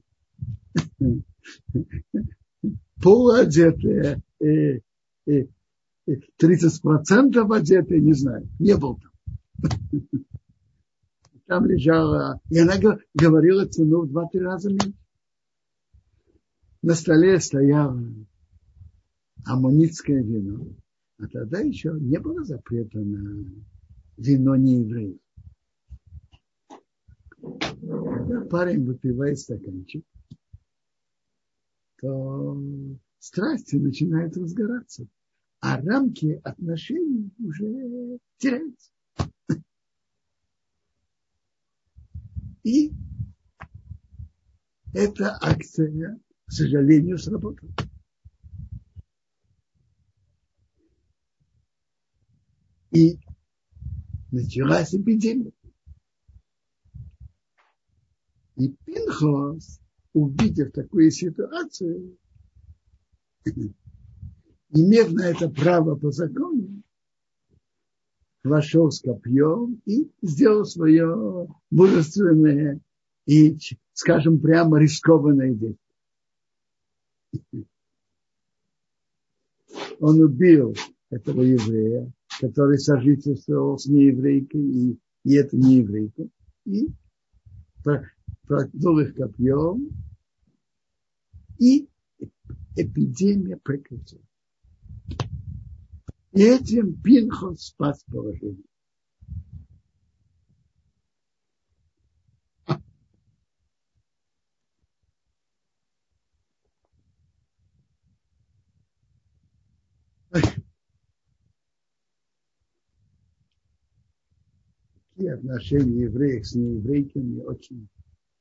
полуодетая, 3.02 4.22
и, 4.40 4.80
и, 5.26 5.50
и 6.06 6.12
30% 6.40 7.56
одетая, 7.56 8.00
не 8.00 8.12
знаю, 8.12 8.48
не 8.58 8.76
был 8.76 8.98
там. 8.98 9.70
Там 11.46 11.66
лежала, 11.66 12.40
и 12.48 12.58
она 12.58 12.74
говорила 13.12 13.66
цену 13.66 14.02
в 14.02 14.08
два-три 14.08 14.40
раза 14.40 14.70
меньше. 14.70 14.94
На 16.80 16.94
столе 16.94 17.38
стояло 17.40 18.00
аммонитское 19.44 20.22
вино. 20.22 20.66
А 21.18 21.28
тогда 21.28 21.60
еще 21.60 21.96
не 22.00 22.18
было 22.18 22.44
запрета 22.44 22.98
на 22.98 23.46
вино 24.16 24.56
не 24.56 24.80
евреев. 24.80 25.18
Парень 28.50 28.84
выпивает 28.84 29.38
стаканчик, 29.38 30.04
то 32.04 32.60
страсти 33.18 33.76
начинают 33.76 34.36
разгораться, 34.36 35.06
а 35.60 35.80
рамки 35.80 36.38
отношений 36.44 37.32
уже 37.38 38.18
теряются. 38.36 38.90
И 42.62 42.92
эта 44.92 45.38
акция, 45.40 46.20
к 46.44 46.52
сожалению, 46.52 47.16
сработала. 47.16 47.72
И 52.90 53.18
началась 54.30 54.94
эпидемия. 54.94 55.52
И 58.56 58.68
Пинхос, 58.84 59.80
увидев 60.14 60.72
такую 60.72 61.10
ситуацию, 61.10 62.16
имев 64.70 65.12
на 65.12 65.28
это 65.28 65.50
право 65.50 65.96
по 65.96 66.10
закону, 66.10 66.82
вошел 68.42 68.90
с 68.90 69.00
копьем 69.00 69.82
и 69.84 70.10
сделал 70.22 70.64
свое 70.64 71.48
мужественное 71.70 72.80
и, 73.26 73.58
скажем 73.92 74.38
прямо, 74.40 74.78
рискованное 74.78 75.52
действие. 75.52 75.76
Он 79.98 80.20
убил 80.20 80.74
этого 81.10 81.42
еврея, 81.42 82.12
который 82.40 82.78
сожительствовал 82.78 83.78
с 83.78 83.86
нееврейкой, 83.86 84.60
и, 84.60 84.98
и 85.24 85.34
это 85.34 85.56
не 85.56 85.78
еврейка, 85.78 86.28
и 86.66 86.88
проткнул 88.46 88.98
их 89.00 89.14
копьем, 89.14 89.90
и 91.58 91.88
эпидемия 92.76 93.56
прекратилась. 93.56 94.24
И 96.32 96.42
этим 96.42 97.00
Пинхот 97.00 97.60
спас 97.60 98.02
положение. 98.04 98.64
Такие 115.14 115.34
отношения 115.34 116.02
евреев 116.02 116.44
с 116.44 116.56
нееврейками 116.56 117.40
очень, 117.42 117.88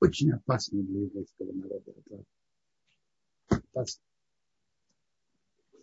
очень 0.02 0.32
опасны 0.32 0.82
для 0.82 1.02
еврейского 1.02 1.52
народа. 1.52 1.92
Это. 1.92 2.24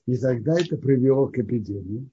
И 0.06 0.16
тогда 0.16 0.58
это 0.58 0.76
привело 0.76 1.28
к 1.28 1.38
эпидемии. 1.38 2.08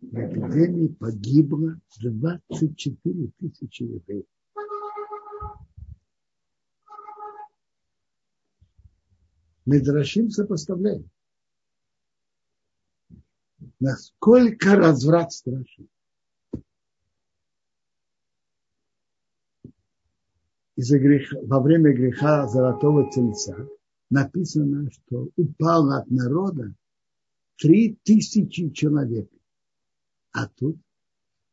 В 0.00 0.14
эпидемии 0.14 0.88
погибло 0.88 1.80
24 2.00 3.30
тысячи 3.38 3.82
евреев. 3.82 4.26
Медрашим 9.64 10.30
сопоставляем. 10.30 11.10
Насколько 13.80 14.76
разврат 14.76 15.32
страшен. 15.32 15.88
Из-за 20.76 20.98
греха, 20.98 21.38
во 21.42 21.60
время 21.60 21.94
греха 21.94 22.46
золотого 22.46 23.10
тельца 23.10 23.66
написано, 24.10 24.90
что 24.90 25.30
упало 25.36 25.98
от 25.98 26.10
народа 26.10 26.74
три 27.56 27.98
тысячи 28.04 28.68
человек. 28.70 29.30
А 30.32 30.46
тут 30.48 30.76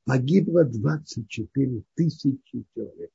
погибло 0.04 0.66
24 0.66 1.84
тысячи 1.96 2.66
человек. 2.76 3.12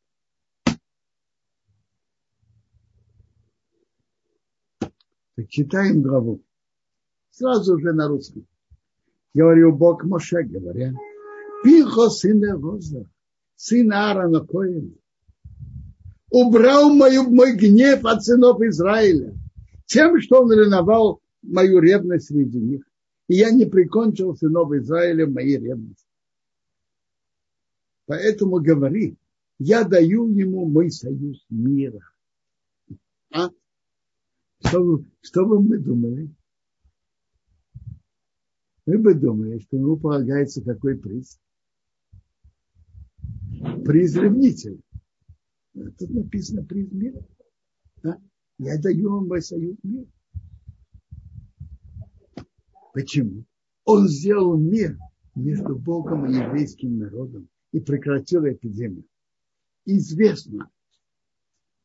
Так 5.35 5.49
читаем 5.51 6.01
главу. 6.01 6.43
Сразу 7.31 7.79
же 7.79 7.93
на 7.93 8.09
русском. 8.09 8.47
Говорил 9.35 9.73
Бог 9.73 10.05
Моше, 10.05 10.43
говоря, 10.43 10.95
Пихо 11.63 12.09
сына 12.09 12.55
Роза, 12.55 13.09
сын 13.57 13.93
Аарона 13.93 14.45
Коина, 14.45 14.95
убрал 16.31 16.93
мою, 16.93 17.25
мой 17.25 17.57
гнев 17.57 18.05
от 18.05 18.25
сынов 18.25 18.61
Израиля 18.61 19.35
тем, 19.87 20.21
что 20.21 20.43
он 20.43 20.53
ревновал 20.53 21.21
мою 21.43 21.81
ревность 21.81 22.27
среди 22.27 22.59
них. 22.59 22.83
И 23.29 23.37
я 23.37 23.51
не 23.51 23.67
прикончил 23.67 24.37
сынов 24.37 24.73
Израиля 24.73 25.27
моей 25.27 25.59
ревности. 25.59 26.07
Поэтому 28.07 28.61
говорит, 28.61 29.19
я 29.59 29.85
даю 29.85 30.29
ему 30.29 30.67
мой 30.67 30.91
союз 30.91 31.45
мира. 31.51 32.01
А? 33.33 33.51
Что, 34.65 35.03
что 35.21 35.47
бы 35.47 35.63
мы 35.63 35.79
думали? 35.79 36.31
Мы 38.87 38.99
бы 38.99 39.15
думали, 39.15 39.59
что 39.59 39.77
ему 39.77 39.99
полагается 39.99 40.63
какой 40.63 40.97
приз? 40.97 41.39
Приз 43.85 44.15
ревнителя. 44.17 44.79
Тут 45.99 46.11
написано 46.11 46.65
приз 46.65 46.91
мира. 46.93 47.25
А? 48.05 48.17
Я 48.59 48.81
даю 48.81 49.11
вам 49.11 49.29
мой 49.29 49.43
союз 49.43 49.77
мира. 49.83 50.07
Почему? 52.93 53.45
Он 53.85 54.09
сделал 54.09 54.57
мир 54.57 54.99
между 55.35 55.77
Богом 55.77 56.27
и 56.27 56.35
еврейским 56.35 56.99
народом 56.99 57.49
и 57.73 57.81
прекратил 57.81 58.45
эпидемию. 58.45 59.05
Известно, 59.85 60.71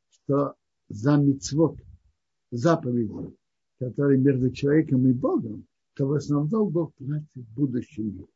что 0.09 0.55
за 0.89 1.17
мицвод, 1.17 1.79
заповеди, 2.51 3.35
которые 3.79 4.19
между 4.19 4.51
человеком 4.51 5.07
и 5.07 5.13
Богом, 5.13 5.67
то 5.93 6.07
в 6.07 6.13
основном 6.13 6.69
Бог 6.69 6.93
платит 6.95 7.27
мире. 7.97 8.27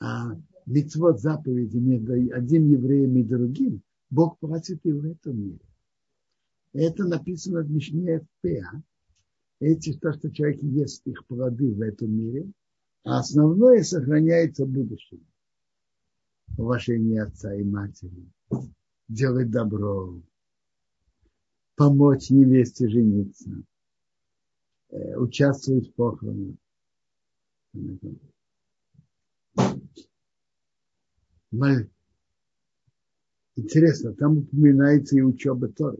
А 0.00 0.36
мицвод 0.68 1.20
заповеди 1.20 1.78
между 1.78 2.12
одним 2.34 2.70
евреем 2.70 3.16
и 3.16 3.22
другим, 3.22 3.82
Бог 4.10 4.38
платит 4.38 4.84
и 4.84 4.92
в 4.92 5.04
этом 5.04 5.40
мире. 5.40 5.60
Это 6.72 7.04
написано 7.04 7.62
в 7.62 7.70
Мишне 7.70 8.26
Пеа. 8.42 8.82
Эти, 9.60 9.92
то, 9.94 10.12
что 10.12 10.30
человек 10.30 10.62
ест 10.62 11.06
их 11.06 11.26
плоды 11.26 11.74
в 11.74 11.80
этом 11.80 12.12
мире, 12.12 12.50
а 13.04 13.18
основное 13.18 13.82
сохраняется 13.82 14.66
в 14.66 14.68
будущем. 14.68 15.26
Уважение 16.56 17.22
отца 17.22 17.54
и 17.54 17.64
матери, 17.64 18.30
делать 19.08 19.50
добро, 19.50 20.20
помочь 21.74 22.30
невесте 22.30 22.88
жениться, 22.88 23.50
э, 24.90 25.16
участвовать 25.16 25.88
в 25.88 25.94
похоронах. 25.94 26.56
Интересно, 33.56 34.14
там 34.14 34.38
упоминается 34.38 35.16
и 35.16 35.22
учеба 35.22 35.68
Торы. 35.68 35.98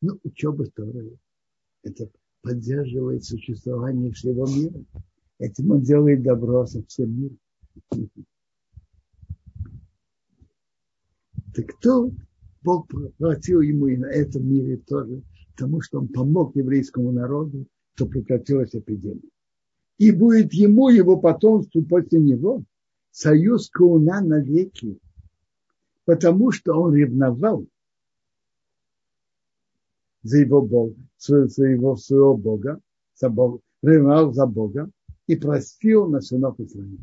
Ну, 0.00 0.18
учеба 0.24 0.66
Торы– 0.66 1.18
это 1.82 2.10
поддерживает 2.42 3.24
существование 3.24 4.12
всего 4.12 4.46
мира. 4.46 4.84
Этим 5.38 5.70
он 5.70 5.82
делает 5.82 6.22
добро 6.22 6.66
со 6.66 6.82
всем 6.84 7.18
миром. 7.18 7.38
Так 11.54 11.66
кто 11.66 12.10
Бог 12.62 12.88
платил 13.16 13.60
ему 13.60 13.86
и 13.86 13.96
на 13.96 14.06
этом 14.06 14.46
мире 14.46 14.76
тоже, 14.78 15.22
потому 15.52 15.80
что 15.80 15.98
он 16.00 16.08
помог 16.08 16.54
еврейскому 16.56 17.12
народу, 17.12 17.66
то 17.94 18.06
прекратилась 18.06 18.74
эпидемия. 18.74 19.30
И 19.98 20.12
будет 20.12 20.52
ему, 20.52 20.88
его 20.88 21.18
потомству 21.18 21.82
после 21.82 22.20
него, 22.20 22.64
союз 23.18 23.68
Кауна 23.70 24.20
навеки, 24.20 25.00
потому 26.04 26.52
что 26.52 26.74
он 26.74 26.94
ревновал 26.94 27.66
за 30.22 30.38
его 30.38 30.62
Бога, 30.62 30.94
своего, 31.16 31.96
своего 31.96 32.36
Бога, 32.36 32.80
за 33.16 33.28
Бога, 33.28 33.58
ревновал 33.82 34.32
за 34.32 34.46
Бога 34.46 34.88
и 35.26 35.34
простил 35.34 36.06
на 36.06 36.20
сынов 36.20 36.60
Израиля. 36.60 36.98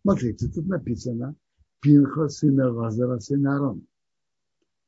Смотрите, 0.00 0.48
тут 0.48 0.66
написано 0.66 1.34
Пинха, 1.80 2.28
сына 2.30 2.72
Лазара, 2.72 3.18
сына 3.18 3.56
Аарона. 3.56 3.82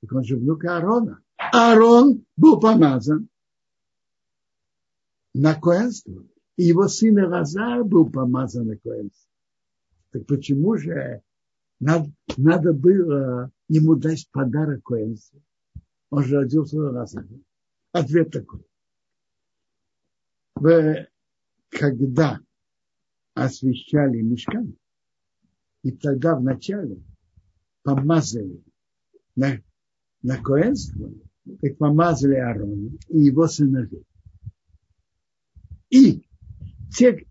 Так 0.00 0.12
он 0.12 0.24
же 0.24 0.38
внук 0.38 0.64
Аарона. 0.64 1.20
Аарон 1.36 2.24
был 2.38 2.58
помазан 2.58 3.28
на 5.34 5.54
коэнство. 5.60 6.24
И 6.58 6.64
его 6.64 6.88
сын 6.88 7.16
Лазар 7.24 7.84
был 7.84 8.10
помазан 8.10 8.76
коэнство. 8.78 9.30
Так 10.10 10.26
почему 10.26 10.76
же 10.76 11.22
надо, 11.78 12.12
надо 12.36 12.72
было 12.72 13.52
ему 13.68 13.94
дать 13.94 14.28
подарок 14.32 14.82
коэнству? 14.82 15.40
Он 16.10 16.24
же 16.24 16.34
родился 16.34 16.76
в 16.76 16.92
Лазаре. 16.92 17.42
Ответ 17.92 18.32
такой. 18.32 18.66
Когда 21.68 22.40
освещали 23.34 24.20
мешкан, 24.20 24.76
и 25.84 25.92
тогда 25.92 26.34
вначале 26.34 27.00
помазали 27.84 28.64
на, 29.36 29.62
на 30.22 30.42
коэнство, 30.42 31.08
как 31.60 31.78
помазали 31.78 32.34
Аарона 32.34 32.90
и 33.06 33.20
его 33.20 33.46
сыновей. 33.46 34.04
И 35.90 36.27
те 36.94 37.26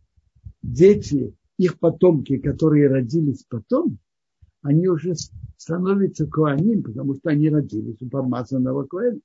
дети, 0.62 1.36
их 1.58 1.80
потомки, 1.80 2.38
которые 2.38 2.88
родились 2.88 3.44
потом, 3.48 3.98
они 4.62 4.88
уже 4.88 5.16
становятся 5.58 6.28
коаним, 6.28 6.84
потому 6.84 7.16
что 7.16 7.30
они 7.30 7.50
родились 7.50 8.02
у 8.02 8.10
помазанного 8.10 8.84
коэна. 8.86 9.20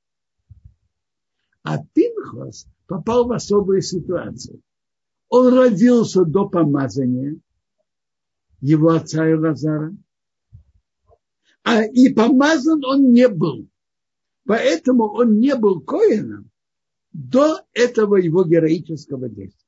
А 1.62 1.78
Пинхос 1.93 2.66
попал 2.87 3.26
в 3.26 3.33
особую 3.33 3.83
ситуацию. 3.83 4.61
Он 5.28 5.55
родился 5.55 6.24
до 6.24 6.49
помазания 6.49 7.39
его 8.61 8.91
отца 8.91 9.30
Илазара, 9.30 9.95
а 11.64 11.85
и 11.85 12.12
помазан 12.12 12.85
он 12.85 13.12
не 13.12 13.28
был. 13.28 13.68
Поэтому 14.45 15.05
он 15.05 15.39
не 15.39 15.55
был 15.55 15.80
коином 15.80 16.51
до 17.12 17.61
этого 17.72 18.16
его 18.16 18.45
героического 18.45 19.28
действия. 19.28 19.62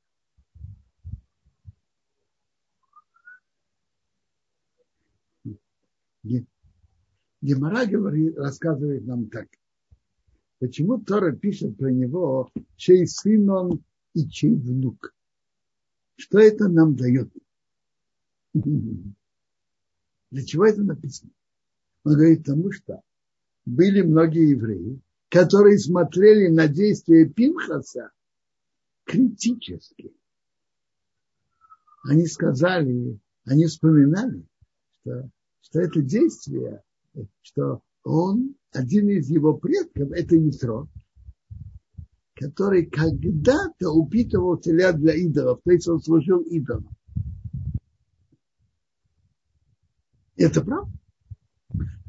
Гемора 7.40 7.86
говорит, 7.86 8.36
рассказывает 8.36 9.04
нам 9.06 9.28
так. 9.28 9.48
Почему 10.58 10.98
Тора 10.98 11.32
пишет 11.36 11.76
про 11.76 11.90
него, 11.90 12.50
чей 12.76 13.06
сын 13.06 13.50
он 13.50 13.84
и 14.14 14.26
чей 14.28 14.54
внук? 14.54 15.14
Что 16.16 16.38
это 16.38 16.68
нам 16.68 16.96
дает? 16.96 17.30
Для 18.54 20.44
чего 20.44 20.64
это 20.66 20.82
написано? 20.82 21.32
Он 22.04 22.14
говорит, 22.14 22.38
потому 22.44 22.72
что 22.72 23.02
были 23.66 24.02
многие 24.02 24.50
евреи, 24.50 25.00
которые 25.28 25.78
смотрели 25.78 26.48
на 26.48 26.68
действия 26.68 27.28
Пинхаса 27.28 28.10
критически. 29.04 30.14
Они 32.04 32.26
сказали, 32.26 33.18
они 33.44 33.66
вспоминали, 33.66 34.46
что, 34.92 35.30
что 35.64 35.80
это 35.80 36.02
действие, 36.02 36.82
что 37.42 37.80
он, 38.04 38.54
один 38.72 39.08
из 39.08 39.28
его 39.28 39.54
предков, 39.54 40.10
это 40.12 40.36
Исро, 40.48 40.86
который 42.34 42.86
когда-то 42.86 43.90
упитывал 43.90 44.58
теля 44.58 44.92
для 44.92 45.14
идолов, 45.14 45.60
то 45.64 45.70
есть 45.72 45.88
он 45.88 46.00
служил 46.00 46.40
идолам. 46.40 46.88
Это 50.36 50.62
правда? 50.62 50.92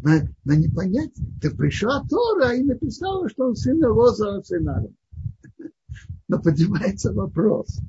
На, 0.02 0.27
на 0.44 0.56
непонятие. 0.56 1.27
Так 1.41 1.56
пришла 1.56 2.03
Тора 2.07 2.56
и 2.56 2.64
написала, 2.64 3.30
что 3.30 3.48
он 3.48 3.56
сын 3.56 3.84
Лоза 3.84 4.41
сына. 4.44 4.86
Но 6.27 6.41
поднимается 6.41 7.14
вопрос. 7.14 7.80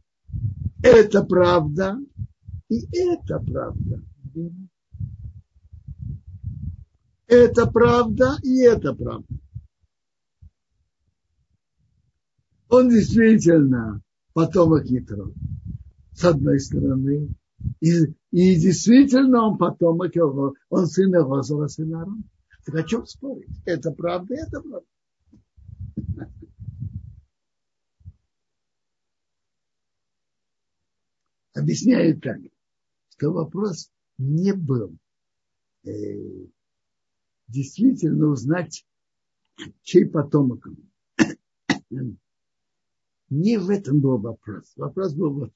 Это 0.83 1.25
правда 1.25 1.99
и 2.69 2.87
это 2.97 3.39
правда. 3.41 4.03
Это 7.27 7.67
правда 7.67 8.37
и 8.43 8.63
это 8.63 8.95
правда. 8.95 9.27
Он 12.69 12.89
действительно 12.89 14.03
потомок 14.33 14.87
Ятро. 14.87 15.33
С 16.13 16.25
одной 16.25 16.61
стороны. 16.61 17.35
И, 17.81 17.91
и 18.31 18.57
действительно 18.57 19.49
он 19.49 19.59
потомок 19.59 20.15
его. 20.15 20.55
Он 20.69 20.87
сын 20.87 21.15
Розова, 21.15 21.69
сын. 21.69 22.25
Так 22.65 22.75
о 22.75 22.83
чем 22.83 23.07
спорить? 23.07 23.51
Это 23.65 23.93
правда, 23.93 24.35
это 24.35 24.61
правда. 24.61 24.87
Объясняет 31.55 32.21
так, 32.21 32.39
что 33.09 33.33
вопрос 33.33 33.91
не 34.19 34.53
был 34.53 34.95
э, 35.85 36.47
действительно 37.49 38.27
узнать, 38.27 38.87
чей 39.83 40.07
потомок 40.07 40.67
он. 41.91 42.19
Не 43.29 43.59
в 43.59 43.71
этом 43.71 44.01
был 44.01 44.19
вопрос. 44.19 44.73
Вопрос 44.77 45.15
был 45.15 45.33
вот, 45.33 45.53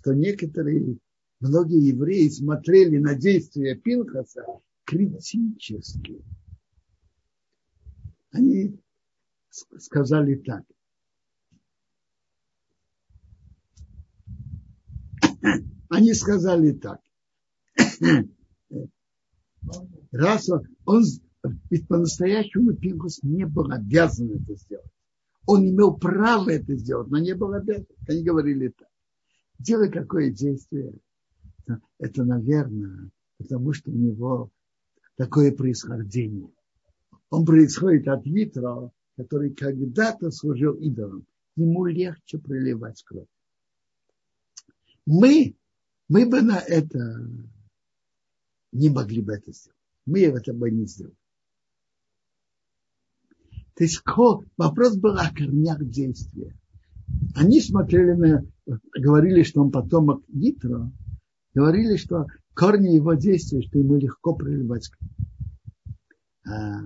что 0.00 0.14
некоторые 0.14 0.98
многие 1.40 1.88
евреи 1.88 2.28
смотрели 2.28 2.98
на 2.98 3.14
действия 3.14 3.74
Пинхаса 3.74 4.44
критически. 4.84 6.22
Они 8.30 8.78
сказали 9.50 10.36
так. 10.36 10.64
Они 15.88 16.14
сказали 16.14 16.72
так. 16.72 17.00
Раз 20.10 20.48
он, 20.48 20.62
он 20.84 21.04
ведь 21.70 21.88
по-настоящему 21.88 22.74
Пинхас 22.74 23.22
не 23.22 23.46
был 23.46 23.70
обязан 23.70 24.30
это 24.30 24.54
сделать. 24.54 24.86
Он 25.46 25.68
имел 25.68 25.96
право 25.96 26.50
это 26.50 26.76
сделать, 26.76 27.08
но 27.08 27.18
не 27.18 27.34
был 27.34 27.52
обязан. 27.52 27.86
Они 28.08 28.22
говорили 28.22 28.68
так. 28.68 28.88
Делай 29.58 29.90
какое 29.90 30.30
действие. 30.30 30.94
Это, 31.98 32.24
наверное, 32.24 33.10
потому 33.38 33.72
что 33.72 33.90
у 33.90 33.94
него 33.94 34.50
такое 35.16 35.52
происхождение. 35.52 36.50
Он 37.30 37.44
происходит 37.44 38.08
от 38.08 38.24
Витра, 38.26 38.90
который 39.16 39.50
когда-то 39.54 40.30
служил 40.30 40.74
идолом. 40.74 41.26
Ему 41.56 41.86
легче 41.86 42.38
проливать 42.38 43.02
кровь. 43.04 43.26
Мы, 45.06 45.56
мы 46.08 46.26
бы 46.26 46.40
на 46.42 46.58
это 46.58 47.28
не 48.72 48.90
могли 48.90 49.22
бы 49.22 49.34
это 49.34 49.52
сделать. 49.52 49.78
Мы 50.06 50.20
это 50.22 50.52
бы 50.52 50.70
не 50.70 50.86
сделали. 50.86 51.16
То 53.74 53.84
есть 53.84 54.02
вопрос 54.56 54.96
был 54.96 55.16
о 55.16 55.30
корнях 55.30 55.84
действия. 55.88 56.54
Они 57.34 57.60
смотрели 57.60 58.12
на, 58.12 58.44
говорили, 58.98 59.42
что 59.42 59.62
он 59.62 59.70
потомок 59.70 60.22
Нитро, 60.28 60.92
говорили, 61.54 61.96
что 61.96 62.26
корни 62.54 62.94
его 62.94 63.14
действия, 63.14 63.62
что 63.62 63.78
ему 63.78 63.96
легко 63.96 64.34
проливать 64.34 64.90
а 66.44 66.80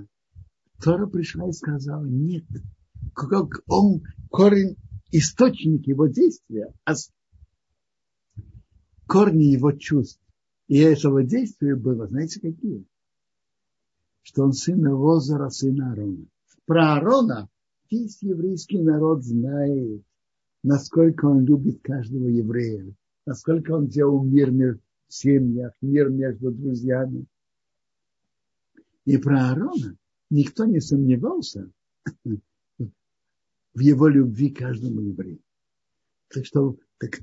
Тора 0.83 1.07
пришла 1.07 1.49
и 1.49 1.53
сказала, 1.53 2.05
нет, 2.05 2.45
как 3.15 3.63
он 3.67 4.03
корень, 4.31 4.77
источник 5.11 5.87
его 5.87 6.07
действия, 6.07 6.73
а 6.85 6.93
корни 9.07 9.45
его 9.45 9.73
чувств 9.73 10.21
и 10.69 10.79
этого 10.79 11.23
действия 11.23 11.77
было, 11.77 12.09
знаете, 12.09 12.41
какие? 12.41 12.85
Что 14.23 14.43
он 14.43 14.53
сын 14.53 14.87
Лозара, 14.87 15.49
сына 15.51 15.91
Аарона. 15.91 16.27
Про 16.65 16.95
Аарона 16.95 17.49
весь 17.91 18.21
еврейский 18.23 18.81
народ 18.81 19.25
знает, 19.25 20.03
насколько 20.65 21.27
он 21.27 21.45
любит 21.45 21.81
каждого 21.83 22.27
еврея, 22.27 22.93
насколько 23.25 23.73
он 23.73 23.87
делал 23.87 24.25
мир 24.25 24.51
в 24.51 25.15
семьях, 25.15 25.73
мир 25.81 26.11
между 26.11 26.51
друзьями. 26.51 27.27
И 29.05 29.17
про 29.19 29.51
Аарона 29.51 29.97
никто 30.31 30.65
не 30.65 30.81
сомневался 30.81 31.71
в 32.25 33.79
его 33.79 34.09
любви 34.09 34.51
к 34.51 34.59
каждому 34.59 35.01
еврею. 35.01 35.39
Так 36.29 36.45
что 36.45 36.77
так, 36.99 37.21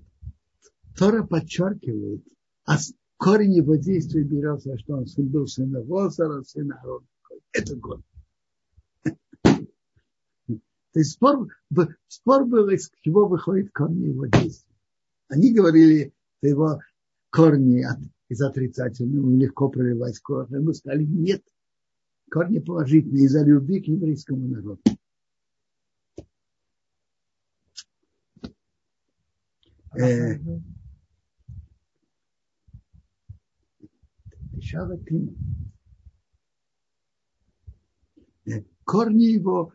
Тора 0.95 1.25
подчеркивает, 1.25 2.23
корень 3.23 3.53
его 3.53 3.75
действия 3.75 4.23
берется, 4.23 4.77
что 4.79 4.97
он 4.97 5.05
был 5.17 5.47
сына 5.47 5.81
Возара, 5.81 6.43
сына 6.43 6.77
Аарона. 6.83 7.07
Это 7.53 7.75
год. 7.77 8.01
То 9.53 10.99
есть 10.99 11.11
спор, 11.13 11.47
спор 12.07 12.45
был, 12.45 12.69
из 12.69 12.91
чего 13.01 13.25
выходит 13.27 13.71
корни 13.71 14.07
его 14.07 14.25
действия. 14.25 14.75
Они 15.29 15.53
говорили, 15.53 16.13
что 16.37 16.47
его 16.47 16.79
корни 17.29 17.81
от, 17.81 17.97
из 18.27 18.41
отрицательного 18.41 19.33
легко 19.37 19.69
проливать 19.69 20.19
корни. 20.19 20.57
Мы 20.57 20.73
сказали, 20.73 21.05
нет, 21.05 21.41
корни 22.29 22.59
положительные 22.59 23.25
из-за 23.25 23.43
любви 23.43 23.81
к 23.81 23.87
еврейскому 23.87 24.49
народу. 24.49 24.81
Э, 29.97 30.37
корни 38.85 39.25
его 39.25 39.73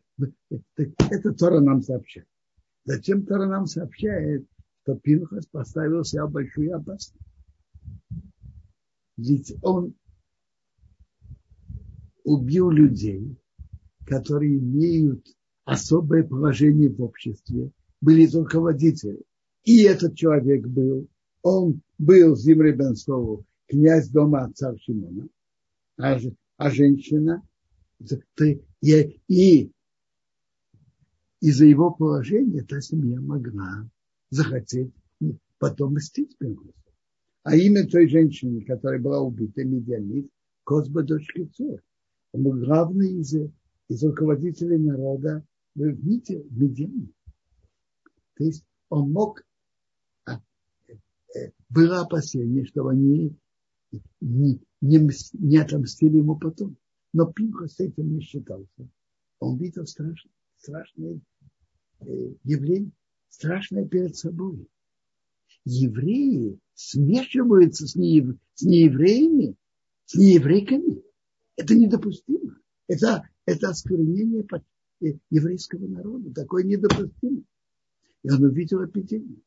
это 0.77 1.33
Тора 1.33 1.61
нам 1.61 1.83
сообщает. 1.83 2.29
Зачем 2.85 3.25
Тора 3.25 3.47
нам 3.47 3.67
сообщает, 3.67 4.47
что 4.83 4.97
Пинхас 4.97 5.47
поставил 5.47 6.05
себя 6.05 6.27
большую 6.27 6.75
опасность? 6.75 7.15
Ведь 9.17 9.55
он 9.63 9.95
убил 12.25 12.71
людей, 12.71 13.37
которые 14.07 14.59
имеют 14.59 15.27
особое 15.65 16.23
положение 16.25 16.89
в 16.89 17.03
обществе, 17.03 17.73
были 18.01 18.27
руководители. 18.27 19.23
И 19.65 19.83
этот 19.83 20.17
человек 20.17 20.67
был, 20.67 21.09
он 21.43 21.83
был 21.99 22.37
Зимри 22.37 22.73
Бенсову, 22.73 23.45
князь 23.69 24.09
дома 24.09 24.45
отца 24.45 24.77
Шимона, 24.79 25.29
а, 25.97 26.19
а 26.57 26.71
женщина, 26.71 27.47
и, 28.81 29.21
и 29.29 29.73
из-за 31.41 31.67
его 31.67 31.93
положения 31.93 32.63
та 32.65 32.81
семья 32.81 33.21
могла 33.21 33.89
захотеть 34.31 34.93
потом 35.59 35.95
мстить 35.95 36.37
Пинхасу. 36.39 36.73
А 37.43 37.57
имя 37.57 37.87
той 37.87 38.09
женщины, 38.09 38.65
которая 38.65 39.01
была 39.01 39.21
убита, 39.21 39.65
Медианит, 39.65 40.29
Козба, 40.65 41.03
дочь 41.03 41.29
Цур. 41.55 41.83
Он 42.33 42.43
был 42.43 42.53
главный 42.61 43.21
из, 43.21 43.35
из 43.89 44.05
руководителей 44.05 44.79
народа 44.79 45.45
в 45.75 45.81
Медиане. 45.81 47.09
То 48.37 48.45
есть 48.45 48.65
он 48.91 49.13
мог, 49.13 49.43
а, 50.27 50.41
э, 51.35 51.51
было 51.71 52.01
опасение, 52.01 52.65
что 52.67 52.87
они 52.89 53.35
не, 54.21 54.61
не, 54.81 55.11
не 55.33 55.57
отомстили 55.59 56.19
ему 56.19 56.37
потом. 56.37 56.77
Но 57.13 57.27
Пинхас 57.33 57.75
с 57.75 57.81
этим 57.81 58.15
не 58.15 58.21
считался. 58.21 58.89
Он 59.39 59.57
видел 59.57 59.87
страшное 59.87 60.33
страшное 60.59 61.21
э, 62.01 62.05
явление, 62.45 62.93
страшное 63.29 63.87
перед 63.87 64.17
собой. 64.17 64.69
Евреи 65.65 66.59
смешиваются 66.75 67.87
с, 67.87 67.95
не, 67.95 68.23
с 68.55 68.63
неевреями, 68.63 69.57
с 70.07 70.15
нееврейками. 70.15 71.03
Это 71.57 71.75
недопустимо. 71.75 72.59
Это, 72.87 73.29
это 73.47 73.71
осквернение 73.71 74.47
э, 75.01 75.19
еврейского 75.31 75.87
народа. 75.87 76.33
Такое 76.33 76.65
недопустимо. 76.65 77.43
И 78.23 78.31
он 78.31 78.43
увидел 78.45 78.85
эпидемию. 78.85 79.43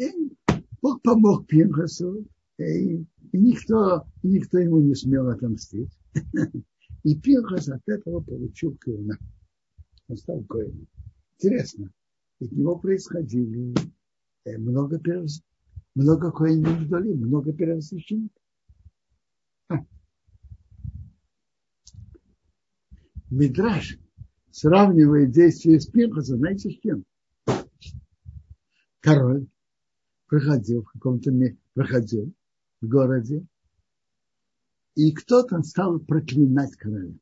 И 0.00 0.32
Бог 0.80 1.02
помог 1.02 1.46
Пинхасу, 1.46 2.24
и 2.58 3.04
никто, 3.34 4.06
никто 4.22 4.58
ему 4.58 4.80
не 4.80 4.94
смел 4.94 5.28
отомстить. 5.28 5.92
И 7.02 7.14
Пинхас 7.18 7.68
от 7.68 7.86
этого 7.86 8.20
получил 8.20 8.78
Куина. 8.82 9.18
Он 10.08 10.16
стал 10.16 10.42
Коином. 10.44 10.86
Интересно, 11.34 11.92
от 12.40 12.52
него 12.52 12.78
происходили 12.78 13.74
э, 14.44 14.56
много, 14.56 14.98
перес... 14.98 15.42
много 15.94 16.30
Коинов 16.30 16.78
вдали, 16.80 17.14
много 17.14 17.52
первосвященников. 17.52 18.42
Мидраш 23.30 23.98
сравнивает 24.50 25.30
действие 25.30 25.78
с 25.78 25.86
Пинхасом, 25.86 26.38
знаете, 26.38 26.70
с 26.70 26.80
кем? 26.80 27.04
Король 29.00 29.46
проходил 30.30 30.84
в 30.84 30.92
каком-то 30.92 31.32
месте, 31.32 31.58
проходил, 31.74 32.32
в 32.80 32.86
городе, 32.86 33.44
и 34.94 35.12
кто-то 35.12 35.60
стал 35.62 35.98
проклинать 35.98 36.76
короля. 36.76 37.14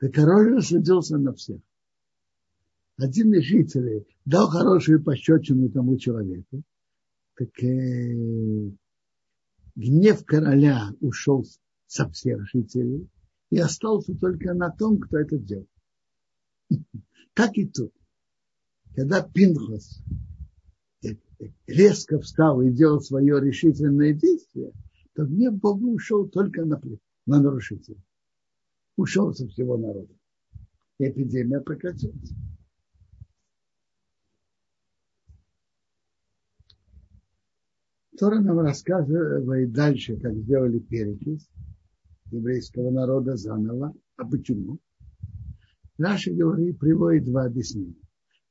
И 0.00 0.08
король 0.08 0.54
рассудился 0.54 1.18
на 1.18 1.34
всех. 1.34 1.60
Один 2.98 3.34
из 3.34 3.42
жителей 3.42 4.06
дал 4.24 4.48
хорошую 4.48 5.02
пощечину 5.02 5.70
тому 5.70 5.98
человеку, 5.98 6.62
так 7.34 7.50
э, 7.64 8.70
гнев 9.74 10.24
короля 10.24 10.90
ушел 11.00 11.44
со 11.86 12.08
всех 12.10 12.48
жителей 12.48 13.08
и 13.50 13.58
остался 13.58 14.14
только 14.14 14.54
на 14.54 14.70
том, 14.70 14.98
кто 14.98 15.18
это 15.18 15.36
сделал. 15.36 15.66
Так 17.34 17.56
и 17.56 17.66
тут. 17.66 17.92
Когда 18.94 19.22
Пинхос 19.22 20.02
резко 21.66 22.18
встал 22.20 22.62
и 22.62 22.70
делал 22.70 23.00
свое 23.00 23.40
решительное 23.40 24.12
действие, 24.12 24.72
то 25.14 25.24
гнев 25.24 25.54
Бога 25.54 25.84
ушел 25.84 26.28
только 26.28 26.64
на, 26.64 26.80
на 27.26 27.40
нарушителя. 27.40 27.98
Ушел 28.96 29.32
со 29.34 29.46
всего 29.48 29.76
народа. 29.76 30.12
эпидемия 30.98 31.60
прекратится. 31.60 32.34
Тора 38.18 38.40
нам 38.40 38.60
рассказывает 38.60 39.72
дальше, 39.72 40.16
как 40.18 40.34
сделали 40.36 40.78
перекись 40.78 41.48
еврейского 42.30 42.90
народа 42.90 43.36
заново. 43.36 43.94
А 44.16 44.26
почему? 44.26 44.78
Наши 45.98 46.32
говори 46.32 46.72
приводят 46.72 47.24
два 47.24 47.44
объяснения. 47.44 47.96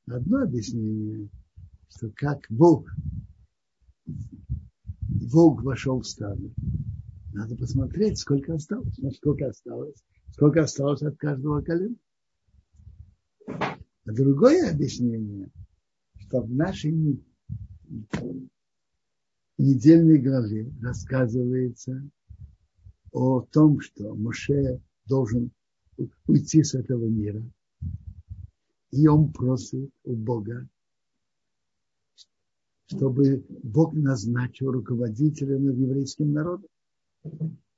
Одно 0.06 0.42
объяснение, 0.42 1.28
что 1.94 2.10
как 2.14 2.46
Бог, 2.48 2.90
Бог 4.06 5.62
вошел 5.62 6.00
в 6.00 6.06
стадо, 6.06 6.50
надо 7.32 7.56
посмотреть, 7.56 8.18
сколько 8.18 8.54
осталось. 8.54 8.96
Ну, 8.98 9.10
сколько 9.10 9.48
осталось? 9.48 10.02
Сколько 10.32 10.62
осталось 10.62 11.02
от 11.02 11.16
каждого 11.16 11.62
колена? 11.62 11.94
А 13.46 14.12
другое 14.12 14.70
объяснение, 14.70 15.50
что 16.16 16.42
в 16.42 16.50
нашей 16.50 17.22
недельной 19.58 20.18
главе 20.18 20.72
рассказывается 20.80 22.02
о 23.12 23.42
том, 23.42 23.80
что 23.80 24.14
Моше 24.14 24.80
должен 25.06 25.52
уйти 26.26 26.62
с 26.62 26.74
этого 26.74 27.06
мира. 27.06 27.42
И 28.90 29.06
он 29.06 29.32
просит 29.32 29.90
у 30.04 30.16
Бога, 30.16 30.68
чтобы 32.86 33.44
Бог 33.62 33.94
назначил 33.94 34.70
руководителя 34.70 35.58
над 35.58 35.76
еврейским 35.76 36.32
народом 36.32 36.68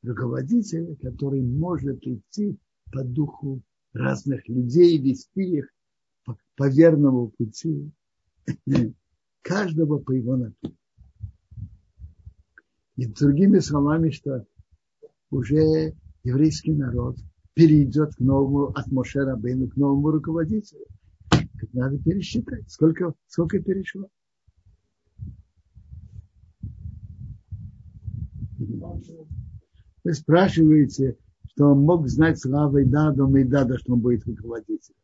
руководителя, 0.03 0.95
который 0.97 1.43
может 1.43 2.07
идти 2.07 2.59
по 2.93 3.03
духу 3.03 3.63
разных 3.93 4.47
людей, 4.49 4.99
вести 4.99 5.59
их 5.59 5.69
по, 6.25 6.37
по 6.57 6.69
верному 6.69 7.29
пути, 7.29 7.91
каждого 9.43 9.99
по 9.99 10.13
его 10.13 10.37
натуре. 10.37 10.75
И 12.97 13.07
другими 13.07 13.59
словами, 13.59 14.11
что 14.11 14.47
уже 15.31 15.95
еврейский 16.23 16.73
народ 16.73 17.17
перейдет 17.55 18.15
к 18.15 18.21
новому, 18.21 18.67
от 18.67 18.87
Мошера 18.93 19.37
Бейну 19.37 19.69
к 19.69 19.77
новому 19.77 20.11
руководителю. 20.11 20.87
Надо 21.73 21.99
пересчитать, 21.99 22.71
сколько, 22.71 23.15
сколько 23.27 23.59
перешло. 23.61 24.09
Вы 30.05 30.13
спрашиваете, 30.13 31.17
что 31.49 31.73
он 31.73 31.81
мог 31.81 32.09
знать 32.09 32.41
славой 32.41 32.85
Дада, 32.85 33.27
Мейдада, 33.27 33.79
что 33.79 33.95
он 33.95 34.01
будет 34.01 34.27
руководителем. 34.27 34.97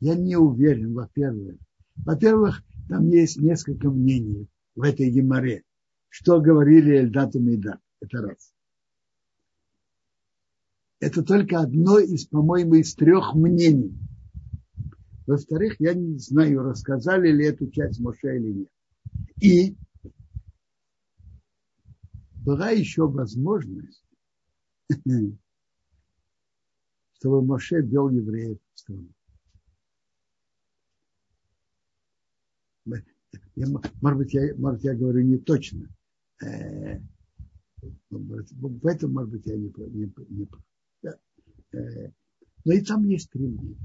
Я 0.00 0.16
не 0.16 0.36
уверен, 0.36 0.92
во-первых. 0.92 1.56
Во-первых, 1.96 2.62
там 2.88 3.08
есть 3.08 3.38
несколько 3.38 3.90
мнений 3.90 4.48
в 4.74 4.82
этой 4.82 5.10
геморе. 5.10 5.62
Что 6.08 6.40
говорили 6.40 6.98
Эльдат 6.98 7.34
и 7.36 7.38
Мейдад. 7.38 7.80
Это 8.00 8.20
раз. 8.20 8.52
Это 11.00 11.22
только 11.22 11.60
одно 11.60 11.98
из, 11.98 12.26
по-моему, 12.26 12.74
из 12.74 12.94
трех 12.94 13.34
мнений. 13.34 13.96
Во-вторых, 15.26 15.76
я 15.78 15.94
не 15.94 16.18
знаю, 16.18 16.62
рассказали 16.62 17.30
ли 17.30 17.46
эту 17.46 17.68
часть 17.70 18.00
Моше 18.00 18.36
или 18.36 18.52
нет. 18.52 18.68
И 19.40 19.76
была 22.44 22.70
еще 22.70 23.08
возможность, 23.08 24.04
чтобы 27.14 27.44
Моше 27.44 27.80
вел 27.80 28.10
евреев 28.10 28.58
в 28.74 28.78
страну. 28.78 29.08
Я, 33.56 33.66
может, 33.68 34.18
быть, 34.18 34.34
я, 34.34 34.54
может, 34.56 34.84
я 34.84 34.94
говорю 34.94 35.22
не 35.22 35.38
точно. 35.38 35.88
Э, 36.44 37.00
в 38.10 38.86
этом, 38.86 39.12
может 39.12 39.30
быть, 39.30 39.46
я 39.46 39.56
не, 39.56 39.72
не, 39.90 40.12
не 40.28 40.46
прав. 40.46 40.64
Э, 41.72 42.10
но 42.64 42.72
и 42.72 42.80
там 42.80 43.04
есть 43.04 43.30
три 43.30 43.46
мнения. 43.46 43.76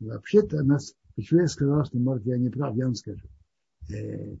Вообще-то 0.00 0.62
нас, 0.62 0.94
почему 1.14 1.40
я 1.40 1.48
сказал, 1.48 1.84
что, 1.84 1.98
может, 1.98 2.26
я 2.26 2.38
не 2.38 2.50
прав, 2.50 2.76
я 2.76 2.86
вам 2.86 2.94
скажу. 2.94 3.26
Э, 3.90 4.36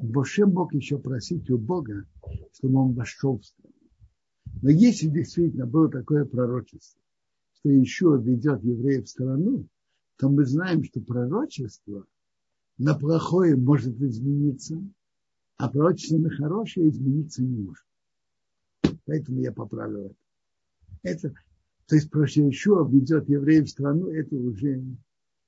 Боше 0.00 0.46
мог 0.46 0.74
еще 0.74 0.98
просить 0.98 1.48
у 1.50 1.58
Бога, 1.58 2.04
чтобы 2.52 2.80
он 2.80 2.94
вошел 2.94 3.38
в 3.38 3.44
страну. 3.44 3.74
Но 4.62 4.70
если 4.70 5.08
действительно 5.08 5.66
было 5.66 5.90
такое 5.90 6.24
пророчество, 6.24 7.00
что 7.54 7.70
еще 7.70 8.20
ведет 8.20 8.62
евреев 8.64 9.04
в 9.04 9.08
страну, 9.08 9.68
то 10.18 10.28
мы 10.28 10.44
знаем, 10.44 10.82
что 10.82 11.00
пророчество 11.00 12.06
на 12.78 12.94
плохое 12.94 13.56
может 13.56 14.00
измениться, 14.00 14.82
а 15.56 15.68
пророчество 15.68 16.18
на 16.18 16.30
хорошее 16.30 16.88
измениться 16.88 17.42
не 17.42 17.62
может. 17.62 17.84
Поэтому 19.04 19.40
я 19.40 19.52
поправил 19.52 20.16
это. 21.02 21.28
это 21.28 21.34
то 21.86 21.94
есть, 21.94 22.10
проще 22.10 22.46
еще 22.46 22.86
ведет 22.90 23.28
евреев 23.28 23.66
в 23.66 23.70
страну, 23.70 24.08
это 24.08 24.34
уже 24.34 24.84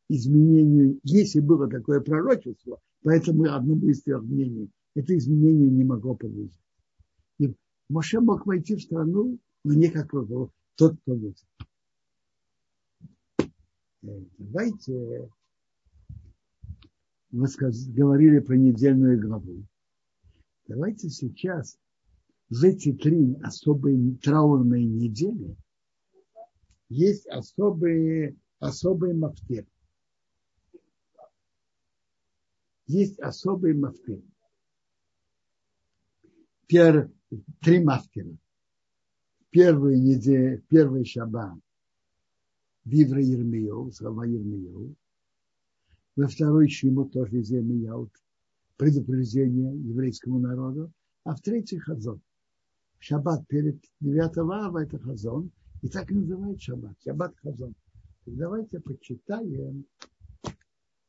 изменение. 0.08 0.98
Если 1.02 1.40
было 1.40 1.68
такое 1.68 2.00
пророчество, 2.00 2.80
поэтому 3.02 3.44
одному 3.44 3.86
из 3.88 4.02
трех 4.02 4.22
мнений, 4.22 4.70
это 4.94 5.16
изменение 5.16 5.70
не 5.70 5.84
могло 5.84 6.14
подлежать. 6.14 6.58
И 7.38 7.54
Моше 7.88 8.20
мог 8.20 8.46
войти 8.46 8.76
в 8.76 8.82
страну, 8.82 9.38
но 9.64 9.74
не 9.74 9.88
как 9.88 10.10
тот, 10.10 10.50
кто 10.76 10.96
будет. 11.06 11.36
Э, 14.02 14.20
давайте 14.38 15.30
мы 17.30 17.46
говорили 17.88 18.38
про 18.38 18.56
недельную 18.56 19.20
главу. 19.20 19.64
Давайте 20.66 21.10
сейчас 21.10 21.78
в 22.48 22.64
эти 22.64 22.92
три 22.92 23.36
особые 23.42 24.16
траурные 24.16 24.86
недели 24.86 25.56
есть 26.88 27.26
особые, 27.26 28.36
особые 28.58 29.14
мафтер. 29.14 29.66
Есть 32.88 33.20
особые 33.20 33.74
мафтер. 33.74 34.22
Пер, 36.66 37.12
три 37.60 37.84
мафтера. 37.84 38.34
Первый 39.50 40.00
неделя, 40.00 40.62
первый 40.68 41.04
шаббат 41.04 41.58
Вивра 42.84 43.20
Ермиев, 43.20 43.94
слова 43.94 44.24
Ермиев. 44.24 44.96
Во 46.16 46.28
второй 46.28 46.70
Шиму 46.70 47.04
тоже 47.10 47.40
из 47.40 47.50
Ермияу, 47.50 48.10
предупреждение 48.78 49.76
еврейскому 49.76 50.38
народу, 50.38 50.90
а 51.24 51.36
в 51.36 51.42
третий 51.42 51.78
Хазон. 51.78 52.22
Шаббат 52.98 53.46
перед 53.48 53.84
9 54.00 54.38
ава 54.38 54.82
это 54.82 54.98
Хазон, 54.98 55.50
и 55.82 55.88
так 55.88 56.10
и 56.10 56.14
называют 56.14 56.62
Шаббат, 56.62 56.96
Шаббат 57.04 57.36
Хазон. 57.42 57.74
Так 58.24 58.34
давайте 58.34 58.80
почитаем, 58.80 59.84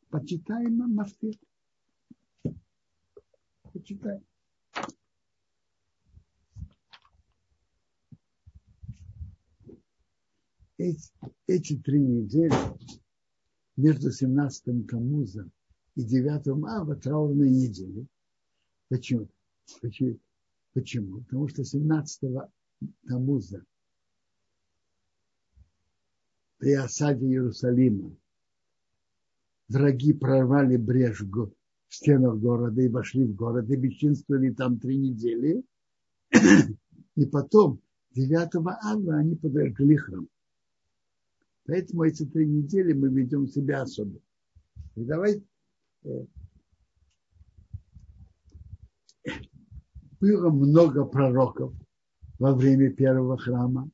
почитаем 0.10 0.78
Мафтир. 0.94 1.36
Почитаем. 3.74 4.24
Эти, 10.78 11.12
эти 11.48 11.78
три 11.78 12.00
недели 12.00 12.54
между 13.76 14.12
17 14.12 14.88
Тамуза 14.88 15.50
и 15.96 16.04
9 16.04 16.48
Ава 16.68 16.96
траурные 16.96 17.52
недели. 17.52 18.08
Почему? 18.88 19.28
Почему? 19.82 20.20
Почему? 20.74 21.22
Потому 21.22 21.48
что 21.50 21.64
17 21.66 22.22
Тамуза 23.08 23.66
при 26.60 26.74
осаде 26.74 27.26
Иерусалима 27.26 28.16
враги 29.68 30.14
прорвали 30.14 30.78
брешь 30.78 31.24
в 31.90 31.96
стенах 31.96 32.38
города 32.38 32.82
и 32.82 32.88
вошли 32.88 33.26
в 33.26 33.36
город 33.36 33.70
и 33.70 33.76
бесчинствовали 33.76 34.52
там 34.52 34.80
три 34.80 34.98
недели. 34.98 35.64
И 37.16 37.26
потом 37.26 37.82
9 38.12 38.56
ава 38.56 39.16
они 39.16 39.36
подожгли 39.36 39.98
храм. 39.98 40.28
Поэтому 41.66 42.04
эти 42.04 42.26
три 42.26 42.48
недели 42.48 42.94
мы 42.94 43.10
ведем 43.10 43.48
себя 43.48 43.82
особенно. 43.82 44.22
И 44.96 45.04
давайте 45.04 45.44
э, 46.04 46.26
было 50.20 50.50
много 50.50 51.06
пророков 51.06 51.74
во 52.38 52.54
время 52.54 52.92
первого 52.92 53.38
храма. 53.38 53.90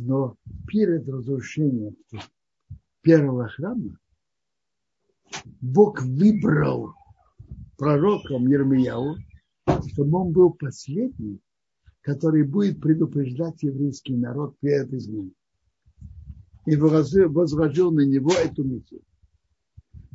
Но 0.00 0.36
перед 0.68 1.08
разрушением 1.08 1.96
первого 3.02 3.48
храма 3.48 3.98
Бог 5.60 6.00
выбрал 6.02 6.94
пророком 7.76 8.46
Ермияу, 8.46 9.16
чтобы 9.88 10.18
он 10.18 10.32
был 10.32 10.52
последний, 10.52 11.40
который 12.02 12.44
будет 12.44 12.80
предупреждать 12.80 13.60
еврейский 13.64 14.14
народ 14.14 14.56
перед 14.60 14.92
изменой. 14.92 15.34
И 16.66 16.76
возложил 16.76 17.90
на 17.90 18.02
него 18.06 18.30
эту 18.30 18.62
миссию. 18.62 19.02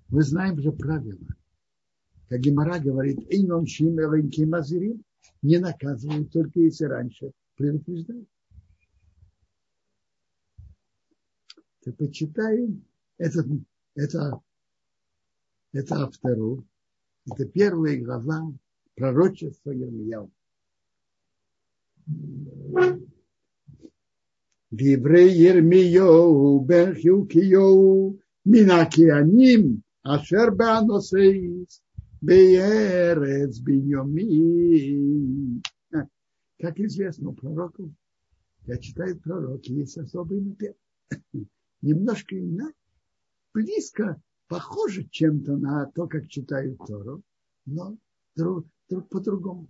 Мы 0.08 0.24
знаем 0.24 0.62
же 0.62 0.72
правила. 0.72 1.28
Как 2.30 2.40
Гимара 2.40 2.80
говорит, 2.80 3.20
«Эйнон 3.30 3.68
шим 3.68 3.96
мазирим» 4.50 5.04
не 5.42 5.58
наказывают 5.58 6.32
только 6.32 6.62
если 6.62 6.86
раньше 6.86 7.34
предупреждают. 7.58 8.30
Так 11.85 11.97
почитаем 11.97 12.85
этот, 13.19 13.47
это, 13.95 14.41
это 15.73 15.97
автору. 15.97 16.67
Это 17.31 17.45
первая 17.47 18.01
глава 18.01 18.53
пророчества 18.95 19.71
Ермияу. 19.71 20.31
דברי 24.73 25.31
ירמיהו 25.31 26.65
בן 26.67 26.95
חיוקיהו 26.95 28.17
מן 28.47 28.71
הכהנים 28.71 29.81
אשר 30.05 30.51
באנוסייס 30.57 31.83
בארץ 32.23 33.59
בנימין. 33.59 35.61
Как 36.61 36.81
известно 36.81 37.31
у 37.31 37.35
пророков, 37.35 37.89
я 38.67 38.79
читаю 38.79 39.17
пророки, 39.21 39.71
есть 39.71 39.97
особый 39.97 40.41
напев. 40.41 40.75
Немножко 41.84 42.40
иначе, 42.40 42.78
близко, 43.54 44.22
похоже 44.48 45.04
чем-то 45.04 45.58
на 45.58 45.86
то, 45.88 46.08
как 46.08 46.30
читают 46.30 46.78
Тору, 46.78 47.22
но 47.66 47.98
друг, 48.38 48.66
друг 48.90 49.10
по-другому. 49.10 49.68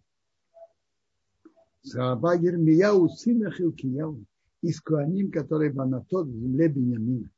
Саба 1.81 2.37
Ермияу, 2.37 3.09
сына 3.09 3.49
Хилкияу, 3.49 4.23
из 4.61 4.79
Куаним, 4.79 5.31
который 5.31 5.73
был 5.73 5.85
на 5.85 6.01
тот 6.01 6.27
земле 6.27 6.67
Бениамина. 6.67 7.31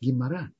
Гимара 0.00 0.52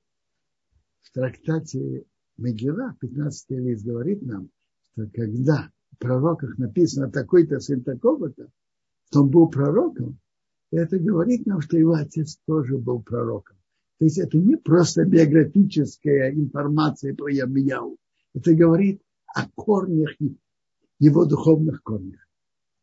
в 1.03 1.13
трактате 1.13 2.07
Мегила, 2.37 2.97
15 3.01 3.51
лист, 3.51 3.85
говорит 3.85 4.21
нам, 4.23 4.51
что 4.93 5.09
когда 5.15 5.71
в 5.93 5.99
пророках 5.99 6.59
написано 6.59 7.09
такой-то 7.13 7.61
сын 7.61 7.85
такого-то, 7.85 8.51
что 9.05 9.23
он 9.23 9.31
был 9.31 9.49
пророком, 9.49 10.19
это 10.71 10.99
говорит 10.99 11.47
нам, 11.47 11.61
что 11.61 11.77
его 11.77 11.95
отец 11.95 12.39
тоже 12.47 12.79
был 12.79 13.03
пророком. 13.03 13.57
То 13.99 14.05
есть 14.05 14.19
это 14.19 14.37
не 14.37 14.57
просто 14.57 15.05
биографическая 15.05 16.33
информация 16.33 17.15
про 17.15 17.29
Ямияу. 17.31 17.97
Это 18.35 18.55
говорит 18.55 19.01
о 19.35 19.49
корнях, 19.55 20.11
его 20.99 21.25
духовных 21.25 21.83
корнях. 21.83 22.21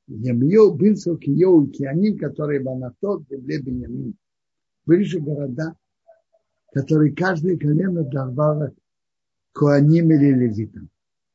Ямьё, 0.07 0.71
Бинцел, 0.73 1.17
Киё 1.17 1.63
и 1.63 1.71
Кианим, 1.71 2.17
которые 2.17 2.61
в 2.61 2.69
Анатот, 2.69 3.23
земле 3.29 3.61
Бенямин. 3.61 4.15
Были 4.85 5.03
же 5.03 5.19
города, 5.19 5.75
которые 6.73 7.15
каждое 7.15 7.57
колено 7.57 8.03
давало 8.03 8.73
Куаним 9.53 10.11
или 10.11 10.33
Левитам. 10.33 10.89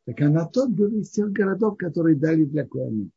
Так 0.05 0.21
Анатот 0.21 0.71
был 0.71 0.89
из 0.99 1.11
тех 1.11 1.31
городов, 1.33 1.79
которые 1.79 2.17
дали 2.17 2.45
для 2.45 2.67
Куаним. 2.67 3.11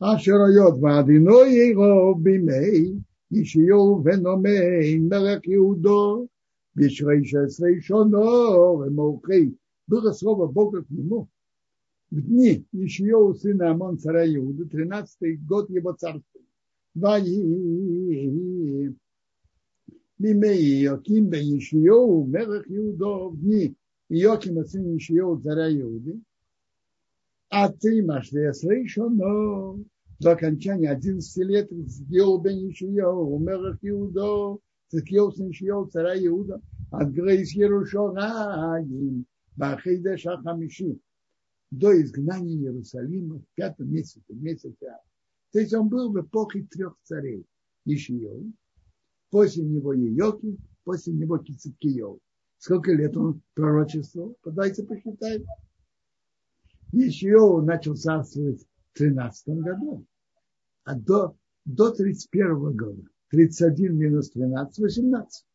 Ашеройот 0.00 0.78
Вадино 0.78 1.44
его 1.44 2.14
бимей, 2.14 3.04
Ишиол 3.28 4.00
Веномей, 4.00 4.98
Мелек 4.98 5.46
Иудо, 5.46 6.26
Вишрейша 6.74 7.48
Срейшоно, 7.48 8.82
Вемолкей. 8.82 9.58
Было 9.86 10.12
слово 10.12 10.46
Бога 10.46 10.84
к 10.84 10.88
нему. 10.88 11.28
В 12.10 12.18
дни 12.18 12.64
Ишиол 12.72 13.34
сына 13.34 13.72
Амон 13.72 13.98
царя 13.98 14.24
Иуды, 14.36 14.64
тринадцатый 14.64 15.36
год 15.36 15.68
его 15.68 15.92
царства. 15.92 16.40
Ваи, 16.94 18.96
Мимей, 20.18 20.80
Йоким, 20.80 21.30
Ишиол, 21.30 22.24
Мелек 22.24 22.64
Иудо, 22.70 23.28
в 23.28 23.38
дни 23.38 23.74
Йокима 24.08 24.64
сына 24.64 24.96
Ишиол 24.96 25.42
царя 25.42 25.70
Иуды, 25.70 26.22
а 27.50 27.68
ты, 27.68 28.04
Машлесрей, 28.04 28.86
но 28.96 29.76
до 30.20 30.32
окончания 30.32 30.88
11 30.88 31.36
лет 31.48 31.68
сделал 31.70 32.40
бен 32.40 32.70
Ишиоу, 32.70 33.40
Мелах 33.40 33.78
Иудо, 33.82 34.58
Цикиоу, 34.88 35.32
сын 35.32 35.50
Ишиоу, 35.50 35.86
царя 35.86 36.14
Иуда, 36.26 36.60
от 36.92 37.10
Грейс 37.10 37.50
Ерушораим, 37.50 39.26
Бахейда 39.56 40.16
Шахамиши 40.16 41.00
до 41.72 42.00
изгнания 42.00 42.56
Иерусалима 42.56 43.40
в 43.40 43.44
пятом 43.56 43.92
месяце, 43.92 44.32
месяце 44.32 44.86
Ав. 44.86 45.00
То 45.52 45.58
есть 45.58 45.74
он 45.74 45.88
был 45.88 46.12
в 46.12 46.20
эпохе 46.20 46.66
трех 46.70 46.94
царей. 47.02 47.44
Ишиев, 47.84 48.44
после 49.30 49.64
него 49.64 49.92
Йоки, 49.92 50.56
после 50.84 51.14
него 51.14 51.38
Кицикиев. 51.38 52.18
Сколько 52.58 52.92
лет 52.92 53.16
он 53.16 53.42
пророчествовал? 53.54 54.36
Давайте 54.44 54.84
посчитаем. 54.84 55.44
Ишиев 56.92 57.64
начал 57.64 57.96
царствовать 57.96 58.66
в 58.92 58.98
13 58.98 59.48
году, 59.60 60.04
а 60.84 60.94
до, 60.94 61.36
до 61.64 61.90
31 61.90 62.76
года. 62.76 63.02
31 63.30 63.96
минус 63.96 64.30
13, 64.30 64.78
18. 64.78 65.46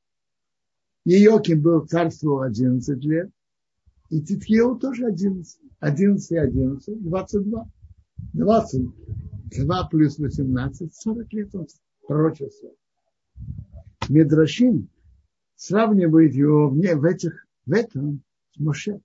Иоким 1.06 1.62
был 1.62 1.86
царствовал 1.86 2.42
11 2.42 3.04
лет, 3.04 3.30
и 4.10 4.22
Титкиеву 4.22 4.78
тоже 4.78 5.08
11. 5.08 5.60
11 5.80 6.32
и 6.32 6.38
11, 6.38 7.04
22. 7.04 7.70
22 8.34 9.88
плюс 9.90 10.18
18, 10.18 10.96
40 10.96 11.34
лет 11.34 11.54
он 11.56 11.68
пророчествовал. 12.08 12.76
Медрашин 14.10 14.90
сравнивает 15.56 16.34
его 16.34 16.70
в, 16.70 16.76
в, 16.76 17.04
этих, 17.06 17.46
в 17.66 17.74
этом 17.74 18.24
с 18.52 18.60
Моше, 18.60 19.02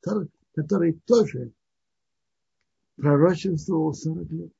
который, 0.00 0.28
который 0.54 0.92
тоже 1.04 1.52
пророчествовал 2.98 3.94
40 3.94 4.30
лет. 4.30 4.52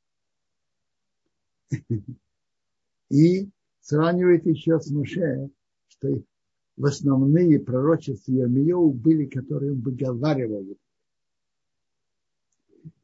И 3.11 3.51
сравнивает 3.81 4.47
еще 4.47 4.81
с 4.81 4.91
Моше, 4.91 5.51
что 5.89 6.23
в 6.77 6.87
основные 6.87 7.59
пророчества 7.59 8.33
Ермиеву 8.33 8.93
были, 8.93 9.27
которые 9.27 9.73
он 9.73 9.81
выговаривал. 9.81 10.65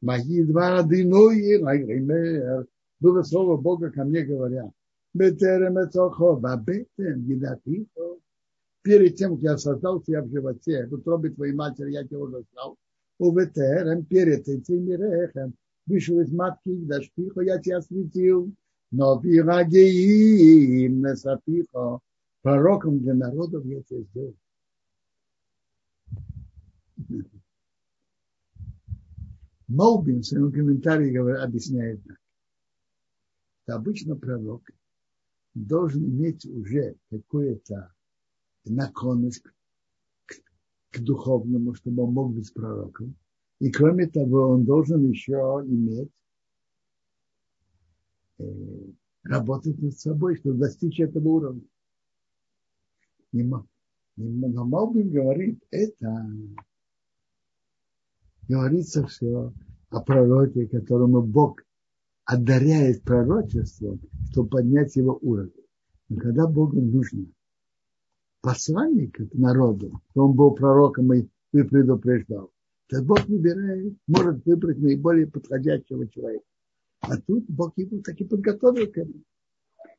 Мои 0.01 0.43
два 0.43 0.79
одиной, 0.79 2.65
было 2.99 3.23
слово 3.23 3.57
Бога 3.57 3.91
ко 3.91 4.03
мне 4.03 4.23
говоря. 4.23 4.71
Перед 5.13 5.39
тем, 9.15 9.35
как 9.35 9.43
я 9.43 9.57
создал 9.57 10.01
тебя 10.01 10.21
в 10.21 10.29
животе, 10.29 10.87
в 10.87 10.93
утробе 10.93 11.31
твоей 11.31 11.53
матери 11.53 11.91
я 11.91 12.03
тебя 12.03 12.19
уже 12.19 12.43
знал. 12.51 12.77
Уветерем, 13.17 14.05
перед 14.05 14.47
этим 14.47 14.85
мирехем, 14.85 15.53
вышел 15.85 16.19
из 16.19 16.31
матки, 16.31 16.75
дашпихо, 16.85 17.41
я 17.41 17.59
тебя 17.59 17.81
светил. 17.81 18.53
Но 18.91 19.19
пирагеим, 19.19 21.01
несапихо, 21.01 21.99
пророком 22.41 22.99
для 22.99 23.13
народов 23.13 23.65
я 23.65 23.81
тебя 23.83 24.01
сделал. 24.03 24.35
Молбин 29.67 30.21
в 30.21 30.25
своем 30.25 30.51
комментарии 30.51 31.17
объясняет 31.41 32.01
так. 32.05 32.17
Обычно 33.67 34.15
пророк 34.15 34.69
должен 35.55 36.05
иметь 36.05 36.45
уже 36.45 36.95
какую-то 37.09 37.93
наклонность 38.65 39.41
к, 39.41 39.54
к 40.95 40.99
духовному, 41.01 41.73
чтобы 41.73 42.03
он 42.03 42.13
мог 42.13 42.33
быть 42.33 42.53
пророком. 42.53 43.15
И 43.59 43.71
кроме 43.71 44.07
того, 44.07 44.49
он 44.49 44.65
должен 44.65 45.07
еще 45.09 45.63
иметь 45.65 46.11
э, 48.39 48.43
работать 49.23 49.79
над 49.79 49.97
собой, 49.97 50.37
чтобы 50.37 50.59
достичь 50.59 50.99
этого 50.99 51.27
уровня 51.27 51.63
не, 53.35 53.43
не, 53.43 54.47
но 54.47 54.65
Малбин 54.65 55.09
говорит, 55.11 55.61
это 55.71 56.25
говорится 58.47 59.05
все 59.07 59.53
о 59.89 60.01
пророке, 60.01 60.67
которому 60.67 61.21
Бог 61.21 61.61
одаряет 62.23 63.03
пророчеством, 63.03 63.99
чтобы 64.31 64.49
поднять 64.49 64.95
его 64.95 65.17
уровень. 65.21 65.51
Но 66.09 66.17
когда 66.17 66.47
Богу 66.47 66.81
нужно 66.81 67.25
посланник 68.45 69.17
к 69.17 69.33
народу, 69.33 69.99
он 70.13 70.33
был 70.33 70.51
пророком 70.51 71.11
и 71.13 71.27
предупреждал, 71.51 72.51
то 72.87 73.01
Бог 73.01 73.25
выбирает, 73.25 73.95
может 74.05 74.45
выбрать 74.45 74.77
наиболее 74.77 75.25
подходящего 75.25 76.07
человека. 76.07 76.45
А 77.01 77.17
тут 77.17 77.45
Бог 77.47 77.73
его 77.75 78.01
таки 78.01 78.23
подготовил 78.23 78.85
к 78.91 78.97
этому. 78.99 79.23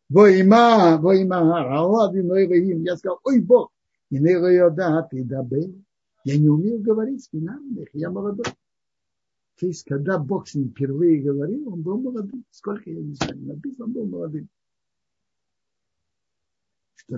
Воима, 0.09 0.97
воима, 0.99 1.39
Аллах, 1.77 2.15
я 2.15 2.97
сказал, 2.97 3.19
ой, 3.25 3.41
Бог, 3.41 3.73
и 4.11 4.21
не 4.21 4.31
йода, 4.31 5.09
ты 5.11 5.25
дабе, 5.25 5.75
Я 6.25 6.39
не 6.39 6.49
умею 6.49 6.81
говорить 6.81 7.25
с 7.25 7.31
финальных, 7.31 7.89
я 7.95 8.11
молодой. 8.11 8.47
То 9.59 9.67
есть, 9.67 9.83
когда 9.85 10.19
Бог 10.19 10.47
с 10.47 10.55
ним 10.55 10.71
впервые 10.71 11.21
говорил, 11.21 11.73
он 11.73 11.83
был 11.83 11.99
молодым. 11.99 12.45
Сколько, 12.51 12.91
я 12.91 13.03
не 13.03 13.15
знаю, 13.15 13.39
написано, 13.39 13.87
он 13.87 13.93
был 13.93 14.07
молодым. 14.07 14.49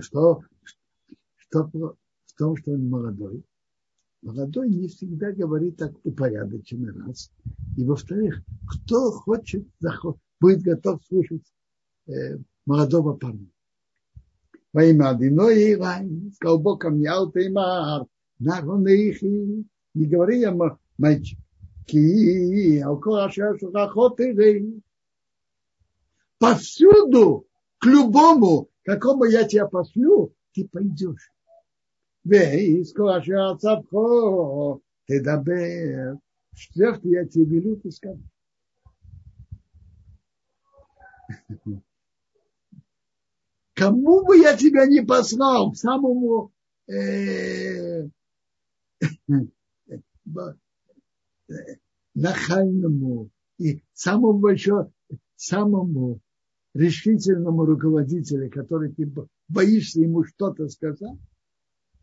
Что, 0.01 0.43
что 0.63 0.78
в 1.53 1.97
том, 2.37 2.57
что 2.57 2.73
он 2.73 2.89
молодой, 2.89 3.43
молодой 4.23 4.69
не 4.69 4.89
всегда 4.89 5.33
говорит 5.33 5.77
так 5.77 5.93
упорядоченный 6.05 6.93
раз. 6.93 7.31
И 7.77 7.85
во-вторых, 7.85 8.43
кто 8.69 9.11
хочет, 9.11 9.67
будет 10.41 10.63
готов 10.63 11.03
слушать 11.05 11.43
э, 12.07 12.39
молодого 12.67 13.15
парня. 13.15 13.49
Во 14.73 14.85
имя 14.85 15.11
Адиной 15.11 15.73
Илайн, 15.73 16.33
сказал 16.35 16.59
Бог 16.59 16.83
ко 16.83 16.91
мне, 16.91 17.09
Алтеймар, 17.09 18.07
Нарунейхи, 18.39 19.65
не 19.95 20.07
говори 20.07 20.41
я, 20.41 20.55
мальчик, 20.99 21.39
ки, 21.87 22.81
повсюду, 26.39 27.47
к 27.79 27.87
любому, 27.87 28.69
какому 28.85 29.25
я 29.25 29.45
тебя 29.45 29.67
пошлю, 29.67 30.35
ты 30.55 30.69
пойдешь. 30.69 31.33
Вейс, 32.25 32.93
коша 32.93 33.57
цапхо, 33.59 34.81
ты 35.07 35.23
дабер, 35.23 36.19
что 36.55 36.99
я 37.05 37.25
тебе 37.27 37.45
велю, 37.45 37.77
ты 37.77 37.91
скажешь. 37.91 38.23
Кому 43.75 44.25
бы 44.25 44.39
я 44.39 44.57
тебя 44.57 44.87
не 44.87 45.03
послал, 45.03 45.71
к 45.71 45.77
самому 45.77 46.53
э, 46.89 48.09
нахальному 52.15 53.31
и 53.59 53.83
самому 53.93 54.39
большому, 54.41 54.93
самому 55.37 56.21
решительному 56.75 57.65
руководителю, 57.65 58.51
который 58.51 58.93
ты 58.93 59.11
боишься 59.49 60.01
ему 60.01 60.25
что-то 60.25 60.69
сказать, 60.69 61.19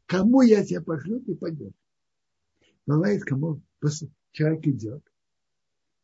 кому 0.05 0.41
я 0.41 0.65
тебя 0.65 0.81
пошлю, 0.81 1.19
ты 1.19 1.35
пойдешь. 1.35 1.73
Бывает, 2.85 3.23
кому 3.23 3.61
человек 4.31 4.67
идет, 4.67 5.03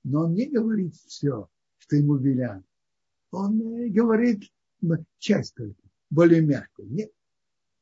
но 0.04 0.26
он 0.26 0.34
не 0.34 0.48
говорит 0.48 0.96
все, 0.96 1.50
что 1.78 1.96
ему 1.96 2.16
велят. 2.18 2.64
Он 3.32 3.62
э, 3.62 3.90
говорит 3.90 4.44
часть 5.20 5.56
только, 5.56 5.82
более 6.10 6.42
мягкую. 6.42 6.90
Нет. 6.90 7.12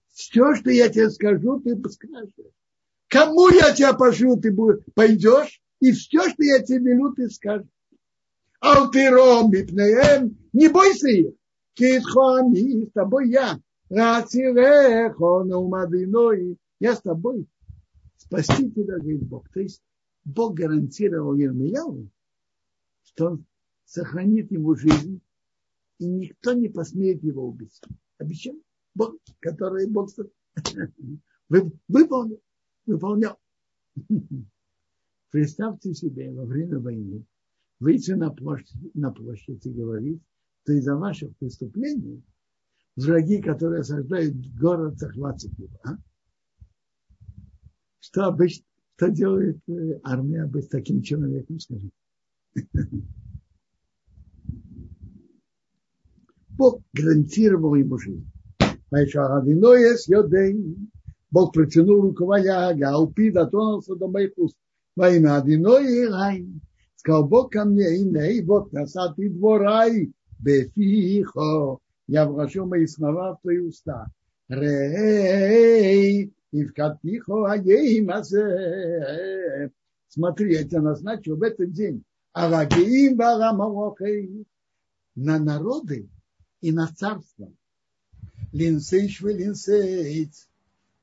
Все, 0.09 0.55
что 0.55 0.69
я 0.69 0.89
тебе 0.89 1.09
скажу, 1.09 1.59
ты 1.61 1.77
скажешь. 1.89 2.33
Кому 3.07 3.49
я 3.49 3.73
тебя 3.73 3.93
пошлю, 3.93 4.37
ты 4.37 4.55
пойдешь, 4.93 5.61
и 5.79 5.91
все, 5.91 6.29
что 6.29 6.43
я 6.43 6.59
тебе 6.59 6.91
велю, 6.91 7.13
ты 7.13 7.29
скажешь. 7.29 7.67
Алтиром 8.59 9.51
мипнеем, 9.51 10.37
не 10.51 10.67
бойся 10.67 11.07
их. 11.07 11.33
Китхоами, 11.73 12.85
с 12.85 12.91
тобой 12.91 13.29
я. 13.29 13.59
Я 16.79 16.95
с 16.95 17.01
тобой. 17.01 17.47
Спасти 18.17 18.69
тебя, 18.71 18.97
говорит 18.97 19.23
Бог. 19.27 19.49
То 19.49 19.61
есть 19.61 19.81
Бог 20.23 20.53
гарантировал 20.53 21.35
Ермияву, 21.35 22.09
что 23.03 23.25
он 23.27 23.45
сохранит 23.85 24.51
ему 24.51 24.75
жизнь 24.75 25.21
и 25.97 26.05
никто 26.05 26.53
не 26.53 26.69
посмеет 26.69 27.23
его 27.23 27.47
убить. 27.47 27.81
Обещал 28.19 28.55
Бог, 28.93 29.15
который 29.39 29.87
Бог 29.87 30.09
выполнил, 31.49 32.41
выполнял. 32.85 33.39
Представьте 35.31 35.93
себе 35.93 36.31
во 36.31 36.45
время 36.45 36.79
войны 36.79 37.25
выйти 37.79 38.11
на 38.11 38.29
площадь, 38.29 38.95
на 38.95 39.11
площадь 39.11 39.65
и 39.65 39.71
говорить, 39.71 40.21
что 40.63 40.73
из-за 40.73 40.95
ваших 40.95 41.35
преступлений 41.37 42.23
враги, 43.05 43.41
которые 43.41 43.81
осаждают 43.81 44.35
город, 44.59 44.97
захватят 44.97 45.51
его. 45.57 45.79
А? 45.83 45.97
Что 47.99 48.25
обычно, 48.25 48.65
что 48.95 49.09
делает 49.09 49.59
э, 49.67 49.99
армия 50.03 50.45
быть 50.45 50.69
таким 50.69 51.01
человеком, 51.01 51.59
скажите? 51.59 51.91
Бог 56.49 56.81
гарантировал 56.93 57.75
ему 57.75 57.97
жизнь. 57.97 58.29
Бог 61.31 61.53
протянул 61.53 62.01
рукава 62.01 62.73
Галпи 62.73 63.31
дотронулся 63.31 63.95
до 63.95 64.07
моих 64.07 64.31
уст. 64.35 64.57
Во 64.95 65.09
имя 65.09 65.37
Адиной 65.37 66.09
Райн. 66.09 66.59
Сказал 66.95 67.27
Бог 67.27 67.53
ко 67.53 67.63
мне, 67.63 67.97
и 67.97 68.41
вот 68.41 68.73
насады 68.73 69.29
дворай, 69.29 70.11
бефихо. 70.39 71.79
Я 72.11 72.25
вложил 72.25 72.65
мои 72.65 72.87
слова 72.87 73.35
в 73.35 73.41
твои 73.41 73.59
уста. 73.59 74.07
Рей, 74.47 76.33
и 76.49 76.63
в 76.65 76.73
катихо 76.73 77.51
азе. 77.51 78.01
Смотри, 80.07 80.53
я 80.55 80.63
тебя 80.63 80.81
назначил 80.81 81.37
в 81.37 81.43
этот 81.43 81.71
день. 81.71 82.03
Арагеим 82.33 83.15
барамалохей. 83.15 84.47
На 85.13 85.37
народы 85.37 86.09
и 86.61 86.71
на 86.71 86.87
царство. 86.87 87.53
Линсейш 88.53 89.21
вы 89.21 89.33
линсейц. 89.33 90.49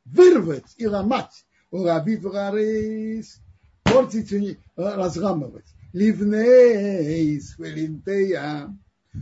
Вырвать 0.06 0.74
и 0.76 0.88
ломать. 0.88 1.46
Урабив 1.70 2.24
рарис. 2.24 3.40
Портить 3.84 4.32
и 4.32 4.58
разламывать. 4.74 5.72
Ливнейс 5.92 7.56
велинтея. 7.60 8.76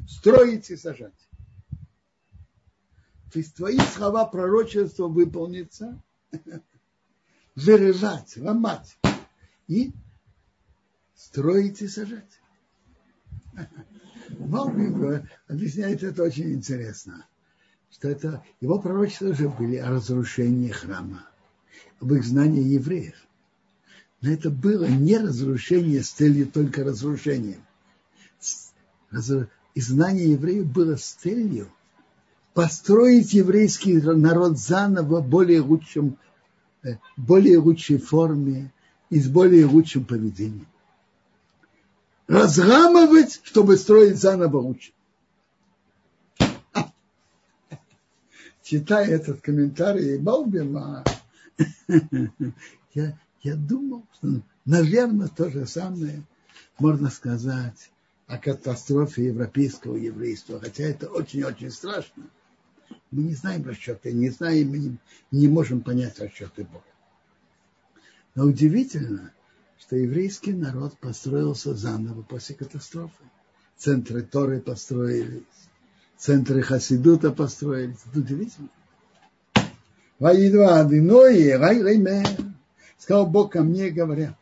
Строить 0.09 0.71
и 0.71 0.77
сажать. 0.77 1.13
То 3.35 3.41
есть 3.41 3.57
твои 3.57 3.79
слова 3.81 4.27
пророчества 4.27 5.09
выполнится. 5.09 6.01
Вырывать, 7.57 8.37
ломать. 8.37 8.97
И 9.67 9.93
строить 11.17 11.83
и 11.83 11.89
сажать. 11.89 12.41
Малбим 14.39 15.27
объясняет 15.49 16.05
это 16.05 16.23
очень 16.23 16.53
интересно, 16.53 17.27
что 17.91 18.09
это 18.09 18.45
его 18.61 18.79
пророчества 18.79 19.31
уже 19.31 19.49
были 19.49 19.77
о 19.77 19.91
разрушении 19.91 20.71
храма, 20.71 21.29
об 21.99 22.13
их 22.13 22.25
знании 22.25 22.63
евреев. 22.63 23.17
Но 24.21 24.31
это 24.31 24.49
было 24.49 24.85
не 24.85 25.19
разрушение 25.19 26.05
с 26.05 26.11
целью 26.11 26.47
только 26.47 26.85
разрушения. 26.85 27.59
И 29.11 29.81
знание 29.81 30.31
евреев 30.31 30.67
было 30.67 30.95
с 30.95 31.15
целью 31.15 31.69
построить 32.55 33.33
еврейский 33.35 34.01
народ 34.01 34.59
заново 34.59 35.21
в 35.21 35.29
более 35.29 35.61
лучшем, 35.61 36.17
э, 36.83 36.97
более 37.17 37.59
лучшей 37.59 37.99
форме 37.99 38.73
и 39.11 39.21
с 39.21 39.29
более 39.29 39.67
лучшим 39.67 40.05
поведением 40.05 40.67
разрамывать, 42.27 43.41
чтобы 43.45 43.77
строить 43.77 44.17
заново 44.19 44.59
лучше. 44.59 44.93
Читая 48.63 49.07
этот 49.07 49.41
комментарий 49.41 50.19
Балбима, 50.19 51.05
я, 52.95 53.19
я 53.43 53.57
думал, 53.57 54.05
что, 54.15 54.41
наверное, 54.65 55.29
то 55.29 55.51
же 55.51 55.67
самое 55.67 56.23
можно 56.79 57.11
сказать 57.11 57.91
о 58.27 58.39
катастрофе 58.39 59.27
европейского 59.27 59.97
еврейства, 59.97 60.59
хотя 60.59 60.85
это 60.85 61.09
очень-очень 61.09 61.71
страшно. 61.71 62.25
Мы 63.15 63.23
не 63.23 63.35
знаем 63.35 63.65
расчеты, 63.65 64.13
не 64.13 64.29
знаем, 64.31 64.71
мы 64.71 64.99
не, 65.31 65.47
можем 65.47 65.83
понять 65.83 66.19
расчеты 66.19 66.65
Бога. 66.65 66.83
Но 68.35 68.45
удивительно, 68.45 69.33
что 69.79 69.95
еврейский 69.95 70.53
народ 70.53 70.99
построился 70.99 71.77
заново 71.77 72.23
после 72.23 72.57
катастрофы. 72.57 73.23
Центры 73.77 74.23
Торы 74.23 74.61
построились, 74.61 75.45
центры 76.19 76.63
Хасидута 76.63 77.31
построились. 77.31 78.01
Это 78.11 78.19
удивительно. 78.19 78.69
Сказал 82.99 83.29
Бог 83.29 83.53
ко 83.53 83.63
мне, 83.63 83.91
говоря, 83.91 84.37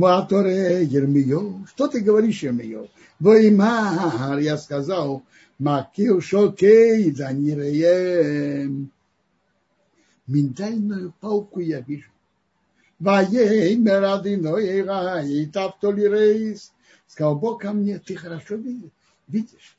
Муаторе 0.00 0.82
Ермио, 0.84 1.66
что 1.66 1.86
ты 1.86 2.00
говоришь, 2.00 2.42
Ермио? 2.42 2.88
Воймар, 3.18 4.38
я 4.38 4.56
сказал, 4.56 5.22
Макил 5.58 6.22
Шокей, 6.22 7.10
Даниреем. 7.10 8.90
Миндальную 10.26 11.12
палку 11.20 11.60
я 11.60 11.80
вижу. 11.80 12.10
Ваеймер 12.98 14.02
Адиной 14.02 14.82
Рай, 14.82 15.44
Таптоли 15.52 16.06
Рейс. 16.06 16.72
Сказал 17.06 17.38
Бог 17.38 17.60
ко 17.60 17.72
мне, 17.72 17.98
ты 17.98 18.16
хорошо 18.16 18.54
видишь. 19.28 19.76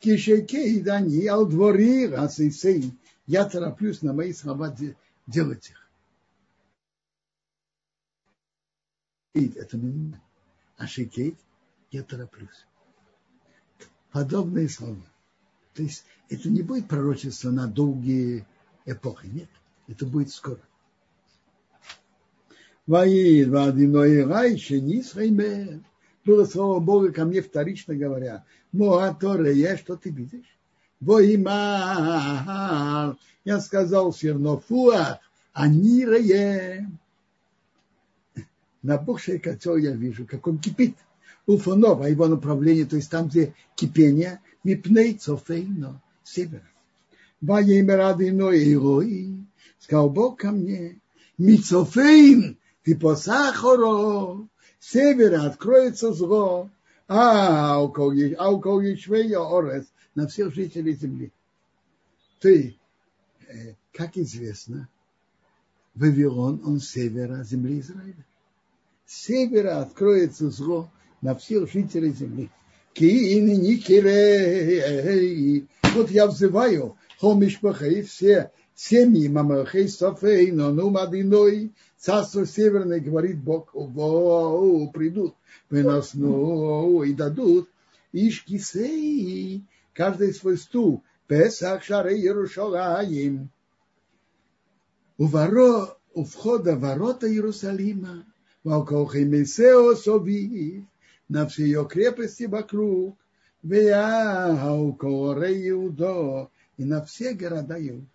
Кишекей 0.00 0.82
Даниил 0.82 1.46
двори 1.46 2.08
раз 2.08 2.38
и 2.40 2.50
сей. 2.50 2.92
Я 3.26 3.46
тороплюсь 3.46 4.02
на 4.02 4.12
мои 4.12 4.34
слова 4.34 4.76
делать 5.26 5.70
их. 5.70 5.88
Это 9.34 9.76
минут, 9.76 10.16
а 10.76 10.86
шикейт 10.86 11.36
я 11.90 12.02
тороплюсь. 12.02 12.66
Подобные 14.10 14.68
слова. 14.68 15.04
То 15.74 15.82
есть 15.82 16.04
это 16.28 16.50
не 16.50 16.62
будет 16.62 16.88
пророчество 16.88 17.50
на 17.50 17.66
долгие 17.66 18.46
эпохи, 18.84 19.26
нет. 19.26 19.48
Это 19.88 20.04
будет 20.06 20.30
скоро. 20.30 20.60
Было 26.24 26.44
слово 26.44 26.78
Бога 26.80 27.10
ко 27.12 27.24
мне 27.24 27.40
вторично 27.42 27.94
говоря. 27.94 28.44
Моаторе, 28.72 29.54
я 29.54 29.76
что 29.76 29.96
ты 29.96 30.10
видишь? 30.10 30.58
Воимар. 31.00 31.56
Я 33.44 33.60
сказал 33.60 34.12
все 34.12 34.32
равно, 34.32 34.58
фуах, 34.58 35.18
анирее. 35.52 36.88
Набухшее 38.82 39.38
котел 39.38 39.76
я 39.76 39.92
вижу, 39.92 40.26
как 40.26 40.46
он 40.46 40.58
кипит. 40.58 40.96
Уфонов, 41.46 42.00
а 42.00 42.08
его 42.08 42.28
направление, 42.28 42.84
то 42.84 42.96
есть 42.96 43.10
там, 43.10 43.28
где 43.28 43.54
кипение, 43.74 44.40
мипней 44.62 45.14
цофейно, 45.14 46.00
север. 46.22 46.62
Ваимер 47.40 48.00
адиной 48.00 48.72
ирой. 48.72 49.44
Сказал 49.80 50.08
Бог 50.08 50.38
ко 50.38 50.52
мне, 50.52 51.00
мицофейн, 51.38 52.58
ты 52.84 52.96
по 52.96 53.16
сахару, 53.16 54.48
севера 54.78 55.46
откроется 55.46 56.12
зло, 56.12 56.70
а 57.08 57.82
у 57.82 57.90
кого 57.90 58.12
Ишвея 58.14 59.40
Орес, 59.40 59.86
на 60.14 60.28
всех 60.28 60.54
жителей 60.54 60.94
земли. 60.94 61.32
Ты, 62.38 62.76
э, 63.48 63.74
как 63.92 64.16
известно, 64.16 64.88
Вавилон, 65.94 66.62
он 66.64 66.78
севера 66.80 67.42
земли 67.42 67.80
Израиля. 67.80 68.24
С 69.12 69.26
севера 69.26 69.82
откроется 69.82 70.48
зло 70.48 70.90
на 71.20 71.34
всех 71.34 71.70
жителей 71.70 72.12
земли. 72.12 72.50
Вот 75.94 76.10
я 76.10 76.26
взываю, 76.26 76.96
хомишпахей, 77.20 78.04
все 78.04 78.52
семьи 78.74 79.28
Мамахей 79.28 79.88
Софей, 79.88 80.50
но 80.50 80.70
ну 80.70 80.88
Мадиной, 80.88 81.74
царство 81.98 82.46
северное, 82.46 83.00
говорит 83.00 83.38
Бог, 83.38 83.74
о, 83.74 84.90
придут, 84.94 85.34
выносну 85.68 87.02
и 87.02 87.12
дадут, 87.12 87.68
Ишкисей, 88.12 89.66
каждый 89.92 90.32
свой 90.32 90.56
стул, 90.56 91.04
Песах 91.26 91.84
Шары 91.84 92.16
Иерушалаим, 92.16 93.50
у, 95.18 95.26
воро, 95.26 95.98
у 96.14 96.24
входа 96.24 96.76
ворота 96.76 97.30
Иерусалима, 97.30 98.24
на 101.28 101.46
все 101.46 101.64
ее 101.64 101.86
крепости 101.88 102.44
вокруг, 102.44 103.16
Иудо, 105.68 106.50
и 106.76 106.84
на 106.84 107.04
все 107.04 107.34
города 107.34 107.76
Иуда. 107.78 108.06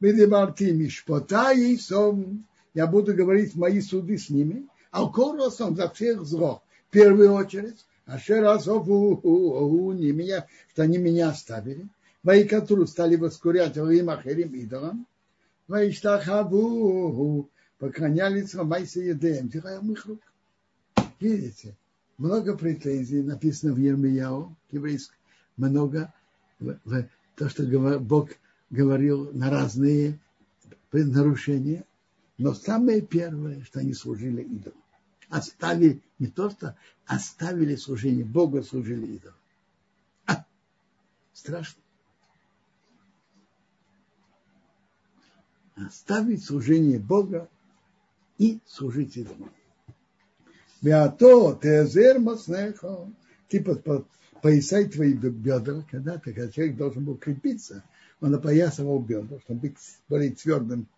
Бедебарти 0.00 0.72
Мишпота 0.72 1.52
и 1.52 1.76
Сом, 1.76 2.46
я 2.74 2.86
буду 2.86 3.14
говорить 3.14 3.54
мои 3.54 3.80
суды 3.80 4.18
с 4.18 4.28
ними, 4.28 4.66
а 4.90 5.08
Коросом 5.08 5.76
за 5.76 5.88
всех 5.88 6.24
зло. 6.24 6.62
В 6.88 6.92
первую 6.92 7.32
очередь, 7.32 7.84
Ашеразову, 8.06 9.92
не 9.92 10.12
меня, 10.12 10.46
что 10.70 10.82
они 10.82 10.98
меня 10.98 11.30
оставили. 11.30 11.88
Вайкатру 12.22 12.86
стали 12.86 13.16
воскурять 13.16 13.76
им 13.76 14.10
ахерим 14.10 14.54
идолам. 14.54 15.06
Вайштахаву, 15.68 17.48
поклонялись 17.84 18.54
Майса 18.54 19.00
Едеем, 19.00 19.50
делаем 19.50 19.92
их 19.92 20.06
рук. 20.06 20.22
Видите, 21.20 21.76
много 22.16 22.56
претензий 22.56 23.22
написано 23.22 23.74
в 23.74 23.76
Ермияу, 23.76 24.56
еврейском, 24.70 25.18
много 25.58 26.10
в, 26.58 26.78
то, 27.36 27.50
что 27.50 27.62
Бог 28.00 28.30
говорил 28.70 29.30
на 29.32 29.50
разные 29.50 30.18
нарушения, 30.92 31.84
но 32.38 32.54
самое 32.54 33.02
первое, 33.02 33.62
что 33.64 33.80
они 33.80 33.92
служили 33.92 34.40
идолам. 34.40 34.78
Оставили, 35.28 36.00
не 36.18 36.28
то 36.28 36.48
что 36.48 36.74
оставили 37.04 37.76
служение 37.76 38.24
Бога, 38.24 38.62
служили 38.62 39.16
идолам. 39.16 39.36
А, 40.24 40.46
страшно. 41.34 41.82
Оставить 45.76 46.42
служение 46.42 46.98
Бога 46.98 47.50
и 48.38 48.60
служить 48.66 49.16
идолам. 49.16 49.50
Вято 50.82 51.54
тезер 51.54 52.18
маснехо. 52.18 53.10
Типа 53.48 54.04
поясай 54.42 54.86
твои 54.86 55.12
бедра, 55.12 55.84
когда 55.90 56.18
человек 56.18 56.76
должен 56.76 57.04
был 57.04 57.16
крепиться– 57.16 57.82
он 58.24 58.34
опоясывал 58.34 59.00
бедра, 59.00 59.38
чтобы 59.40 59.60
быть 59.60 59.76
более 60.08 60.30
твердым. 60.30 60.88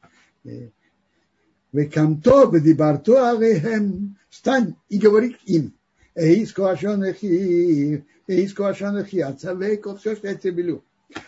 Векамто, 1.73 2.47
бедибарто 2.47 3.31
алейхем, 3.31 4.17
встань 4.31 4.77
и 4.89 4.99
говори 4.99 5.31
к 5.31 5.43
им. 5.45 5.75
Эйс 6.15 6.53
коашонахи, 6.53 8.05
эйс 8.29 8.53
коашонахи, 8.55 9.19
ацавейко, 9.19 9.97
все, 9.97 10.15
что 10.15 10.29
я 10.29 10.37
тебе 10.37 10.63
велю. 10.63 10.85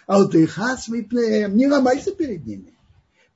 А 0.07 0.19
вот 0.19 0.37
их 0.37 0.57
мипнеем, 0.89 1.57
не 1.57 1.67
ломайся 1.67 2.13
перед 2.13 2.47
ними. 2.47 2.73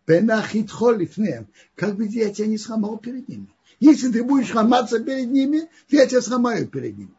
Бенахитхо 0.06 0.92
лифнеем. 0.92 1.48
Как 1.74 1.96
бы 1.96 2.06
я 2.06 2.32
тебя 2.32 2.46
не 2.48 2.58
сломал 2.58 2.98
перед 2.98 3.28
ними. 3.28 3.48
Если 3.80 4.10
ты 4.10 4.24
будешь 4.24 4.54
ломаться 4.54 5.00
перед 5.00 5.30
ними, 5.30 5.68
то 5.88 5.96
я 5.96 6.06
тебя 6.06 6.20
сломаю 6.20 6.68
перед 6.68 6.98
ними. 6.98 7.14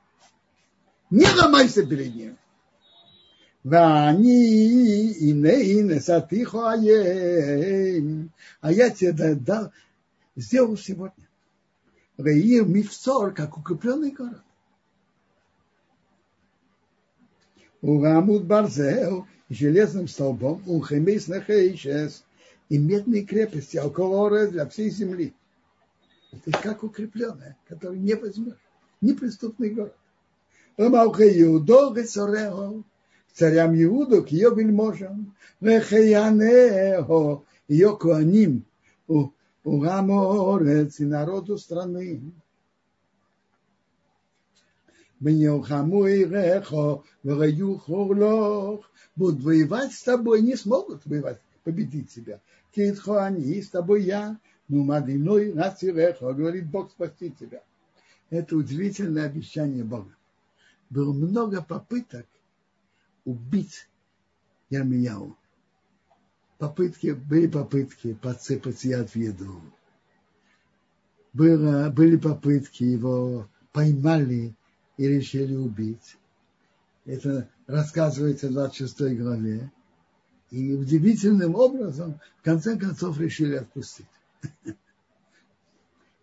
Не 1.10 1.28
ломайся 1.30 1.84
перед 1.86 2.16
ними. 2.16 2.38
Вани 3.64 5.12
и 5.14 5.32
не 5.32 6.00
сатихо 6.02 6.72
А 6.72 6.78
я 8.72 8.90
тебе 8.90 9.36
дал, 9.36 9.72
сделал 10.36 10.78
сегодня. 10.78 11.30
Ваир 12.18 12.66
мифсор, 12.66 13.34
как 13.34 13.58
укрепленный 13.58 14.12
город. 14.12 14.44
Урамут 17.82 18.46
барзел, 18.46 19.26
железным 19.50 20.08
столбом, 20.08 20.62
ухемис 20.66 21.28
нахейшес– 21.28 22.24
и 22.70 22.78
медные 22.78 23.24
крепости, 23.24 23.78
около 23.78 24.48
для 24.48 24.68
всей 24.68 24.90
земли. 24.90 25.34
Это 26.32 26.52
как 26.52 26.84
укрепленная, 26.84 27.58
который 27.68 28.00
не 28.00 28.16
возьмешь. 28.16 28.58
Неприступный 29.02 29.70
город. 29.70 29.96
Омалхею, 30.78 31.60
долго 31.60 32.04
сорео, 32.06 32.84
царям 33.34 33.76
Иуду, 33.76 34.24
к 34.24 34.30
ее 34.30 34.50
вельможам, 34.56 35.36
вехаянеho, 35.62 37.44
ее 37.68 37.98
куаним, 37.98 38.66
у, 39.08 39.30
у 39.64 39.80
Гаморец 39.80 41.00
и 41.00 41.06
народу 41.06 41.58
страны. 41.58 42.22
Беньохаму 45.20 46.06
и 46.08 46.26
Рехо, 46.26 47.04
Вегаю 47.24 47.78
Хорлох, 47.78 48.90
будут 49.16 49.42
воевать 49.42 49.94
с 49.94 50.04
тобой, 50.04 50.42
не 50.42 50.56
смогут 50.56 51.06
воевать, 51.06 51.40
победить 51.64 52.12
тебя. 52.12 52.42
Китхо 52.72 53.26
они, 53.26 53.62
с 53.62 53.70
тобой 53.70 54.04
я, 54.04 54.40
ну 54.68 54.84
мадиной 54.84 55.54
насирехо, 55.54 56.34
говорит 56.34 56.70
Бог 56.70 56.92
спасти 56.92 57.32
тебя. 57.32 57.64
Это 58.30 58.56
удивительное 58.56 59.26
обещание 59.26 59.84
Бога. 59.84 60.16
Было 60.90 61.14
много 61.14 61.62
попыток 61.62 62.26
убить 63.26 63.88
Ярмияу. 64.70 65.38
Попытки, 66.58 67.12
были 67.12 67.48
попытки 67.48 68.14
подсыпать 68.14 68.84
яд 68.86 69.10
в 69.10 69.16
еду. 69.16 69.62
Было, 71.34 71.90
были 71.90 72.16
попытки, 72.16 72.84
его 72.84 73.50
поймали 73.72 74.56
и 74.98 75.08
решили 75.08 75.56
убить. 75.56 76.18
Это 77.06 77.50
рассказывается 77.68 78.48
в 78.48 78.54
26 78.54 79.18
главе. 79.18 79.72
И 80.54 80.72
удивительным 80.76 81.56
образом, 81.56 82.20
в 82.38 82.44
конце 82.44 82.78
концов, 82.78 83.20
решили 83.20 83.56
отпустить. 83.56 84.06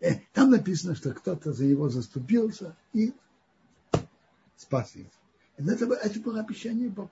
Э, 0.01 0.15
там 0.32 0.52
написано, 0.52 0.94
что 0.94 1.12
кто-то 1.12 1.52
за 1.52 1.65
него 1.65 1.89
заступился 1.89 2.77
и 2.93 3.12
спас 4.57 4.94
его. 4.94 5.11
Это, 5.57 5.85
это 5.85 6.20
было 6.20 6.40
обещание 6.40 6.89
Бога. 6.89 7.11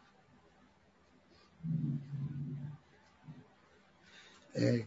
Э, 4.54 4.82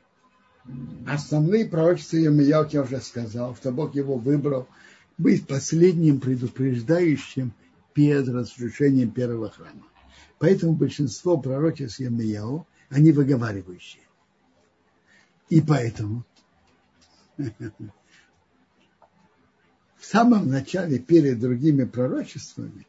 основные 1.05 1.65
пророчества 1.65 2.15
Емельяу, 2.15 2.65
я 2.69 2.83
уже 2.83 3.01
сказал, 3.01 3.57
что 3.57 3.73
Бог 3.73 3.93
его 3.93 4.15
выбрал 4.15 4.69
быть 5.17 5.45
последним 5.45 6.21
предупреждающим 6.21 7.51
перед 7.93 8.29
разрушением 8.29 9.11
первого 9.11 9.49
храма. 9.51 9.90
Поэтому 10.41 10.73
большинство 10.73 11.37
пророчеств 11.37 11.99
Емельяу, 11.99 12.65
они 12.89 13.11
выговаривающие. 13.11 14.01
И 15.49 15.61
поэтому 15.61 16.25
самом 20.11 20.49
начале, 20.49 20.97
перед 20.97 21.39
другими 21.39 21.83
пророчествами, 21.83 22.87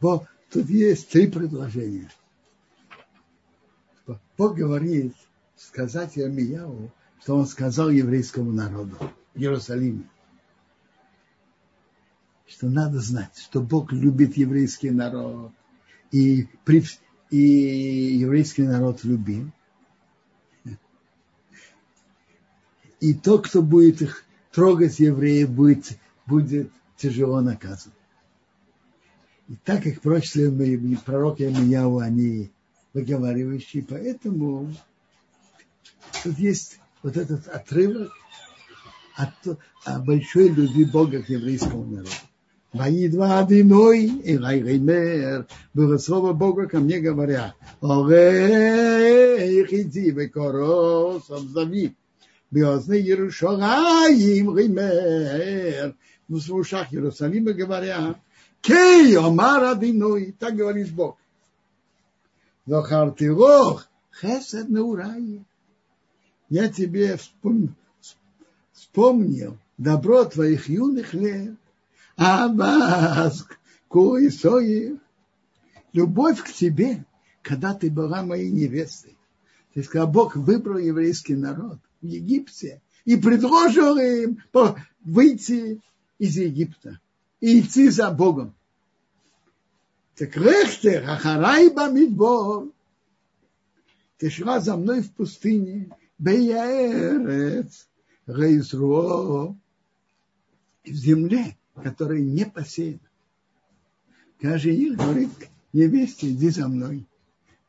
Бог, 0.00 0.26
тут 0.50 0.68
есть 0.68 1.10
три 1.10 1.28
предложения. 1.28 2.10
Бог 4.36 4.56
говорит 4.56 5.14
сказать 5.56 6.18
Ирмияу, 6.18 6.90
что 7.20 7.36
он 7.36 7.46
сказал 7.46 7.88
еврейскому 7.88 8.50
народу 8.50 8.96
в 9.32 9.38
Иерусалиме, 9.38 10.10
что 12.48 12.68
надо 12.68 12.98
знать, 12.98 13.38
что 13.38 13.60
Бог 13.60 13.92
любит 13.92 14.36
еврейский 14.36 14.90
народ, 14.90 15.52
и, 16.12 16.46
и 17.30 17.38
еврейский 17.38 18.62
народ 18.62 19.02
любим. 19.02 19.52
И 23.00 23.14
тот, 23.14 23.48
кто 23.48 23.62
будет 23.62 24.00
их 24.02 24.24
трогать 24.52 25.00
евреев, 25.00 25.50
будет, 25.50 25.98
будет 26.26 26.70
тяжело 26.96 27.40
наказан. 27.40 27.92
И 29.48 29.56
так 29.64 29.82
как 29.82 30.00
прочие 30.00 30.98
пророки 31.04 31.42
Амияу, 31.42 31.98
они 31.98 32.52
выговаривающие, 32.92 33.82
поэтому 33.82 34.72
тут 36.22 36.38
есть 36.38 36.78
вот 37.02 37.16
этот 37.16 37.48
отрывок 37.48 38.12
от, 39.16 39.60
о 39.84 39.98
большой 39.98 40.48
любви 40.48 40.84
Бога 40.84 41.22
к 41.22 41.28
еврейскому 41.28 41.84
народу. 41.84 42.10
Воидва 42.72 43.40
Адиной 43.40 44.06
и 44.06 44.38
Раймер, 44.38 45.46
было 45.74 45.98
слово 45.98 46.32
Бога 46.32 46.66
ко 46.66 46.80
мне 46.80 47.00
говоря, 47.00 47.54
Орех 47.82 49.70
иди 49.72 50.10
векорос 50.10 51.28
обзови, 51.28 51.94
Биозны 52.50 52.94
Иерушалаим 52.94 54.56
Ример, 54.56 55.94
в 56.28 56.54
ушах 56.54 56.94
Иерусалима 56.94 57.52
говоря, 57.52 58.14
Кей 58.62 59.18
Омар 59.18 59.64
Адиной, 59.64 60.34
так 60.38 60.56
говорит 60.56 60.90
Бог. 60.92 61.18
Захартирох, 62.64 63.86
Хесед 64.18 64.70
Наурай. 64.70 65.44
Я 66.48 66.68
тебе 66.68 67.18
вспомнил 68.72 69.58
добро 69.76 70.24
твоих 70.24 70.68
юных 70.68 71.12
лет, 71.12 71.56
Абас, 72.22 73.44
Куисои, 73.88 75.00
любовь 75.92 76.40
к 76.42 76.52
тебе, 76.52 77.04
когда 77.42 77.74
ты 77.74 77.90
была 77.90 78.22
моей 78.22 78.50
невестой. 78.50 79.16
То 79.74 79.80
есть, 79.80 79.90
когда 79.90 80.06
Бог 80.06 80.36
выбрал 80.36 80.78
еврейский 80.78 81.34
народ 81.34 81.78
в 82.00 82.06
Египте 82.06 82.80
и 83.04 83.16
предложил 83.16 83.96
им 83.96 84.38
выйти 85.04 85.80
из 86.18 86.36
Египта 86.36 87.00
и 87.40 87.60
идти 87.60 87.88
за 87.88 88.10
Богом. 88.10 88.54
Так 90.14 90.36
рехтер, 90.36 91.08
ахарай 91.08 91.70
бамидбор, 91.70 92.68
ты 94.18 94.30
шла 94.30 94.60
за 94.60 94.76
мной 94.76 95.00
в 95.00 95.10
пустыне, 95.12 95.90
беяэрец, 96.18 97.88
рейзро, 98.26 99.56
в 100.84 100.88
земле, 100.88 101.56
которая 101.74 102.20
не 102.20 102.44
посеяна. 102.44 103.00
Каждый 104.40 104.76
их 104.76 104.96
говорит, 104.96 105.30
невесте, 105.72 106.30
иди 106.30 106.50
за 106.50 106.68
мной. 106.68 107.06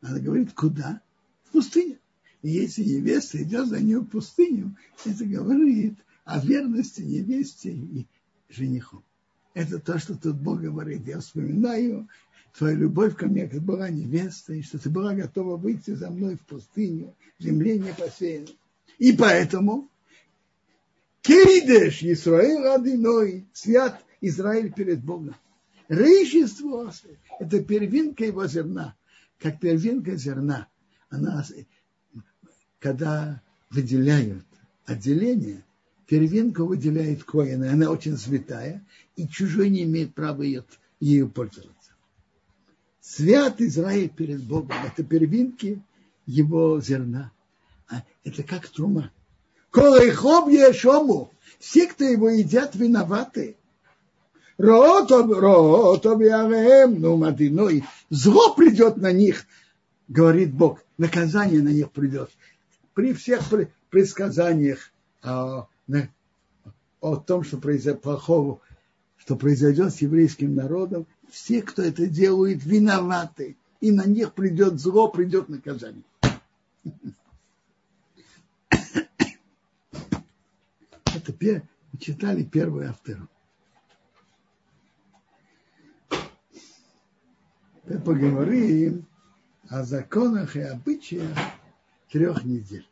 Она 0.01 0.19
говорит, 0.19 0.53
куда? 0.53 1.01
В 1.45 1.51
пустыню. 1.51 1.99
И 2.41 2.49
если 2.49 2.84
невеста 2.84 3.41
идет 3.41 3.67
за 3.67 3.80
нее 3.80 3.99
в 3.99 4.07
пустыню, 4.07 4.75
это 5.05 5.25
говорит 5.25 5.97
о 6.25 6.39
верности 6.39 7.01
невесте 7.01 7.71
и 7.71 8.07
жениху. 8.49 9.03
Это 9.53 9.80
то, 9.80 9.99
что 9.99 10.17
тут 10.17 10.35
Бог 10.38 10.61
говорит. 10.61 11.07
Я 11.07 11.19
вспоминаю 11.19 12.09
твою 12.57 12.77
любовь 12.77 13.15
ко 13.15 13.27
мне, 13.27 13.47
как 13.47 13.61
была 13.61 13.89
невеста, 13.89 14.53
и 14.53 14.61
что 14.61 14.80
ты 14.80 14.89
была 14.89 15.13
готова 15.13 15.57
выйти 15.57 15.91
за 15.91 16.09
мной 16.09 16.35
в 16.35 16.41
пустыню, 16.41 17.15
земле 17.39 17.77
не 17.77 17.93
посеянной. 17.93 18.57
И 18.97 19.13
поэтому 19.13 19.89
Кейдеш 21.23 22.03
Исраил 22.03 22.73
Адиной, 22.73 23.47
свят 23.53 24.03
Израиль 24.19 24.73
перед 24.73 25.01
Богом. 25.01 25.35
Рейшество– 25.87 26.93
это 27.39 27.63
первинка 27.63 28.25
его 28.25 28.45
зерна. 28.45 28.95
Как 29.39 29.59
первинка 29.59 30.17
зерна, 30.17 30.67
она, 31.09 31.45
когда 32.79 33.41
выделяют 33.69 34.45
отделение, 34.85 35.63
первинка 36.07 36.65
выделяет 36.65 37.23
коина, 37.23 37.71
она 37.71 37.89
очень 37.89 38.17
святая, 38.17 38.85
и 39.15 39.25
чужой 39.27 39.69
не 39.69 39.83
имеет 39.83 40.13
права 40.13 40.41
ее, 40.41 40.65
ею 40.99 41.29
пользоваться. 41.29 41.91
Свят 42.99 43.61
Израиль 43.61 44.09
перед 44.09 44.43
Богом– 44.43 44.75
это 44.85 45.03
первинки 45.03 45.81
его 46.25 46.81
зерна. 46.81 47.31
А 47.87 48.03
это 48.25 48.43
как 48.43 48.67
трума. 48.67 49.11
Колайхом 49.73 50.49
ешому. 50.49 51.31
Все, 51.59 51.87
кто 51.87 52.03
его 52.03 52.29
едят, 52.29 52.75
виноваты. 52.75 53.57
ну 56.99 57.17
мадиной. 57.17 57.83
Зло 58.11 58.53
придет 58.53 58.97
на 58.97 59.11
них, 59.11 59.47
говорит 60.07 60.53
Бог. 60.53 60.79
Наказание 60.99 61.63
на 61.63 61.69
них 61.69 61.89
придет. 61.89 62.29
При 62.93 63.13
всех 63.13 63.41
предсказаниях 63.89 64.91
о, 65.23 65.65
о 67.01 67.15
том, 67.15 67.43
что 67.43 67.57
произойдет 67.57 68.03
плохого, 68.03 68.59
что 69.17 69.35
произойдет 69.35 69.91
с 69.91 70.03
еврейским 70.03 70.53
народом, 70.53 71.07
все, 71.31 71.63
кто 71.63 71.81
это 71.81 72.05
делает, 72.05 72.63
виноваты. 72.63 73.57
И 73.81 73.91
на 73.91 74.05
них 74.05 74.33
придет 74.33 74.79
зло, 74.79 75.07
придет 75.07 75.49
наказание. 75.49 76.03
Это 81.29 81.67
читали 81.99 82.43
первую 82.43 82.89
автору. 82.89 83.29
Теперь 87.83 87.99
поговорим 87.99 89.05
о 89.69 89.83
законах 89.83 90.55
и 90.55 90.61
обычаях 90.61 91.37
трех 92.09 92.43
недель. 92.43 92.87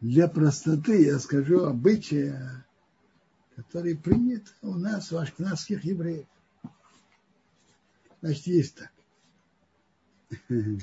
Для 0.00 0.28
простоты 0.28 1.04
я 1.04 1.18
скажу 1.18 1.64
обычая, 1.64 2.66
который 3.54 3.96
принят 3.96 4.54
у 4.62 4.74
нас, 4.74 5.12
у 5.12 5.18
ашкнадских 5.18 5.84
евреев. 5.84 6.26
Значит, 8.20 8.46
есть 8.46 8.76
так. 8.76 8.92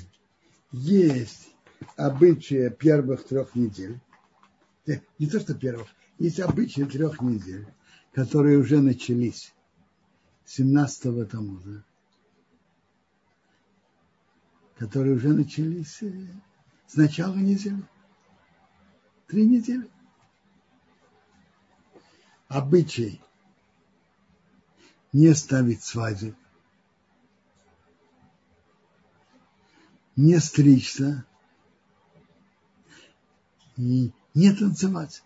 Есть 0.72 1.54
обычаи 1.96 2.68
первых 2.70 3.24
трех 3.24 3.54
недель 3.54 4.00
не 4.86 5.26
то 5.26 5.40
что 5.40 5.54
первых, 5.54 5.88
есть 6.18 6.40
обычаи 6.40 6.82
трех 6.82 7.20
недель, 7.20 7.66
которые 8.12 8.58
уже 8.58 8.80
начались. 8.80 9.52
17-го 10.46 11.24
Тамуза, 11.24 11.84
которые 14.76 15.16
уже 15.16 15.32
начались 15.32 16.02
э, 16.02 16.26
с 16.86 16.96
начала 16.96 17.34
недели. 17.34 17.82
Три 19.26 19.46
недели. 19.46 19.88
Обычай 22.48 23.22
не 25.14 25.34
ставить 25.34 25.82
свадьбы, 25.82 26.36
не 30.14 30.38
стричься. 30.40 31.24
И 33.76 34.12
не 34.34 34.52
танцевать. 34.52 35.22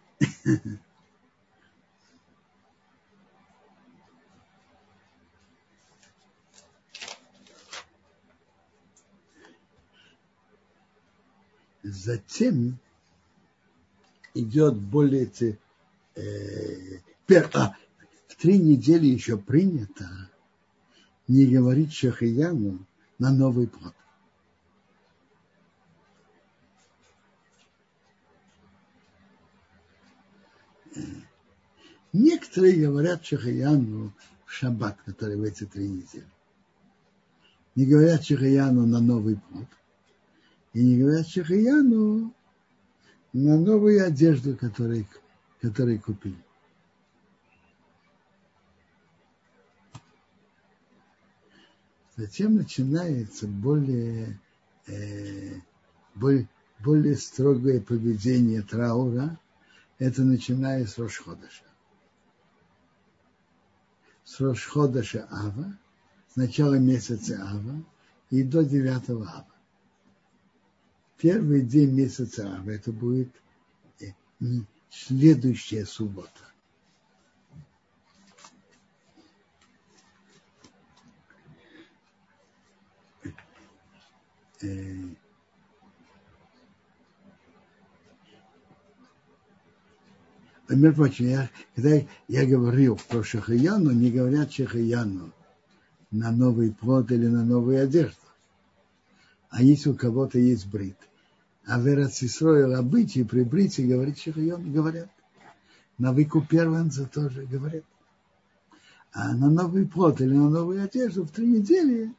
Затем 11.82 12.78
идет 14.34 14.76
более 14.76 15.30
э, 16.14 17.00
пер, 17.26 17.50
а, 17.54 17.74
в 18.26 18.36
три 18.36 18.58
недели 18.58 19.06
еще 19.06 19.38
принято 19.38 20.30
не 21.28 21.46
говорить 21.46 21.94
Шахияну 21.94 22.84
на 23.18 23.32
Новый 23.32 23.66
год. 23.66 23.94
Некоторые 32.12 32.86
говорят 32.86 33.24
Шахаяну 33.24 34.12
в 34.46 34.52
шаббат, 34.52 34.98
который 35.04 35.36
в 35.36 35.42
эти 35.42 35.64
три 35.64 35.88
недели. 35.88 36.26
Не 37.74 37.86
говорят 37.86 38.24
Шахаяну 38.24 38.86
на 38.86 39.00
Новый 39.00 39.38
год. 39.50 39.66
И 40.72 40.82
не 40.82 40.98
говорят 41.00 41.28
Шахаяну 41.28 42.32
на 43.32 43.58
новую 43.58 44.04
одежду, 44.04 44.56
которую, 44.56 45.06
которую 45.60 46.00
купили. 46.00 46.36
Затем 52.16 52.56
начинается 52.56 53.46
более, 53.46 54.40
э, 54.88 55.60
более, 56.16 56.48
более 56.80 57.16
строгое 57.16 57.80
поведение 57.80 58.62
траура 58.62 59.38
это 59.98 60.22
начиная 60.22 60.86
с 60.86 60.96
Рошходаша. 60.96 61.64
С 64.24 64.40
Рошходаша 64.40 65.26
Ава, 65.30 65.76
с 66.28 66.36
начала 66.36 66.74
месяца 66.74 67.42
Ава 67.42 67.84
и 68.30 68.44
до 68.44 68.62
9 68.62 69.10
Ава. 69.10 69.46
Первый 71.16 71.62
день 71.62 71.90
месяца 71.90 72.48
Ава, 72.58 72.70
это 72.70 72.92
будет 72.92 73.34
э, 74.00 74.12
следующая 74.88 75.84
суббота. 75.84 76.52
Э, 84.60 85.14
между 90.76 90.96
прочим, 90.96 91.26
я, 91.26 91.50
когда 91.74 92.00
я 92.28 92.46
говорил 92.46 92.98
про 93.08 93.22
Шахаяну, 93.22 93.90
не 93.90 94.10
говорят 94.10 94.52
Шахаяну 94.52 95.32
на 96.10 96.30
новый 96.30 96.72
плод 96.72 97.10
или 97.10 97.26
на 97.26 97.44
новую 97.44 97.82
одежду. 97.82 98.16
А 99.50 99.62
если 99.62 99.90
у 99.90 99.94
кого-то 99.94 100.38
есть 100.38 100.66
брит. 100.66 100.96
А 101.66 101.78
в 101.78 101.86
Эрацисроил 101.86 102.74
обычаи 102.74 103.22
при 103.22 103.42
брите 103.42 103.86
говорит 103.86 104.18
Шахаян, 104.18 104.72
говорят. 104.72 105.08
На 105.96 106.12
выкуп 106.12 106.48
первенца 106.48 107.06
тоже 107.06 107.44
говорят. 107.46 107.84
А 109.12 109.34
на 109.34 109.50
новый 109.50 109.86
плод 109.86 110.20
или 110.20 110.34
на 110.34 110.50
новую 110.50 110.84
одежду 110.84 111.24
в 111.24 111.30
три 111.30 111.46
недели 111.46 112.14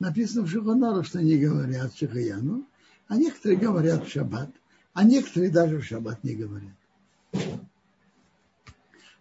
написано 0.00 0.42
в 0.42 0.50
Шуханару, 0.50 1.04
что 1.04 1.20
они 1.20 1.36
говорят 1.38 1.96
Шахаяну, 1.96 2.66
а 3.08 3.16
некоторые 3.16 3.58
говорят 3.58 4.04
в 4.04 4.10
Шаббат, 4.10 4.50
а 4.92 5.04
некоторые 5.04 5.50
даже 5.50 5.78
в 5.78 5.84
Шаббат 5.84 6.22
не 6.24 6.34
говорят. 6.34 6.74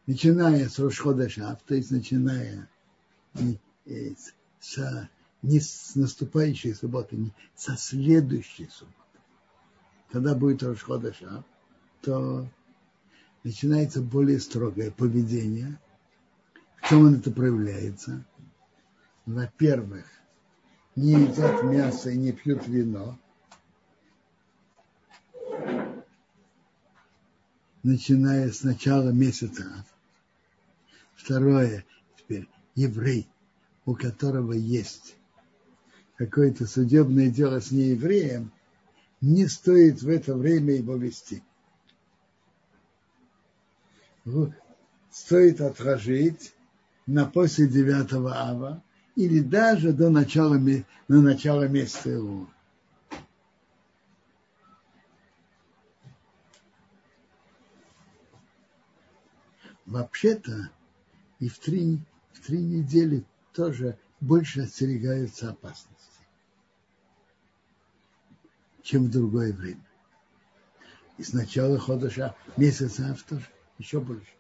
Начиная 0.06 0.68
с 0.68 0.80
Рошхода 0.80 1.30
Шаб, 1.30 1.62
то 1.64 1.76
есть 1.76 1.90
начиная 1.90 2.68
с, 4.60 5.10
не 5.42 5.60
с 5.62 5.96
наступающей 5.96 6.76
субботы, 6.76 7.16
не 7.16 7.32
со 7.56 7.78
следующей 7.78 8.68
субботы. 8.68 8.98
Когда 10.12 10.36
будет 10.36 10.62
Рошхода 10.62 11.14
Шаб, 11.14 11.46
то 12.02 12.46
начинается 13.46 14.02
более 14.02 14.42
строгое 14.42 14.92
поведение. 14.92 15.80
В 16.82 16.90
чем 16.90 17.06
он 17.06 17.16
это 17.16 17.32
проявляется? 17.32 18.26
Во-первых, 19.26 20.06
не 20.98 21.14
едят 21.14 21.64
мясо 21.64 22.10
и 22.10 22.18
не 22.18 22.34
пьют 22.34 22.68
вино, 22.68 23.18
начиная 27.84 28.52
с 28.52 28.64
начала 28.64 29.12
месяца. 29.12 29.86
Второе, 31.24 31.86
теперь 32.18 32.50
еврей, 32.76 33.30
у 33.86 33.96
которого 33.96 34.52
есть 34.52 35.16
какое-то 36.18 36.68
судебное 36.68 37.30
дело 37.30 37.62
с 37.62 37.72
неевреем, 37.72 38.52
не 39.22 39.48
стоит 39.48 40.02
в 40.02 40.10
это 40.10 40.36
время 40.36 40.76
его 40.76 40.98
вести. 40.98 41.42
Стоит 45.12 45.62
отложить 45.62 46.54
на 47.06 47.26
после 47.26 47.70
девятого 47.70 48.36
ава, 48.36 48.84
или 49.16 49.40
даже 49.40 49.94
до 49.94 50.10
начала, 50.10 50.56
на 50.56 51.22
начало 51.22 51.70
месяца 51.70 52.10
его. 52.10 52.50
Вообще-то 59.86 60.70
и 61.46 61.50
в 61.50 61.60
три, 61.60 62.00
в 62.34 62.46
три 62.46 62.60
недели 62.60 63.24
тоже 63.54 63.98
больше 64.20 64.62
остерегаются 64.62 65.50
опасности, 65.50 66.22
чем 68.82 69.06
в 69.06 69.12
другое 69.12 69.54
время. 69.54 69.86
И 71.18 71.24
с 71.24 71.34
начала 71.34 71.78
ходыша 71.78 72.36
месяца 72.58 73.18
тоже 73.28 73.48
еще 73.78 74.00
больше. 74.00 74.32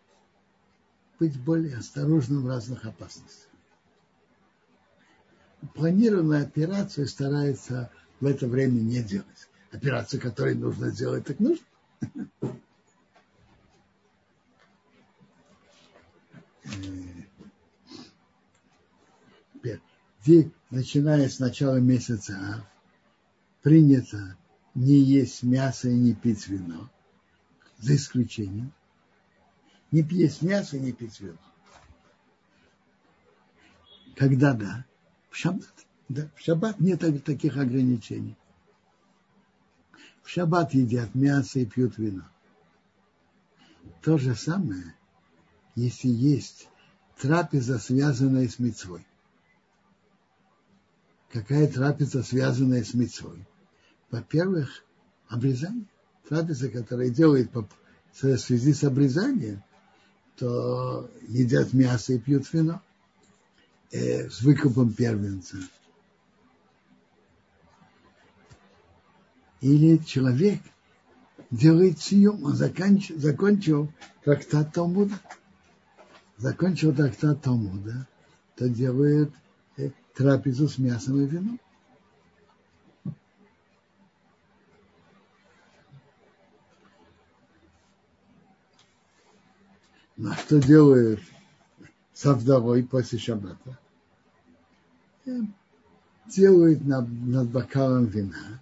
Быть 1.19 1.39
более 1.39 1.77
осторожным 1.77 2.43
в 2.43 2.47
разных 2.47 2.85
опасностях 2.85 3.49
планированную 5.73 6.43
операцию 6.43 7.07
старается 7.07 7.91
в 8.19 8.25
это 8.25 8.47
время 8.47 8.80
не 8.81 9.01
делать. 9.01 9.49
Операцию, 9.71 10.21
которую 10.21 10.57
нужно 10.57 10.89
сделать, 10.89 11.25
так 11.25 11.39
нужно. 11.39 11.65
Теперь, 19.53 19.81
начиная 20.69 21.27
с 21.27 21.39
начала 21.39 21.77
месяца 21.77 22.65
принято 23.61 24.37
не 24.75 24.95
есть 24.95 25.43
мясо 25.43 25.89
и 25.89 25.93
не 25.93 26.13
пить 26.13 26.47
вино, 26.47 26.89
за 27.77 27.95
исключением. 27.95 28.71
Не 29.91 30.01
есть 30.01 30.41
мясо 30.41 30.77
и 30.77 30.79
не 30.79 30.91
пить 30.91 31.19
вино. 31.19 31.37
Когда 34.15 34.53
да? 34.53 34.85
В 35.29 35.35
шаббат, 35.35 35.73
да, 36.09 36.29
в 36.35 36.39
шаббат 36.39 36.79
нет 36.79 37.01
таких 37.23 37.57
ограничений. 37.57 38.37
В 40.21 40.29
шаббат 40.29 40.73
едят 40.73 41.13
мясо 41.15 41.59
и 41.59 41.65
пьют 41.65 41.97
вино. 41.97 42.23
То 44.01 44.17
же 44.17 44.35
самое, 44.35 44.95
если 45.75 46.07
есть 46.07 46.69
трапеза, 47.17 47.79
связанная 47.79 48.47
с 48.47 48.59
мецвой. 48.59 49.05
Какая 51.34 51.68
трапеза, 51.68 52.22
связанная 52.22 52.84
с 52.84 52.93
мецвой? 52.93 53.43
Во-первых, 54.11 54.85
обрезание. 55.27 55.88
Трапеза, 56.30 56.69
которая 56.69 57.10
делает 57.10 57.49
в 57.51 58.38
связи 58.38 58.72
с 58.72 58.84
обрезанием, 58.84 59.64
то 60.38 61.10
едят 61.27 61.73
мясо 61.73 62.14
и 62.14 62.19
пьют 62.19 62.53
вино 62.53 62.84
э, 63.91 64.30
с 64.30 64.43
выкупом 64.43 64.93
первенца. 64.93 65.57
Или 69.60 69.97
человек 70.05 70.61
делает 71.49 71.99
съем, 71.99 72.43
он 72.43 72.55
закончил, 72.55 73.19
закончил 73.19 73.91
трактат 74.23 74.72
Талмуда. 74.72 75.19
Закончил 76.38 76.93
трактат 76.93 77.41
Талмуда, 77.41 78.07
то 78.55 78.69
делает 78.69 79.31
трапезу 80.14 80.68
с 80.68 80.77
мясом 80.77 81.22
и 81.22 81.26
вином. 81.26 81.60
Ну, 90.15 90.31
а 90.31 90.35
что 90.35 90.61
делает 90.61 91.19
со 92.14 92.34
вдовой 92.34 92.84
после 92.84 93.19
шаббата? 93.19 93.80
делают 96.26 96.84
над, 96.85 97.10
над 97.10 97.49
бокалом 97.49 98.06
вина. 98.06 98.61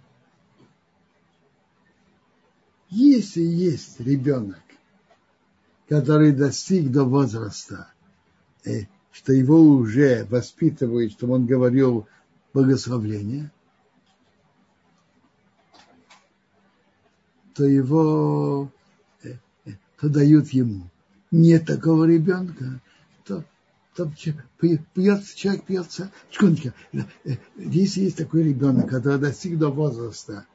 Если 2.90 3.40
есть 3.40 4.00
ребенок, 4.00 4.60
который 5.88 6.32
достиг 6.32 6.90
до 6.90 7.04
возраста, 7.04 7.90
э, 8.64 8.86
что 9.12 9.32
его 9.32 9.60
уже 9.60 10.24
воспитывают, 10.24 11.12
чтобы 11.12 11.34
он 11.34 11.46
говорил 11.46 12.08
благословление, 12.54 13.52
то 17.54 17.64
его 17.64 18.70
э, 19.22 19.34
э, 19.66 19.72
то 20.00 20.08
дают 20.08 20.48
ему. 20.48 20.88
Нет 21.30 21.66
такого 21.66 22.04
ребенка, 22.04 22.80
то 23.24 23.44
там 23.94 24.14
пьет, 24.58 25.26
человек 25.34 25.64
пьется, 25.64 26.10
секундочку, 26.30 26.72
если 27.56 28.00
есть 28.00 28.16
такой 28.16 28.42
ребенок, 28.44 28.88
который 28.88 29.18
достиг 29.18 29.58
до 29.58 29.68
возраста, 29.68 30.46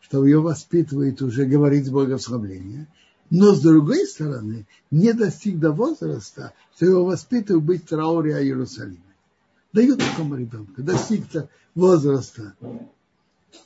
что 0.00 0.26
его 0.26 0.42
воспитывает 0.42 1.22
уже 1.22 1.46
говорить 1.46 1.90
благословление, 1.90 2.88
но 3.30 3.52
с 3.52 3.60
другой 3.60 4.06
стороны, 4.06 4.66
не 4.90 5.12
достиг 5.12 5.58
до 5.58 5.72
возраста, 5.72 6.52
что 6.74 6.86
его 6.86 7.04
воспитывают 7.04 7.64
быть 7.64 7.86
трауре 7.86 8.36
о 8.36 8.42
Иерусалиме. 8.42 8.98
Дают 9.72 9.98
такому 9.98 10.36
ребенку, 10.36 10.82
достиг 10.82 11.24
возраста, 11.74 12.54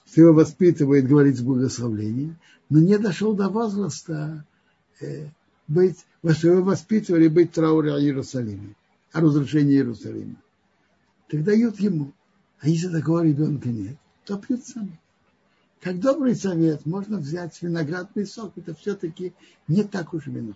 что 0.06 0.20
его 0.20 0.32
воспитывает 0.32 1.06
говорить 1.06 1.43
благословение, 1.43 2.36
но 2.70 2.78
не 2.80 2.98
дошел 2.98 3.35
до 3.35 3.48
возраста 3.48 4.44
э, 5.01 5.26
быть, 5.66 5.98
что 6.32 6.48
его 6.48 6.62
воспитывали 6.62 7.28
быть 7.28 7.52
трауре 7.52 7.93
о 7.93 8.01
Иерусалиме, 8.01 8.74
о 9.12 9.20
разрушении 9.20 9.74
Иерусалима. 9.74 10.36
так 11.30 11.44
дают 11.44 11.78
ему. 11.80 12.12
А 12.60 12.68
если 12.68 12.89
такого 12.89 13.24
ребенка 13.24 13.68
нет, 13.68 13.97
то 14.24 14.36
пьют 14.39 14.66
сами. 14.66 14.98
Как 15.80 16.00
добрый 16.00 16.34
совет, 16.34 16.86
можно 16.86 17.18
взять 17.18 17.60
виноградный 17.62 18.26
сок. 18.26 18.52
Это 18.56 18.74
все-таки 18.74 19.32
не 19.68 19.84
так 19.84 20.12
уж 20.12 20.26
вино. 20.26 20.55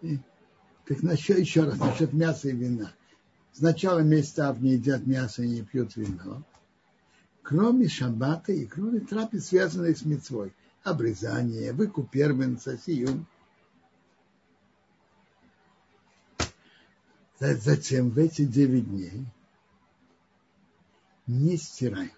И, 0.00 0.18
так 0.86 1.02
насчет, 1.02 1.38
еще 1.38 1.64
раз, 1.64 1.78
насчет 1.78 2.12
мяса 2.12 2.48
и 2.48 2.52
вина. 2.52 2.92
С 3.52 3.60
начала 3.60 4.00
месяца 4.00 4.48
Ав 4.48 4.60
не 4.60 4.72
едят 4.72 5.06
мясо 5.06 5.42
и 5.42 5.48
не 5.48 5.62
пьют 5.62 5.94
вино. 5.94 6.42
Кроме 7.42 7.88
шаббата 7.88 8.52
и 8.52 8.66
кроме 8.66 9.00
трапез, 9.00 9.48
связанных 9.48 9.98
с 9.98 10.04
мецвой. 10.04 10.52
Обрезание, 10.82 11.72
выкуп 11.72 12.10
первенца, 12.10 12.76
сиюм. 12.76 13.26
Затем 17.38 18.10
в 18.10 18.18
эти 18.18 18.44
девять 18.44 18.88
дней 18.88 19.26
не 21.26 21.56
стирают. 21.56 22.12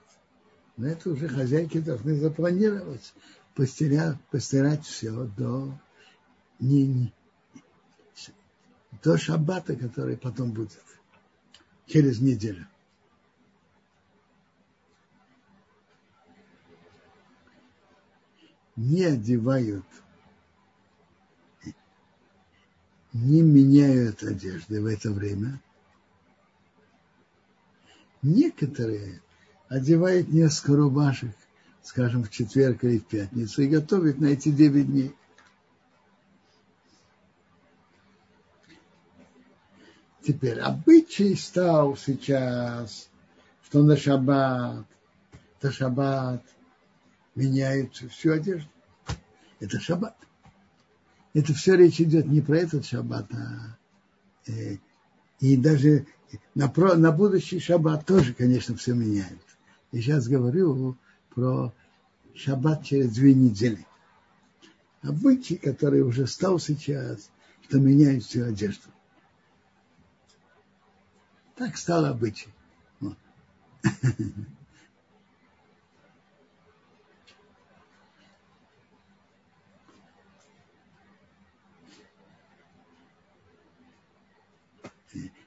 Но 0.76 0.88
это 0.88 1.10
уже 1.10 1.28
хозяйки 1.28 1.80
должны 1.80 2.16
запланировать, 2.16 3.14
постирать, 3.54 4.20
постирать 4.30 4.84
все 4.84 5.24
до, 5.24 5.72
не, 6.58 6.86
не, 6.86 7.12
до 9.02 9.16
шаббата, 9.16 9.76
который 9.76 10.16
потом 10.16 10.52
будет 10.52 10.80
через 11.86 12.20
неделю. 12.20 12.66
Не 18.76 19.04
одевают 19.04 19.84
не 23.14 23.42
меняют 23.42 24.22
одежды 24.22 24.82
в 24.82 24.86
это 24.86 25.10
время. 25.10 25.60
Некоторые 28.24 29.22
одевают 29.68 30.28
несколько 30.28 30.76
рубашек, 30.76 31.30
скажем, 31.82 32.24
в 32.24 32.30
четверг 32.30 32.82
или 32.82 32.98
в 32.98 33.06
пятницу, 33.06 33.62
и 33.62 33.68
готовят 33.68 34.18
на 34.18 34.26
эти 34.26 34.50
девять 34.50 34.88
дней. 34.88 35.14
Теперь 40.26 40.58
обычай 40.58 41.36
стал 41.36 41.96
сейчас, 41.96 43.08
что 43.62 43.82
на 43.82 43.96
шаббат, 43.96 44.86
на 45.62 45.70
шаббат 45.70 46.42
меняют 47.36 47.94
всю 47.94 48.32
одежду. 48.32 48.68
Это 49.60 49.78
шаббат 49.78 50.16
это 51.34 51.52
все 51.52 51.74
речь 51.76 52.00
идет 52.00 52.26
не 52.26 52.40
про 52.40 52.58
этот 52.58 52.86
шаббат, 52.86 53.26
а 53.32 53.76
э, 54.46 54.76
и 55.40 55.56
даже 55.56 56.06
на, 56.54 56.68
про, 56.68 56.94
на 56.94 57.12
будущий 57.12 57.58
шаббат 57.58 58.06
тоже, 58.06 58.34
конечно, 58.34 58.76
все 58.76 58.94
меняют. 58.94 59.40
Я 59.92 60.00
сейчас 60.00 60.28
говорю 60.28 60.96
про 61.34 61.72
шаббат 62.34 62.84
через 62.84 63.14
две 63.14 63.34
недели. 63.34 63.86
Обычай, 65.02 65.56
который 65.56 66.02
уже 66.02 66.26
стал 66.26 66.58
сейчас, 66.58 67.30
что 67.62 67.78
меняют 67.78 68.24
всю 68.24 68.44
одежду. 68.44 68.88
Так 71.56 71.76
стало 71.76 72.08
обычай. 72.08 72.48
Вот. 73.00 73.16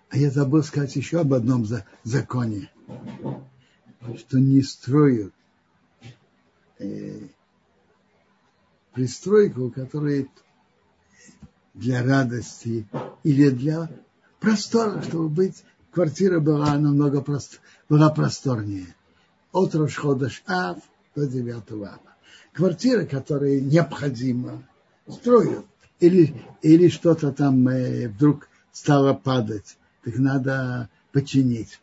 А 0.09 0.17
я 0.17 0.31
забыл 0.31 0.63
сказать 0.63 0.95
еще 0.95 1.19
об 1.19 1.33
одном 1.33 1.65
законе, 2.03 2.71
что 4.17 4.39
не 4.39 4.61
строят 4.61 5.33
э, 6.79 7.27
пристройку, 8.93 9.69
которая 9.69 10.27
для 11.73 12.03
радости 12.03 12.87
или 13.23 13.49
для 13.49 13.89
простора, 14.39 15.01
чтобы 15.01 15.27
быть, 15.27 15.63
квартира 15.91 16.39
была 16.39 16.77
намного 16.77 17.21
прост, 17.21 17.59
была 17.89 18.09
просторнее. 18.09 18.95
От 19.51 19.75
Рошходаш 19.75 20.43
Ав 20.47 20.77
до 21.15 21.27
9 21.27 21.71
Ава. 21.71 21.99
Квартира, 22.53 23.05
которая 23.05 23.59
необходима, 23.59 24.63
строят. 25.07 25.65
Или, 25.99 26.43
или 26.61 26.87
что-то 26.89 27.31
там 27.31 27.67
э, 27.67 28.07
вдруг 28.07 28.47
стало 28.71 29.13
падать 29.13 29.77
так 30.07 30.19
надо 30.19 30.89
починить. 31.11 31.81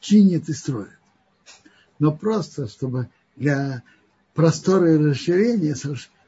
Чинит 0.00 0.48
и 0.48 0.52
строит. 0.52 0.90
Но 2.00 2.10
просто, 2.10 2.66
чтобы 2.66 3.08
для 3.36 3.84
простора 4.34 4.92
и 4.92 4.98
расширения, 4.98 5.76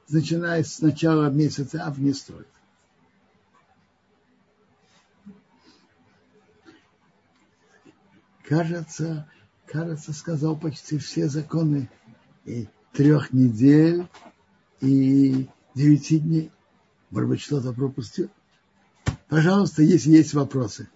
начиная 0.08 0.62
с 0.62 0.80
начала 0.80 1.30
месяца 1.30 1.84
Ав, 1.84 1.98
не 1.98 2.12
строит. 2.12 2.46
Кажется, 8.44 9.28
кажется, 9.66 10.12
сказал 10.12 10.56
почти 10.56 10.98
все 10.98 11.28
законы 11.28 11.90
и 12.44 12.68
трех 12.92 13.32
недель 13.32 14.06
и 14.80 15.48
девяти 15.74 16.20
дней. 16.20 16.52
Может 17.10 17.28
быть, 17.28 17.40
что-то 17.40 17.72
пропустил. 17.72 18.30
Пожалуйста, 19.26 19.82
если 19.82 20.10
есть 20.10 20.34
вопросы. 20.34 20.88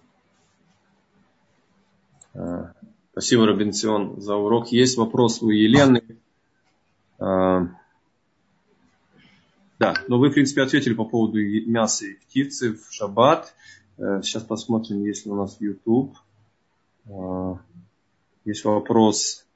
Э, 2.37 2.71
спасибо, 3.17 3.47
Робинсион, 3.47 4.21
за 4.21 4.35
урок. 4.35 4.67
Есть 4.67 4.95
вопрос 4.95 5.41
у 5.41 5.49
Елены. 5.49 6.03
Э, 7.19 7.61
да, 9.79 9.95
но 10.07 10.19
вы, 10.19 10.29
в 10.29 10.33
принципе, 10.33 10.61
ответили 10.61 10.93
по 10.93 11.03
поводу 11.03 11.39
мяса 11.39 12.05
и 12.05 12.13
птицы 12.13 12.73
в 12.75 12.93
шаббат. 12.93 13.55
Э, 13.97 14.21
сейчас 14.21 14.43
посмотрим, 14.43 15.03
есть 15.03 15.25
ли 15.25 15.31
у 15.31 15.35
нас 15.35 15.57
YouTube. 15.59 16.15
Есть 18.45 18.65
вопрос. 18.65 19.47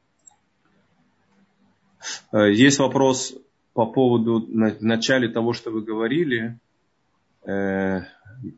Есть 2.33 2.79
вопрос 2.79 3.35
по 3.73 3.85
поводу 3.85 4.39
в 4.39 4.83
начале 4.83 5.29
того, 5.29 5.53
что 5.53 5.69
вы 5.69 5.81
говорили. 5.81 6.57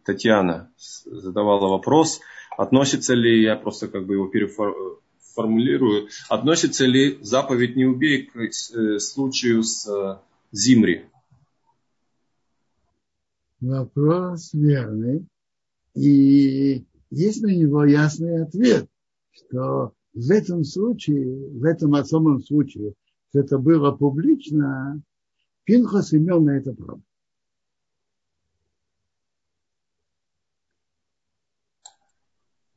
Татьяна 0.05 0.71
задавала 0.77 1.67
вопрос 1.67 2.21
относится 2.57 3.13
ли, 3.13 3.41
я 3.41 3.55
просто 3.55 3.87
как 3.87 4.05
бы 4.05 4.15
его 4.15 4.27
переформулирую, 4.27 6.09
относится 6.29 6.85
ли 6.85 7.17
заповедь 7.21 7.75
«не 7.75 7.85
убей» 7.85 8.23
к 8.23 8.35
э, 8.37 8.99
случаю 8.99 9.63
с 9.63 9.87
э, 9.87 10.19
Зимри? 10.51 11.05
Вопрос 13.59 14.53
верный. 14.53 15.25
И 15.95 16.85
есть 17.11 17.41
на 17.41 17.47
него 17.47 17.85
ясный 17.85 18.43
ответ, 18.43 18.87
что 19.31 19.93
в 20.13 20.31
этом 20.31 20.63
случае, 20.63 21.49
в 21.49 21.63
этом 21.63 21.95
особом 21.95 22.41
случае, 22.41 22.93
это 23.33 23.57
было 23.57 23.91
публично, 23.91 25.01
Пинхас 25.63 26.13
имел 26.13 26.41
на 26.41 26.57
это 26.57 26.73
право. 26.73 27.01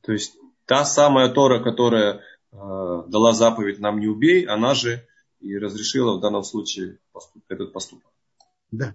То 0.06 0.12
есть 0.12 0.38
та 0.66 0.84
самая 0.84 1.28
Тора, 1.28 1.60
которая 1.62 2.14
э, 2.14 2.20
дала 2.52 3.32
заповедь 3.32 3.80
нам 3.80 3.98
не 3.98 4.06
убей, 4.06 4.46
она 4.46 4.72
же 4.72 5.04
и 5.40 5.58
разрешила 5.58 6.16
в 6.16 6.20
данном 6.20 6.44
случае 6.44 7.00
поступ, 7.12 7.42
этот 7.48 7.72
поступок. 7.72 8.12
Да. 8.70 8.94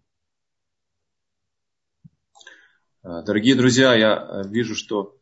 Э, 3.03 3.23
дорогие 3.25 3.55
друзья, 3.55 3.93
я 3.93 4.15
э, 4.15 4.47
вижу, 4.47 4.73
что 4.73 5.17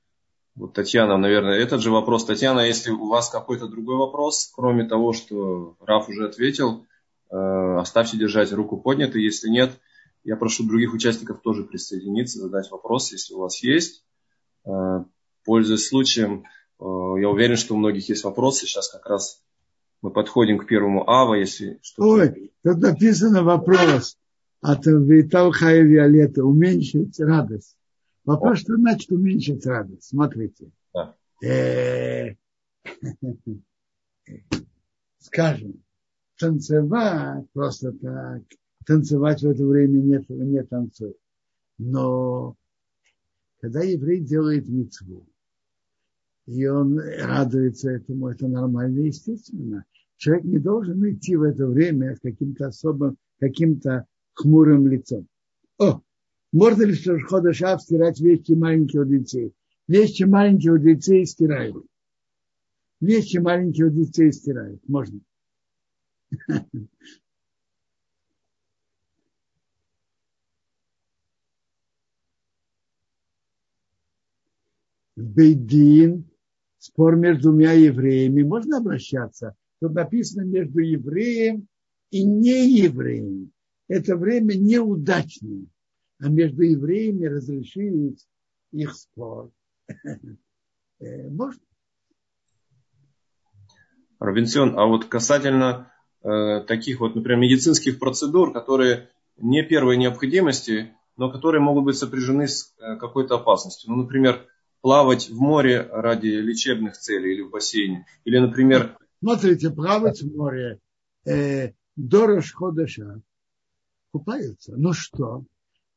вот 0.54 0.74
Татьяна, 0.74 1.18
наверное, 1.18 1.58
этот 1.58 1.82
же 1.82 1.90
вопрос. 1.90 2.24
Татьяна, 2.24 2.60
если 2.60 2.92
у 2.92 3.08
вас 3.08 3.32
какой-то 3.32 3.68
другой 3.68 3.96
вопрос, 3.96 4.52
кроме 4.56 4.86
того, 4.86 5.14
что 5.14 5.76
Раф 5.80 6.08
уже 6.10 6.28
ответил, 6.28 6.86
оставьте 7.30 8.18
держать 8.18 8.52
руку 8.52 8.76
поднятой. 8.76 9.24
Если 9.24 9.50
нет, 9.50 9.72
я 10.24 10.36
прошу 10.36 10.68
других 10.68 10.94
участников 10.94 11.42
тоже 11.42 11.64
присоединиться, 11.64 12.40
задать 12.40 12.70
вопрос, 12.72 13.12
если 13.12 13.36
у 13.36 13.40
вас 13.40 13.64
есть 13.64 14.04
пользуясь 15.50 15.88
случаем, 15.88 16.44
э, 16.80 16.84
я 16.84 17.28
уверен, 17.28 17.56
что 17.56 17.74
у 17.74 17.78
многих 17.80 18.08
есть 18.08 18.24
вопросы. 18.24 18.68
Сейчас 18.68 18.88
как 18.88 19.08
раз 19.08 19.42
мы 20.04 20.12
подходим 20.12 20.60
к 20.60 20.68
первому 20.68 21.10
ава, 21.10 21.34
если 21.34 21.80
что 21.82 22.04
Ой, 22.04 22.52
тут 22.64 22.78
написано 22.78 23.42
вопрос 23.42 24.16
от 24.62 24.86
Виталхая 24.86 25.82
Виолетта. 25.82 26.46
Уменьшить 26.46 27.20
радость. 27.20 27.76
Вопрос, 28.26 28.60
О. 28.60 28.62
что 28.62 28.76
значит 28.76 29.12
уменьшить 29.12 29.66
радость? 29.66 30.04
Смотрите. 30.04 30.70
Да. 30.94 31.16
Э, 31.44 32.36
скажем, 35.18 35.84
танцевать 36.38 37.46
просто 37.54 37.92
так, 37.94 38.44
танцевать 38.86 39.42
в 39.42 39.50
это 39.50 39.66
время 39.66 40.00
нет, 40.00 40.30
не 40.30 40.64
танцует. 40.64 41.18
Но 41.80 42.56
когда 43.62 43.82
еврей 43.82 44.20
делает 44.20 44.70
мецву, 44.70 45.26
и 46.50 46.66
он 46.66 47.00
радуется 47.00 47.92
этому, 47.92 48.30
это 48.30 48.48
нормально 48.48 49.02
естественно. 49.02 49.86
Человек 50.18 50.46
не 50.46 50.58
должен 50.58 51.08
идти 51.08 51.36
в 51.36 51.44
это 51.44 51.68
время 51.68 52.16
с 52.16 52.20
каким-то 52.20 52.68
особым, 52.68 53.18
каким-то 53.40 54.08
хмурым 54.34 54.88
лицом. 54.88 55.28
О, 55.78 56.02
можно 56.52 56.84
ли 56.84 56.96
что 56.96 57.20
Ходошав 57.20 57.84
стирать 57.84 58.20
вещи 58.20 58.54
маленьких 58.54 59.08
детей? 59.08 59.54
Вещи 59.88 60.24
маленьких 60.24 60.82
детей 60.82 61.24
стирают. 61.28 61.86
Вещи 63.00 63.38
маленьких 63.38 63.94
детей 63.94 64.32
стирают. 64.32 64.82
Можно. 64.88 65.20
Бейдин, 75.16 76.30
спор 76.80 77.16
между 77.16 77.50
двумя 77.50 77.74
евреями, 77.74 78.44
можно 78.44 78.78
обращаться. 78.78 79.56
Тут 79.82 79.94
написано 79.94 80.44
между 80.44 80.80
евреем 80.80 81.68
и 82.10 82.24
неевреем. 82.24 83.52
Это 83.88 84.16
время 84.16 84.56
неудачное. 84.56 85.66
А 86.20 86.28
между 86.30 86.64
евреями 86.64 87.26
разрешить 87.26 88.26
их 88.72 88.94
спор. 88.94 89.52
Э, 91.02 91.30
можно. 91.30 91.62
Робинсон, 94.20 94.78
а 94.78 94.86
вот 94.86 95.06
касательно 95.06 95.94
э, 96.22 96.60
таких 96.68 97.00
вот, 97.00 97.16
например, 97.16 97.40
медицинских 97.40 98.00
процедур, 98.00 98.52
которые 98.52 99.10
не 99.38 99.64
первой 99.64 99.96
необходимости, 99.96 100.94
но 101.16 101.32
которые 101.32 101.62
могут 101.62 101.86
быть 101.86 101.98
сопряжены 101.98 102.50
с 102.50 102.76
э, 102.80 102.98
какой-то 102.98 103.36
опасностью. 103.36 103.92
Ну, 103.92 104.04
например, 104.04 104.46
плавать 104.82 105.30
в 105.30 105.40
море 105.40 105.82
ради 105.82 106.28
лечебных 106.28 106.98
целей 106.98 107.34
или 107.34 107.42
в 107.42 107.52
бассейне. 107.52 108.06
Или, 108.26 108.40
например... 108.40 108.98
Смотрите, 109.20 109.70
плавать 109.70 110.22
в 110.22 110.36
море 110.36 110.80
э, 111.26 111.74
до 111.96 112.28
Рошходыша 112.28 113.22
купаются. 114.12 114.76
Ну 114.78 114.94
что? 114.94 115.44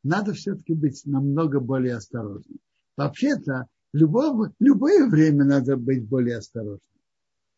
Надо 0.03 0.33
все-таки 0.33 0.75
быть 0.75 1.03
намного 1.05 1.61
более 1.61 1.95
осторожным. 1.95 2.59
Вообще-то, 2.97 3.67
любое, 3.93 4.53
любое 4.59 5.09
время 5.09 5.45
надо 5.45 5.77
быть 5.77 6.05
более 6.07 6.39
осторожным. 6.39 6.81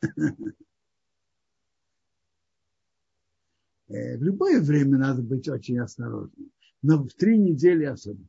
Э, 3.86 4.16
в 4.16 4.22
любое 4.22 4.62
время 4.62 4.96
надо 4.96 5.20
быть 5.20 5.46
очень 5.46 5.78
осторожным. 5.78 6.50
Но 6.80 7.04
в 7.04 7.12
три 7.12 7.36
недели 7.36 7.84
особенно. 7.84 8.26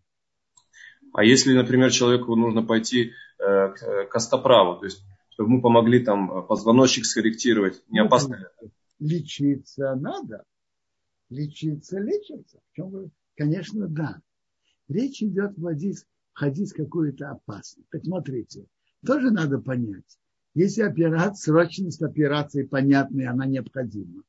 А 1.15 1.23
если, 1.23 1.53
например, 1.53 1.91
человеку 1.91 2.35
нужно 2.35 2.61
пойти 2.61 3.13
э, 3.39 3.69
к 3.69 4.07
костоправу, 4.09 4.79
то 4.79 4.85
есть 4.85 5.01
чтобы 5.29 5.49
мы 5.49 5.61
помогли 5.61 6.03
там 6.03 6.31
э, 6.31 6.41
позвоночник 6.47 7.05
скорректировать, 7.05 7.81
не 7.89 8.01
ну, 8.01 8.07
опасно 8.07 8.35
ли 8.35 8.69
Лечиться 8.99 9.95
надо. 9.95 10.43
Лечиться, 11.29 11.99
лечиться. 11.99 12.59
В 12.71 12.75
чем 12.75 12.89
вы? 12.89 13.09
Конечно, 13.35 13.87
да. 13.87 14.21
Речь 14.87 15.21
идет 15.21 15.57
вводить, 15.57 16.05
входить 16.33 16.71
в 16.71 16.75
какую-то 16.77 17.31
опасность. 17.31 17.89
Так 17.91 18.03
смотрите, 18.03 18.65
тоже 19.05 19.31
надо 19.31 19.59
понять. 19.59 20.17
Если 20.53 20.81
операция, 20.81 21.35
срочность 21.35 22.01
операции 22.01 22.63
понятная, 22.63 23.31
она 23.31 23.45
необходима, 23.45 24.23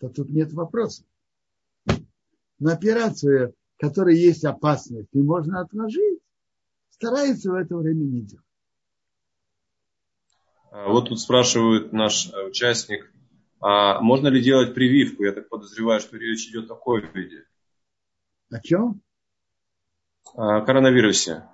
то 0.00 0.08
тут 0.08 0.30
нет 0.30 0.52
вопросов. 0.52 1.06
Но 2.58 2.70
операцию 2.70 3.54
которой 3.78 4.16
есть 4.16 4.44
опасность, 4.44 5.08
и 5.12 5.22
можно 5.22 5.60
отложить, 5.60 6.20
старается 6.90 7.50
в 7.50 7.54
это 7.54 7.76
время 7.76 8.04
не 8.04 8.22
делать. 8.22 8.44
А 10.70 10.88
вот 10.88 11.08
тут 11.08 11.20
спрашивает 11.20 11.92
наш 11.92 12.30
э, 12.32 12.46
участник, 12.46 13.10
а 13.60 14.00
можно 14.00 14.28
ли 14.28 14.42
делать 14.42 14.74
прививку? 14.74 15.24
Я 15.24 15.32
так 15.32 15.48
подозреваю, 15.48 16.00
что 16.00 16.16
речь 16.16 16.48
идет 16.48 16.70
о 16.70 16.74
ковиде. 16.74 17.44
О 18.50 18.60
чем? 18.60 19.00
О 20.34 20.60
коронавирусе. 20.60 21.44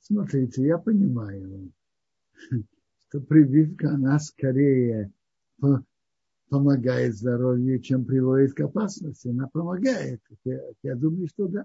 Смотрите, 0.00 0.62
я 0.62 0.78
понимаю, 0.78 1.72
что 3.08 3.20
прививка, 3.20 3.90
она 3.90 4.18
скорее 4.18 5.12
помогает 6.48 7.14
здоровью, 7.16 7.80
чем 7.80 8.04
приводит 8.04 8.54
к 8.54 8.60
опасности. 8.60 9.28
Она 9.28 9.48
помогает. 9.48 10.20
Я, 10.44 10.60
я 10.82 10.94
думаю, 10.94 11.28
что 11.28 11.48
да. 11.48 11.64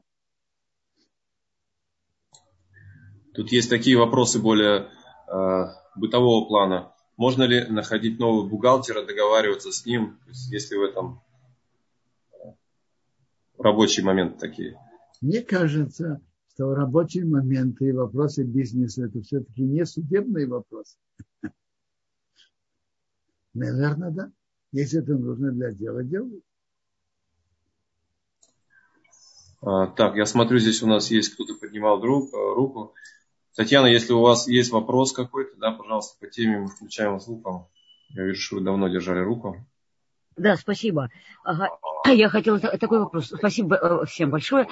Тут 3.34 3.52
есть 3.52 3.70
такие 3.70 3.98
вопросы 3.98 4.40
более 4.40 4.90
э, 5.28 5.66
бытового 5.96 6.48
плана. 6.48 6.94
Можно 7.16 7.44
ли 7.44 7.66
находить 7.68 8.20
нового 8.20 8.48
бухгалтера, 8.48 9.06
договариваться 9.06 9.72
с 9.72 9.86
ним, 9.86 10.20
если 10.50 10.76
в 10.76 10.84
этом 10.84 11.22
рабочие 13.58 14.06
моменты 14.06 14.40
такие? 14.40 14.78
Мне 15.22 15.42
кажется, 15.42 16.20
что 16.50 16.74
рабочие 16.74 17.26
моменты 17.26 17.90
и 17.90 17.92
вопросы 17.92 18.44
бизнеса 18.44 19.06
это 19.06 19.22
все-таки 19.22 19.62
не 19.62 19.86
судебные 19.86 20.48
вопросы. 20.48 20.98
Наверное, 23.54 24.12
да. 24.12 24.32
Если 24.72 25.02
это 25.02 25.14
нужно 25.14 25.52
для 25.52 25.72
дела, 25.72 26.04
делают. 26.04 26.44
А, 29.62 29.88
так, 29.88 30.16
я 30.16 30.26
смотрю, 30.26 30.60
здесь 30.60 30.82
у 30.82 30.88
нас 30.88 31.12
есть 31.12 31.34
кто-то 31.34 31.56
поднимал 31.56 32.00
друг, 32.00 32.34
э, 32.34 32.38
руку. 32.38 32.94
Татьяна, 33.56 33.88
если 33.88 34.14
у 34.14 34.22
вас 34.22 34.48
есть 34.48 34.72
вопрос 34.72 35.12
какой-то, 35.12 35.58
да, 35.58 35.72
пожалуйста, 35.72 36.18
по 36.20 36.28
теме 36.28 36.60
мы 36.60 36.68
включаем 36.68 37.14
вас 37.14 37.26
звуком. 37.26 37.68
Я 38.10 38.24
вижу, 38.24 38.42
что 38.42 38.56
вы 38.56 38.62
давно 38.62 38.88
держали 38.88 39.20
руку. 39.20 39.58
Да, 40.38 40.56
спасибо. 40.56 41.10
Ага. 41.44 41.70
Я 42.08 42.30
хотела 42.30 42.60
такой 42.60 43.00
вопрос. 43.00 43.28
Спасибо 43.28 43.76
э, 43.76 44.06
всем 44.06 44.32
большое. 44.32 44.68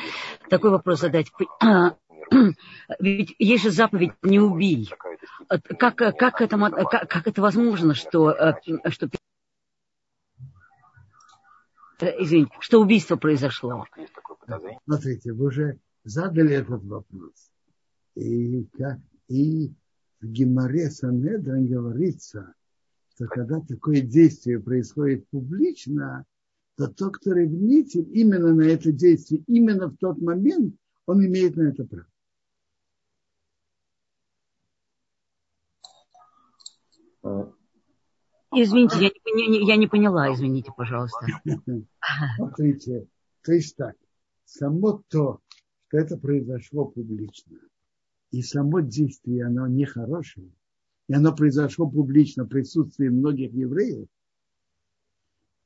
Такой 0.49 0.71
вопрос 0.71 1.01
задать. 1.01 1.27
Ведь 2.99 3.35
есть 3.37 3.63
же 3.63 3.71
заповедь 3.71 4.13
«не 4.23 4.39
убей». 4.39 4.89
Как, 5.77 5.95
как, 5.95 6.41
это, 6.41 6.57
как, 6.57 7.09
как 7.09 7.27
это 7.27 7.41
возможно, 7.41 7.93
что, 7.93 8.31
э, 8.31 8.53
что 8.89 9.07
Э, 9.07 9.28
извините, 12.05 12.51
что 12.59 12.81
убийство 12.81 13.15
произошло. 13.15 13.85
Смотрите, 14.85 15.33
вы 15.33 15.47
уже 15.47 15.79
задали 16.03 16.55
этот 16.55 16.83
вопрос. 16.83 17.51
И, 18.15 18.65
как, 18.77 18.99
и 19.27 19.71
в 20.21 20.25
Геморе 20.25 20.89
Санедран 20.89 21.67
говорится, 21.67 22.53
что 23.13 23.27
когда 23.27 23.59
такое 23.61 24.01
действие 24.01 24.59
происходит 24.59 25.27
публично, 25.29 26.25
то 26.75 26.87
тот, 26.87 27.17
кто 27.17 27.33
ревнитель, 27.33 28.07
именно 28.13 28.53
на 28.53 28.63
это 28.63 28.91
действие, 28.91 29.43
именно 29.47 29.87
в 29.87 29.97
тот 29.97 30.17
момент, 30.19 30.75
он 31.05 31.25
имеет 31.25 31.55
на 31.57 31.69
это 31.69 31.83
право. 31.85 32.07
А, 37.21 37.53
Извините, 38.51 38.95
я 38.99 39.09
не, 39.33 39.47
не, 39.47 39.67
я 39.67 39.75
не 39.75 39.87
поняла, 39.87 40.33
извините, 40.33 40.71
пожалуйста. 40.75 41.25
Смотрите, 42.37 43.07
то 43.43 43.53
есть 43.53 43.75
так, 43.75 43.95
само 44.45 45.03
то, 45.07 45.41
что 45.87 45.97
это 45.97 46.17
произошло 46.17 46.85
публично, 46.85 47.57
и 48.31 48.41
само 48.41 48.79
действие, 48.79 49.45
оно 49.45 49.67
нехорошее, 49.67 50.51
и 51.07 51.13
оно 51.13 51.35
произошло 51.35 51.87
публично 51.89 52.45
в 52.45 52.49
присутствии 52.49 53.07
многих 53.07 53.53
евреев, 53.53 54.07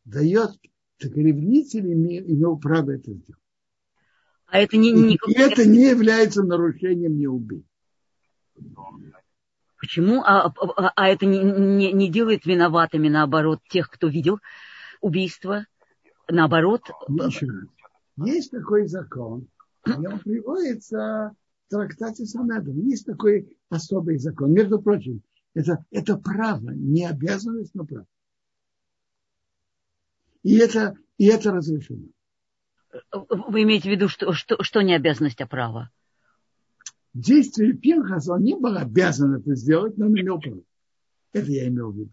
дает, 0.05 0.51
так 0.97 1.15
ревнитель 1.15 1.93
имел, 1.93 2.23
имел 2.26 2.57
право 2.57 2.91
это 2.91 3.14
сделать. 3.14 3.41
А 4.47 4.60
это 4.60 4.77
не, 4.77 4.91
не... 4.91 5.15
И 5.15 5.39
это 5.39 5.65
не 5.65 5.89
является 5.89 6.43
нарушением 6.43 7.18
не 7.18 7.27
убить. 7.27 7.65
Почему? 9.84 10.23
А, 10.23 10.45
а, 10.45 10.93
а 10.95 11.10
это 11.10 11.26
не, 11.26 11.43
не, 11.43 11.91
не 11.91 12.10
делает 12.10 12.45
виноватыми, 12.45 13.10
наоборот, 13.10 13.60
тех, 13.68 13.89
кто 13.89 14.07
видел 14.07 14.39
убийство? 15.01 15.65
Наоборот? 16.30 16.84
Ничего. 17.10 17.69
Есть 18.15 18.51
такой 18.51 18.88
закон. 18.88 19.49
В 19.84 19.99
нем 19.99 20.19
приводится 20.19 21.35
в 21.68 21.69
трактате 21.69 22.26
Санедрин. 22.26 22.80
Есть 22.80 23.05
такой 23.05 23.57
особый 23.68 24.19
закон. 24.19 24.53
Между 24.53 24.81
прочим, 24.81 25.22
это, 25.53 25.84
это 25.91 26.15
право, 26.15 26.69
не 26.69 27.05
обязанность, 27.05 27.76
но 27.76 27.84
право. 27.85 28.07
И 30.43 30.55
это, 30.60 30.95
и 31.18 31.26
это 31.26 31.51
разрешено. 31.51 32.07
Вы 33.11 33.64
имеете 33.64 33.89
в 33.89 33.91
виду, 33.91 34.07
что, 34.07 34.31
что, 34.31 34.64
что 34.64 34.81
не 34.81 34.95
обязанность, 34.95 35.41
а 35.41 35.45
право? 35.45 35.91
Действие 37.14 37.73
Пинхаса, 37.73 38.34
он 38.34 38.44
не 38.44 38.56
был 38.56 38.77
обязан 38.77 39.35
это 39.35 39.56
сделать, 39.56 39.98
но 39.98 40.07
он 40.07 40.19
имел 40.19 40.40
право. 40.40 40.61
Это 41.31 41.52
я 41.52 41.68
имел 41.68 41.91
в 41.91 41.98
виду. 41.98 42.11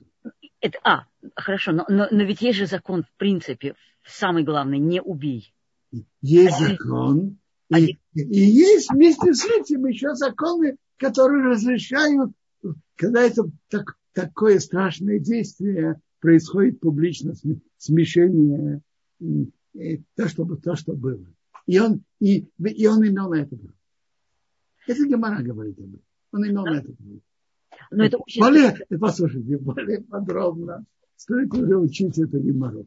Это, 0.61 0.79
а, 0.85 1.05
хорошо, 1.35 1.73
но, 1.73 1.85
но, 1.89 2.09
но 2.11 2.23
ведь 2.23 2.43
есть 2.43 2.59
же 2.59 2.67
закон, 2.67 3.05
в 3.05 3.13
принципе, 3.17 3.75
самый 4.05 4.45
главный, 4.45 4.79
не 4.79 5.01
убей. 5.01 5.55
Есть 6.21 6.59
закон, 6.59 7.39
И, 7.71 7.99
и 8.15 8.41
есть 8.41 8.93
вместе 8.93 9.33
с 9.33 9.45
этим 9.45 9.87
еще 9.87 10.15
законы, 10.15 10.77
которые 10.97 11.45
разрешают, 11.45 12.33
когда 12.97 13.23
это 13.23 13.45
так, 13.69 13.97
такое 14.13 14.59
страшное 14.59 15.19
действие 15.19 16.01
происходит 16.21 16.81
публично, 16.81 17.33
смешение, 17.79 18.83
то, 19.19 20.29
что, 20.29 20.45
то, 20.57 20.77
что 20.77 20.93
было. 20.93 21.25
И 21.67 21.79
он, 21.79 22.03
и, 22.19 22.47
и 22.59 22.87
он 22.87 23.07
имел 23.07 23.31
на 23.31 23.43
это 23.43 23.57
право. 23.57 23.75
Это 24.91 25.07
Гемора 25.07 25.41
говорит 25.41 25.79
об 25.79 25.95
этом. 25.95 26.03
Он 26.33 26.49
имел 26.49 26.65
на 26.65 26.79
это. 26.79 26.93
Но 27.93 28.05
это 28.05 28.19
очень... 28.19 28.43
Более, 28.43 28.75
послушайте, 28.99 29.57
более 29.57 30.03
подробно. 30.03 30.85
Сколько 31.15 31.57
уже 31.57 31.77
учить 31.77 32.19
это 32.19 32.41
Гемору. 32.41 32.87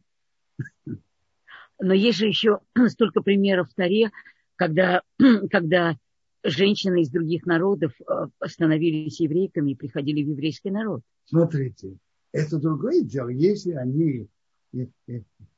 Но 1.80 1.94
есть 1.94 2.18
же 2.18 2.26
еще 2.26 2.60
столько 2.88 3.22
примеров 3.22 3.70
в 3.70 3.74
Таре, 3.74 4.10
когда, 4.56 5.00
когда 5.50 5.96
женщины 6.42 7.00
из 7.00 7.08
других 7.08 7.46
народов 7.46 7.92
э, 8.00 8.26
становились 8.48 9.20
еврейками 9.20 9.70
и 9.70 9.74
приходили 9.74 10.22
в 10.22 10.28
еврейский 10.28 10.70
народ. 10.70 11.00
Смотрите, 11.24 11.96
это 12.32 12.58
другое 12.58 13.00
дело. 13.00 13.30
Если 13.30 13.72
они, 13.72 14.28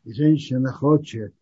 женщина 0.05 0.71
хочет 0.71 1.35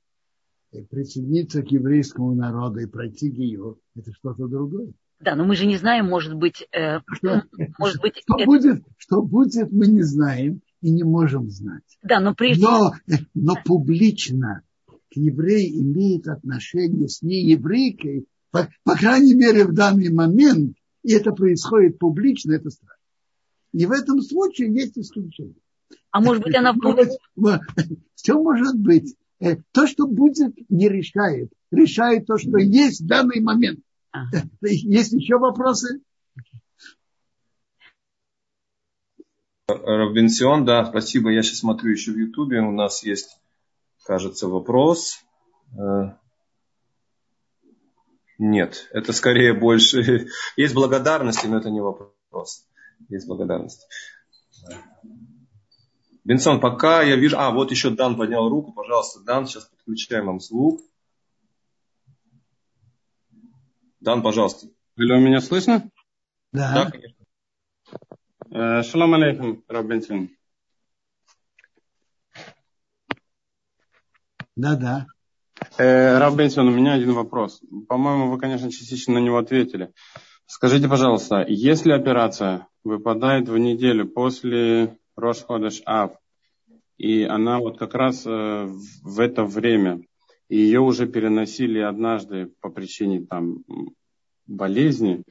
присоединиться 0.83 1.63
к 1.63 1.69
еврейскому 1.69 2.35
народу 2.35 2.81
и 2.81 2.87
пройти 2.87 3.31
гию, 3.31 3.79
это 3.97 4.13
что-то 4.13 4.47
другое. 4.47 4.93
Да, 5.21 5.37
но 5.37 5.45
мы 5.45 5.57
же 5.57 5.67
не 5.67 5.77
знаем, 5.77 6.07
может 6.07 6.35
быть, 6.35 6.67
э, 6.73 7.01
что, 7.13 7.45
может 7.79 8.01
быть, 8.01 8.19
что 8.19 8.37
это... 8.37 8.45
будет, 8.45 8.85
что 8.99 9.23
будет, 9.23 9.73
мы 9.73 9.87
не 9.87 10.03
знаем 10.03 10.61
и 10.81 10.91
не 10.91 11.05
можем 11.05 11.49
знать. 11.49 11.99
Да, 12.03 12.21
но 12.21 12.35
прежде... 12.35 12.65
Но, 12.65 12.93
но 13.35 13.55
публично 13.65 14.63
к 15.11 15.17
евреи 15.17 15.81
имеет 15.81 16.29
отношение 16.29 17.09
с 17.09 17.23
нееврейкой, 17.23 18.27
по, 18.51 18.69
по 18.83 18.97
крайней 18.97 19.35
мере, 19.35 19.65
в 19.65 19.73
данный 19.73 20.13
момент, 20.13 20.77
и 21.03 21.13
это 21.13 21.33
происходит 21.33 21.99
публично, 21.99 22.53
это 22.53 22.71
страшно. 22.71 22.99
И 23.73 23.87
в 23.87 23.93
этом 23.93 24.21
случае 24.21 24.73
есть 24.73 24.99
исключение. 24.99 25.57
А 26.11 26.21
может 26.21 26.43
быть, 26.43 26.55
она 26.55 26.73
будет... 26.73 27.11
Все 28.15 28.41
может 28.41 28.79
быть. 28.79 29.17
Э, 29.45 29.57
то, 29.73 29.87
что 29.87 30.07
будет, 30.07 30.55
не 30.71 30.89
решает. 30.89 31.53
Решает 31.71 32.27
то, 32.27 32.39
что 32.39 32.57
есть 32.57 33.03
в 33.03 33.07
данный 33.07 33.43
момент. 33.43 33.81
Ага. 34.11 34.39
Э, 34.39 34.69
есть 34.69 35.13
еще 35.13 35.37
вопросы? 35.37 36.01
Равбенсион, 39.69 40.65
да, 40.65 40.87
спасибо. 40.87 41.31
Я 41.31 41.43
сейчас 41.43 41.59
смотрю 41.59 41.91
еще 41.91 42.13
в 42.13 42.17
Ютубе. 42.17 42.61
У 42.61 42.71
нас 42.71 43.03
есть, 43.05 43.39
кажется, 44.07 44.49
вопрос. 44.49 45.23
Э, 45.79 46.15
нет, 48.39 48.89
это 48.93 49.13
скорее 49.13 49.53
больше... 49.53 50.29
Есть 50.57 50.75
благодарности, 50.75 51.47
но 51.47 51.59
это 51.59 51.71
не 51.71 51.81
вопрос. 51.81 52.67
Есть 53.11 53.27
благодарность. 53.27 53.87
Бенсон, 56.25 56.59
пока 56.59 57.03
я 57.03 57.17
вижу... 57.17 57.39
А, 57.39 57.51
вот 57.51 57.71
еще 57.71 57.91
Дан 57.91 58.17
поднял 58.17 58.49
руку. 58.49 58.73
Пожалуйста, 58.73 59.21
Дан, 59.21 59.47
сейчас 59.47 59.65
подключаем 59.67 60.27
вам 60.27 60.41
звук. 60.41 60.81
Дан, 64.01 64.23
пожалуйста. 64.23 64.69
Алло, 64.97 65.19
меня 65.19 65.41
слышно? 65.41 65.91
Да. 66.53 66.73
Да, 66.75 66.91
конечно. 66.91 67.25
Э, 68.51 68.83
шалом 68.83 69.15
алейкум, 69.15 69.65
Раб 69.69 69.87
Бенсон. 69.87 70.31
Да, 74.57 74.77
да. 74.77 75.07
Э, 75.77 76.19
Раб 76.19 76.37
Бенсон, 76.37 76.69
у 76.69 76.71
меня 76.71 76.95
один 76.95 77.13
вопрос. 77.13 77.61
По-моему, 77.89 78.31
вы, 78.31 78.39
конечно, 78.39 78.71
частично 78.71 79.15
на 79.15 79.19
него 79.19 79.37
ответили. 79.37 79.93
Скажите, 80.47 80.89
пожалуйста, 80.89 81.45
если 81.47 81.93
операция 81.93 82.69
выпадает 82.83 83.49
в 83.49 83.59
неделю 83.59 84.07
после 84.09 84.99
Рошходыш 85.17 85.83
Ав, 85.87 86.17
и 86.99 87.23
она 87.25 87.59
вот 87.59 87.79
как 87.79 87.95
раз 87.95 88.25
э, 88.27 88.67
в 89.03 89.21
это 89.21 89.45
время, 89.45 90.03
и 90.49 90.59
ее 90.59 90.81
уже 90.81 91.07
переносили 91.07 91.79
однажды 91.79 92.53
по 92.61 92.71
причине 92.71 93.25
там 93.27 93.65
болезни, 94.47 95.25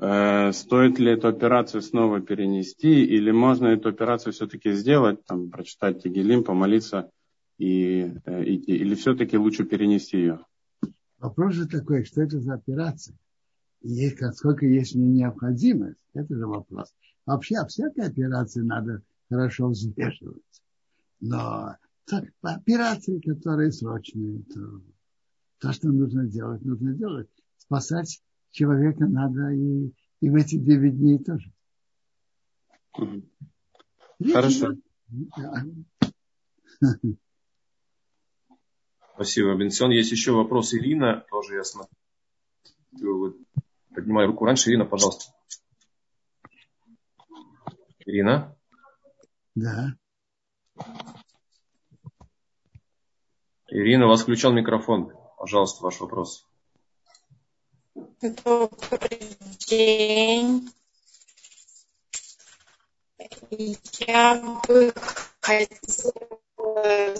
э, 0.00 0.52
стоит 0.52 0.98
ли 0.98 1.12
эту 1.12 1.28
операцию 1.28 1.82
снова 1.82 2.20
перенести, 2.20 3.04
или 3.04 3.30
можно 3.30 3.68
эту 3.68 3.90
операцию 3.90 4.32
все-таки 4.32 4.72
сделать, 4.72 5.24
там, 5.24 5.50
прочитать 5.50 6.02
Тегелим, 6.02 6.42
помолиться, 6.42 7.10
и, 7.58 8.12
э, 8.24 8.44
и, 8.44 8.56
или 8.56 8.94
все-таки 8.94 9.38
лучше 9.38 9.64
перенести 9.64 10.16
ее? 10.18 10.40
Вопрос 11.18 11.54
же 11.54 11.68
такой, 11.68 12.04
что 12.04 12.22
это 12.22 12.40
за 12.40 12.54
операция? 12.54 13.16
И 13.82 14.08
сколько 14.32 14.66
есть 14.66 14.94
необходимость, 14.94 15.98
это 16.14 16.34
же 16.34 16.46
вопрос. 16.46 16.92
Вообще, 17.26 17.56
всякая 17.66 18.08
операция 18.08 18.64
надо 18.64 19.02
хорошо 19.34 19.68
взвешивать. 19.68 20.42
Но 21.20 21.76
операции, 22.42 23.20
которые 23.20 23.72
срочные, 23.72 24.42
то, 24.44 24.82
то, 25.58 25.72
что 25.72 25.88
нужно 25.88 26.26
делать, 26.26 26.64
нужно 26.64 26.94
делать. 26.94 27.28
Спасать 27.58 28.22
человека 28.50 29.06
надо 29.06 29.50
и, 29.50 29.92
и 30.20 30.30
в 30.30 30.34
эти 30.36 30.56
девять 30.56 30.96
дней 30.96 31.18
тоже. 31.18 31.52
Хорошо. 34.32 34.74
Спасибо, 39.14 39.56
Бенсион. 39.56 39.90
Есть 39.90 40.12
еще 40.12 40.32
вопрос 40.32 40.74
Ирина, 40.74 41.24
тоже 41.30 41.56
я 41.56 41.64
смотрю. 41.64 43.36
Поднимаю 43.94 44.28
руку 44.28 44.44
раньше. 44.44 44.70
Ирина, 44.70 44.84
пожалуйста. 44.84 45.32
Ирина? 48.06 48.56
Да. 49.54 49.94
Ирина, 53.68 54.06
у 54.06 54.08
вас 54.08 54.22
включен 54.22 54.54
микрофон. 54.54 55.12
Пожалуйста, 55.38 55.82
ваш 55.84 56.00
вопрос. 56.00 56.46
Добрый 57.94 59.36
день. 59.68 60.70
Я 64.00 64.60
бы 64.66 64.92
хотела 65.40 67.14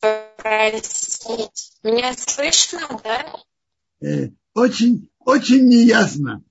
спросить. 0.00 1.72
Меня 1.82 2.12
слышно, 2.14 2.80
да? 3.04 3.36
Э, 4.02 4.30
очень, 4.54 5.10
очень 5.20 5.68
неясно. 5.68 6.42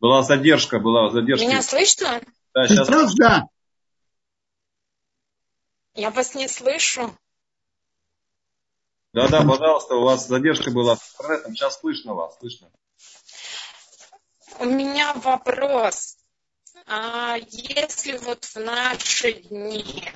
Была 0.00 0.22
задержка, 0.22 0.78
была 0.78 1.10
задержка. 1.10 1.46
Меня 1.46 1.62
слышно? 1.62 2.20
Да, 2.54 2.66
сейчас. 2.68 2.86
Сейчас 2.86 3.14
да. 3.16 3.48
Я 5.94 6.10
вас 6.10 6.34
не 6.34 6.48
слышу. 6.48 7.16
Да, 9.12 9.28
да, 9.28 9.44
пожалуйста, 9.44 9.94
у 9.94 10.02
вас 10.02 10.26
задержка 10.26 10.72
была 10.72 10.96
с 10.96 11.12
интернетом. 11.12 11.54
Сейчас 11.54 11.78
слышно 11.78 12.14
вас, 12.14 12.36
слышно. 12.38 12.68
У 14.58 14.64
меня 14.64 15.14
вопрос. 15.14 16.16
А 16.86 17.36
если 17.48 18.18
вот 18.18 18.44
в 18.44 18.56
наши 18.56 19.34
дни, 19.34 20.10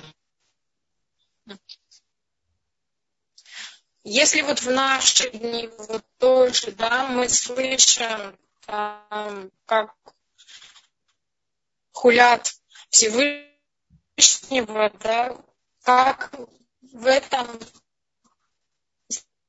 если 4.03 4.41
вот 4.41 4.59
в 4.59 4.69
наши 4.69 5.29
дни 5.29 5.69
вот 5.77 6.03
тоже, 6.17 6.73
да, 6.73 7.07
мы 7.07 7.29
слышим, 7.29 8.37
там, 8.65 9.49
как 9.65 9.95
хулят 11.93 12.51
Всевышнего, 12.89 14.89
да, 14.99 15.41
как 15.89 16.39
в 16.93 17.03
этом 17.07 17.47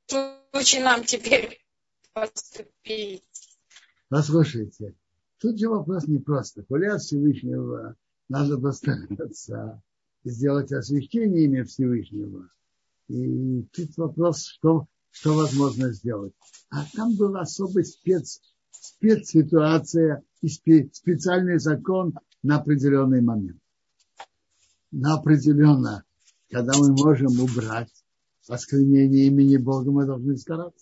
случае 0.07 0.83
нам 0.83 1.03
теперь 1.03 1.63
поступить? 2.13 3.21
Послушайте, 4.09 4.95
тут 5.37 5.59
же 5.59 5.69
вопрос 5.69 6.07
непросто. 6.07 6.65
Хулят 6.67 6.99
Всевышнего 7.01 7.95
надо 8.27 8.57
постараться 8.57 9.83
сделать 10.23 10.71
освящение 10.71 11.43
имя 11.43 11.63
Всевышнего. 11.63 12.49
И 13.07 13.61
тут 13.71 13.95
вопрос, 13.97 14.47
что, 14.47 14.87
что 15.11 15.35
возможно 15.35 15.93
сделать. 15.93 16.33
А 16.71 16.85
там 16.95 17.15
был 17.17 17.35
особый 17.35 17.85
спец, 17.85 18.41
спецситуация 18.71 20.23
и 20.41 20.47
специальный 20.47 21.59
закон 21.59 22.15
на 22.41 22.57
определенный 22.57 23.21
момент. 23.21 23.61
На 24.89 25.19
определенно, 25.19 26.03
когда 26.51 26.77
мы 26.77 26.91
можем 26.91 27.39
убрать 27.39 27.89
осквернение 28.47 29.27
имени 29.27 29.57
Бога, 29.57 29.91
мы 29.91 30.05
должны 30.05 30.37
стараться. 30.37 30.79